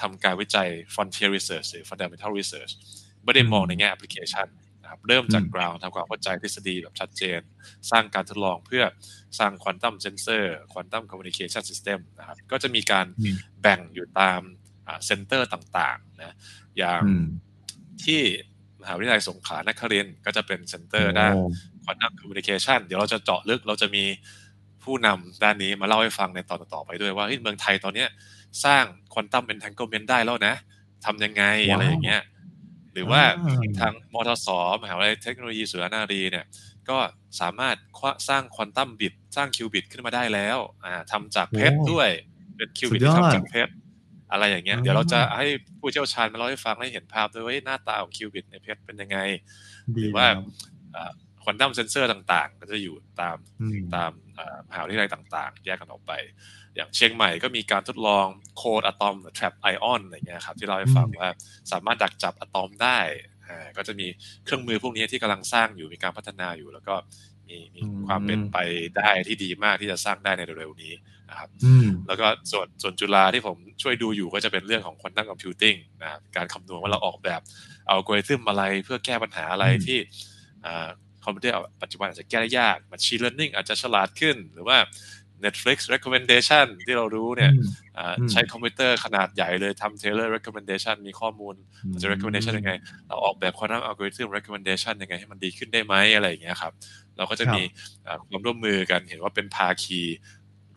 [0.00, 2.72] ทำการวิจัย frontier research หรือ fundamental research
[3.24, 4.48] ไม่ได้มองในแง่แอปพลิเคชัน
[4.82, 7.40] นะครับเริ่มจากอืม ground ทำความเข้าใจทฤษฎีแบบชัดเจน
[7.90, 8.82] สร้างการทดลองเพื่อ
[9.38, 14.40] สร้าง quantum sensor quantum communication system นะครับก็จะมีการอืมแบ่งอยู่ตาม
[15.06, 16.36] center ต่างๆนะ
[16.78, 17.26] อย่างอืม
[18.04, 18.55] ที่ม
[18.88, 21.42] หาวิทยาลัยสงขลานครินทร์ก็จะเป็น center ด้านโอ้
[21.84, 24.04] quantum communication เดี๋ยวเราจะเจาะลึกเราจะมี
[24.82, 28.08] ผู้นำด้านนี้มาเล่าให้ฟังในตอนต่อๆไปด้วยว่าเฮ้ยเมืองไทยตอนเนี้ย
[28.64, 30.54] สร้าง quantum entanglement ได้แล้วนะ
[31.04, 32.22] ทำยังไงว้าวอะไรอย่างเงี้ย
[32.92, 34.48] หรือว่าอ่าทางมทส
[34.82, 36.46] มหาวิทยาลัยเทคโนโลยีสุรานารีเนี่ย
[36.88, 36.98] ก็
[37.40, 42.08] สามารถคว้าสร้าง quantum bit สร้าง qubit ขึ้นมาได้แล้วอ่าทำจากเพชรโอ้ด้วย
[42.56, 43.72] เป็น qubit สุดยที่ทำจากเพชร
[44.32, 45.46] อะไรอย่างเงี้ยอ่าเดี๋ยวเราจะให้
[45.80, 49.18] ผู้เชี่ยวชาญมาเล่าให้ฟังให้เห็นภาพด้วยว่าเฮ้ยหน้าตาของ qubit ในเพชรเป็นยังไง
[49.94, 50.44] ดีนะว่าครับหรือว่า
[51.42, 56.12] quantum sensor ต่างๆ ก็จะอยู่ตามอืมตามเอ่อมหาวิทยาลัยต่าง ๆ แยกกันออกไป
[56.76, 61.28] อย่างเชียงใหม่ก็มีการทดลอง cold atom trap ion อะไรเงี้ยครับที่เราให้ฟังอืมว่า
[61.72, 62.98] สามารถดักจับอะตอมได้
[63.48, 64.06] อ่าก็จะมี
[64.44, 66.94] เครื่องมือพวกนี้ที่กำลังสร้างอยู่มีการพัฒนาอยู่ แล้วก็
[67.48, 68.56] มีมีความเป็นไป
[68.96, 70.92] ได้ที่ดีมากที่จะสร้างได้ในเร็วๆนี้
[71.30, 77.40] นะครับอืมแล้วก็ส่วนส่วนจุฬาที่ผมช่วยดูอยู่ก็จะเป็นเรื่องของ quantum computing นะครับการคำนวณว่าเราออกแบบ
[77.88, 79.98] อัลกอริทึมอะไรเพื่อแก้ปัญหาอะไรอืมที่
[80.66, 80.88] อ่า
[81.24, 84.78] คอมพิวเตอร์ปัจจุบันอาจจะแก้ได้ยาก Machine Learning อาจจะฉลาดขึ้น หรือว่า
[85.44, 87.64] Netflix recommendation ที่เรารู้เนี่ยอืม
[87.96, 91.54] อ่าอืมใช้คอมพิวเตอร์ขนาดใหญ่เลยทำ tailor recommendation มีข้อมูล
[91.92, 92.72] มันจะ recommendation ยังไง
[93.06, 96.72] เราออกแบบ quantum algorithm recommendation ยังไงให้มันดีขึ้นได้ไหมอะไรอย่างเงี้ยครับ
[97.16, 97.62] เราก็จะครับมี
[98.06, 100.00] อ่าความร่วมมือกันเห็นว่าเป็นภาคี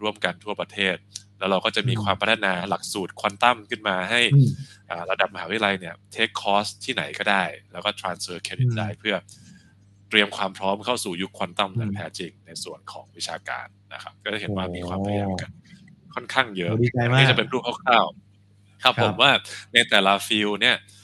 [0.02, 0.96] ร่วมกันทั่วประเทศ
[1.40, 4.50] แล้วเราก็จะมีอืมความพัฒนาหลักสูตรควอนตัมขึ้นมาให้อืม
[4.90, 9.16] อ่าระดับมหาวิทยาลัยเนี่ย take course ที่ไหนก็ได้ แล้วก็ transfer credit อืมได้เพื่อ
[10.10, 15.52] เตรียมความพร้อมเข้าสู่ยุคควอนตัมอย่างอืมแท้จริงในส่วนของวิชาการนะครับ ก็จะเห็นว่าโอ้มีความพยายามกัน
[16.14, 19.32] ค่อนข้างเยอะโอ้ดีใจมากนี่จะเป็นรูปคร่าวๆครับครับผมว่า
[19.74, 20.99] ในแต่ละ field เนี่ยอ่า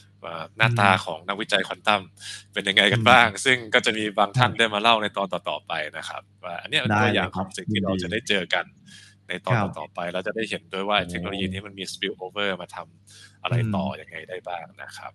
[0.56, 2.02] หน้าตาอืมของนักวิจัยควอนตัม
[2.52, 8.64] เป็นยังไงกันอืมบ้าง ซึ่งก็จะมีบางท่านครับได้มาเล่าในตอนต่อๆไปนะครับว่าอันเนี้ยเป็นได้ตัวอย่างเลยคขรับองสิ่งที่ยินดีเราจะได้เจอกัน
[9.28, 15.12] ในตอนครับต่อๆไปแล้วจะได้เห็นด้วยว่าโอ้เทคโนโลยีนี้มันมี spill over มาทำอะไรต่อยังไงได้บ้างนะครับ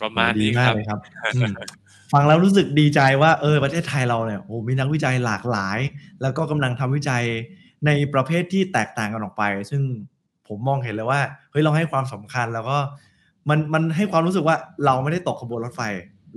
[0.00, 0.98] ประโอ้มาณดีนี้มาคกรับเลยครับ
[1.34, 1.52] อืม
[2.12, 5.78] ฟังแล้วรู้สึกดีใจว่าเออประเทศไทยเราเนี่ยโอ้มีนักวิจัยหลากหลาย
[6.22, 7.24] แล้วก็กำลังทำวิจัย
[7.86, 9.82] ในประเภทที่แตกต่างกันออกไป ซึ่ง
[10.48, 11.20] ผมมองเห็นเลยว่า
[11.50, 12.78] เฮ้ยเราให้ความสำคัญแล้วก็
[13.50, 15.82] มันมันให้ความรู้สึกว่าเราไม่ได้ตกขบวนรถไฟ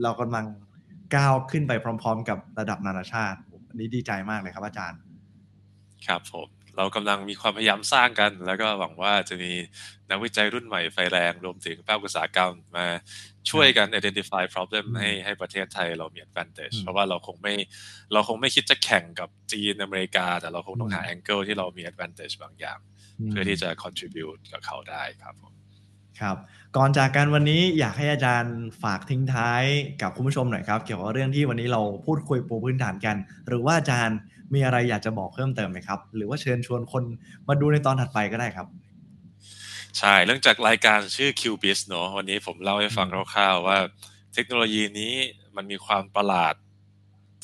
[0.03, 0.45] เรากำลัง
[1.15, 3.39] ก้าวขึ้นไปพร้อม ๆ กับระดับนานาชาติ
[3.69, 4.99] อันนี้ดีใจมากเลยครับอาจารย์
[6.07, 6.47] ครับผม
[6.77, 9.51] เรากำลังมีความพยายามสร้างกัน แล้วก็หวังว่าจะมี
[10.09, 12.87] นักวิจัยรุ่นใหม่ไฟแรงรวมถึงภาคอุตสาหกรรมมา
[13.49, 17.53] ช่วยกัน identify problem อืมให้ให้ประเทศไทยเรามี advantage อืมเพราะว่าเราคงไม่
[18.13, 22.79] เราคงไม่คิดจะแข่งกับจีนอเมริกา แต่เราคงต้องหาอืม angle ที่เรามี advantage บางอย่าง
[23.29, 25.53] เพื่อที่จะ contribute กับเขาได้ครับผม
[26.21, 26.35] ครับ
[26.77, 29.63] ก่อนจากกันวันนี้อยากให้อาจารย์ฝากทิ้งท้าย
[30.01, 33.15] กับคุณผู้ชมหน่อยครับ เกี่ยวกับเรื่องที่วันนี้เราพูดคุยปูพื้นฐานกัน
[33.47, 34.17] หรือว่าอาจารย์
[34.53, 37.03] มีอะไรอยากจะบอกเพิ่มเติมไหมครับ หรือว่าเชิญชวนคน
[37.47, 38.67] มาดูในตอนถัดไปก็ได้ครับ
[39.97, 43.77] ใช่เรื่องจากรายการชื่อ QBIS เนอะวันนี้ผมเล่าให้ฟังคร่าวๆว่า
[44.33, 45.13] เทคโนโลยีนี้
[45.55, 46.53] มันมีความประหลาด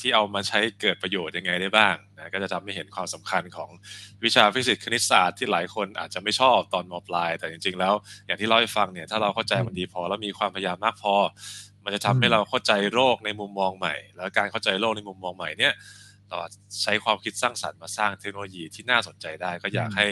[0.00, 3.70] ที่เอามาใช้เกิดประโยชน์ยังไงได้บ้างนะก็จะทำให้เห็นความสำคัญของ
[4.24, 7.94] วิชาฟิสิกส์คณิตศาสตร์ที่หลายคนอาจจะไม่ชอบตอนมปลาย แต่จริง ๆ แล้ว
[8.26, 11.14] อย่างที่เล่าให้ฟังเนี่ยถ้าเราเข้าใจมันดีพอแล้วมีความพยายามมากพอ
[11.84, 15.72] มันจะทำให้เราเข้าใจโลกในมุมมองใหม่ แล้วการเข้าใจโลกในมุมมองใหม่เนี่ย
[16.28, 16.36] เรา
[16.82, 20.06] ใช้ความคิดสร้างสรรค์มาสร้างเทคโนโลยีที่น่าสนใจได้ ก็อยากให้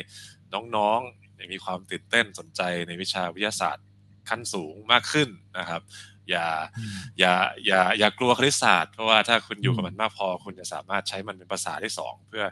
[0.76, 3.85] น้องๆมีความตื่นเต้นสนใจในวิชาวิทยาศาสตร์
[4.28, 5.28] ขั้นสูงมากขึ้น
[5.59, 5.82] นะครับ
[6.30, 6.46] อย่า
[7.18, 7.32] อย่า
[7.66, 12.44] อย่าอย่ากลัวคณิตศาสตร์เพราะว่าถ้าคุณอยู่กับมันมากพอ คุณจะสามารถใช้มันเป็นภาษาที่สองเพื่อ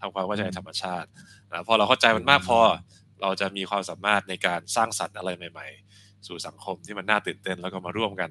[0.00, 1.08] ทำความเข้าใจธรรมชาติ
[1.48, 2.60] นะพอเราเข้าใจมันมากพอ
[3.22, 5.66] เราจะมีความสามารถในการสร้างสรรค์อะไรใหม่
[5.96, 8.30] ๆ สู่สังคมที่มันน่าตื่นเต้นแล้วก็มาร่วมกัน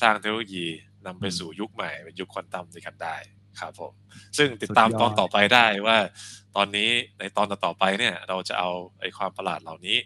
[0.00, 0.66] สร้างเทคโนโลยี
[1.06, 3.16] นำไปสู่ยุคใหม่เป็นยุคควอนตัมด้วยกันได้
[3.60, 3.92] ครับผม
[4.38, 5.96] ซึ่งติดตามสุดยอดตอนต่อไปได้ว่า
[6.56, 8.70] ตอนนี้ในตอนต่อๆไปเนี่ยเราจะเอา
[9.00, 9.96] ไอ้ความประหลาดเหล่านี้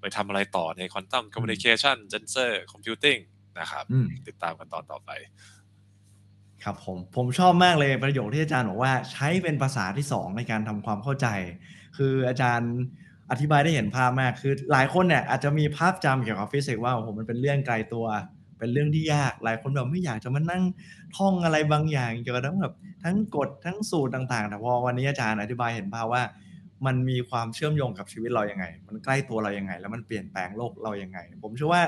[0.00, 3.16] ไปทำอะไรต่อใน quantum communication sensor computing
[3.60, 5.10] นะครับอืมติดตามกันตอนต่อไป
[6.64, 11.26] ครับผมผมชอบมากเลยประโยคที่อาจารย์บอกว่าใช้เป็นภาษาที่สองในการทำความเข้าใจ
[11.96, 12.72] คืออาจารย์
[13.30, 18.06] อธิบายได้เห็นภาพมากคือ หลายคนเนี่ยอาจจะมีภาพจำเกี่ยวกับฟิสิกส์ว่าโอ้โหมันเป็นเรื่องไกลตัว
[18.58, 20.62] เป็นเรื่องที่ยากหลายคนแบบไม่อยากจะมานั่ง
[21.16, 22.74] ท่องอะไรบางอย่างเกี่ยวกับทั้งแบบ
[23.04, 26.22] ทั้งกฎทั้งสูตรต่างๆ แต่พอวันนี้อาจารย์อธิบายเห็นภาพว่า
[26.86, 31.82] มันมีความเชื่อมโยงกับชีวิตเรายังไง มันใกล้ตัวเรายังไง แล้วมันเปลี่ยนแปลงโลกเรายังไง ผมเชื่อว่า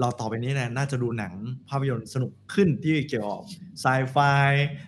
[0.00, 1.34] เราต่อไปนี้เนี่ยน่าจะดูหนัง
[1.68, 3.42] ภาพยนตร์สนุกขึ้นที่เกี่ยวกับ
[3.80, 4.16] ไซไฟ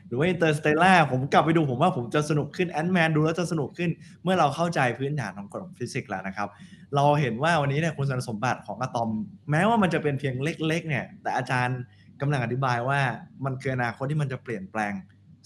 [0.06, 3.90] หรือว่า Interstellar ผมกลับไปดูผมว่าผมจะสนุกขึ้น Ant-Man ดูแล้วจะสนุกขึ้น
[4.22, 6.48] เมื่อเราเข้าใจพื้นฐานของกฎฟิสิกส์แล้วนะครับ
[6.94, 9.10] เราเห็นว่าวันนี้เนี่ยคุณสมบัติของอะตอม
[9.50, 11.78] แม้ว่ามันจะเป็นเพียงเล็ก ๆ เนี่ย แต่อาจารย์
[12.20, 13.00] กำลังอธิบายว่า
[13.44, 14.92] มันคืออนาคตที่มันจะเปลี่ยนแปลง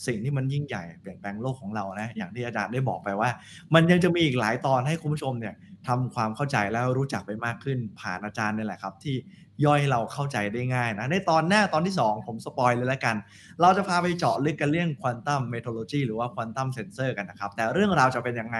[0.06, 3.30] สิ่งที่มันยิ่งใหญ่เปลี่ยนแปลงโลกของเรานะอย่างที่อาจารย์ได้บอกไปว่า
[3.74, 5.54] มันยังจะมีอีกหลายตอนให้คุณผู้ชมเนี่ย
[5.88, 9.16] ทำความเข้าใจแล้วรู้จักไปมากขึ้นผ่านอาจารย์นี่แหละครับที่
[9.64, 13.16] ย่อยให้เราเข้าใจได้ง่ายนะ ในตอนหน้าตอนที่ 2 ผม spoil เลยแล้วกัน
[13.60, 18.58] เราจะพาไปเจาะลึกกันเรื่อง quantum metrology หรือว่า quantum sensor กันนะครับ แต่เรื่องราวจะเป็นยังไง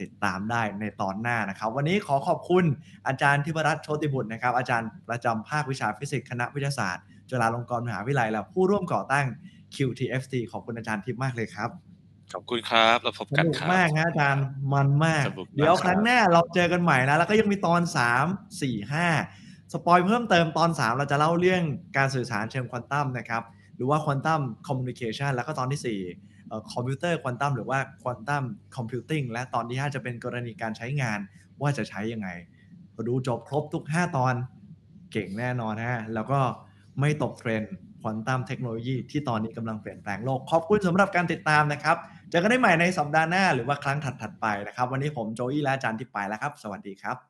[0.00, 2.64] ติดตามได้ในตอนหน้านะครับ วันนี้ขอขอบคุณ
[3.08, 9.26] อาจารย์ธิปรัชต์โชติบุตรนะครับ อาจารย์ประจำภาควิชาฟิสิกส์คณะวิทยาศาสตร์จุฬาลงกรณ์มหาวิทยาลัยและผู้ร่วมก่อตั้ง
[9.76, 11.70] QTFT ขอบคุณอาจารย์ทิพย์มากเลยครับ
[12.34, 17.80] ขอบคุณครับ เราพบสกันนุกครับมากนะอาจารย์มันมากสนุกมากเดี๋ยวครับครั้งหน้าเราเจอกันใหม่นะ แล้วก็ยังมีตอน
[18.20, 18.64] 3 4 5ส
[19.72, 21.62] spoil เพิ่มเติมตอน 3 เราจะเล่าเรื่อง
[21.96, 23.42] การสื่อสารเชิงควอนตัมนะครับ
[23.76, 25.98] หรือว่า quantum communication แล้วก็ตอนที่
[26.54, 28.44] 4คอมพิวเตอร์ควอนตัมหรือว่า quantum
[28.76, 31.18] computing และตอนที่ 5 จะเป็นกรณีการใช้งาน
[31.60, 32.28] ว่าจะใช้ยังไง
[33.08, 34.34] ดูจบครบทุก 5 ตอน
[35.12, 36.40] เก่งแน่นอนฮะแล้วก็
[37.00, 41.96] ไม่ตกเทรนด์ควอนตัมเทคโนโลยีที่ตอนนี้กำลังเปลี่ยนแปลงโลก ขอบคุณสำหรับการติดตามนะครับ
[42.30, 47.29] เจอกันได้ใหม่ในสัปดาห์หน้าหรือว่าครั้งถัดๆไปนะครับ วันนี้ผมโจอี้และอาจารย์ที่ไปแล้วครับ สวัสดีครับ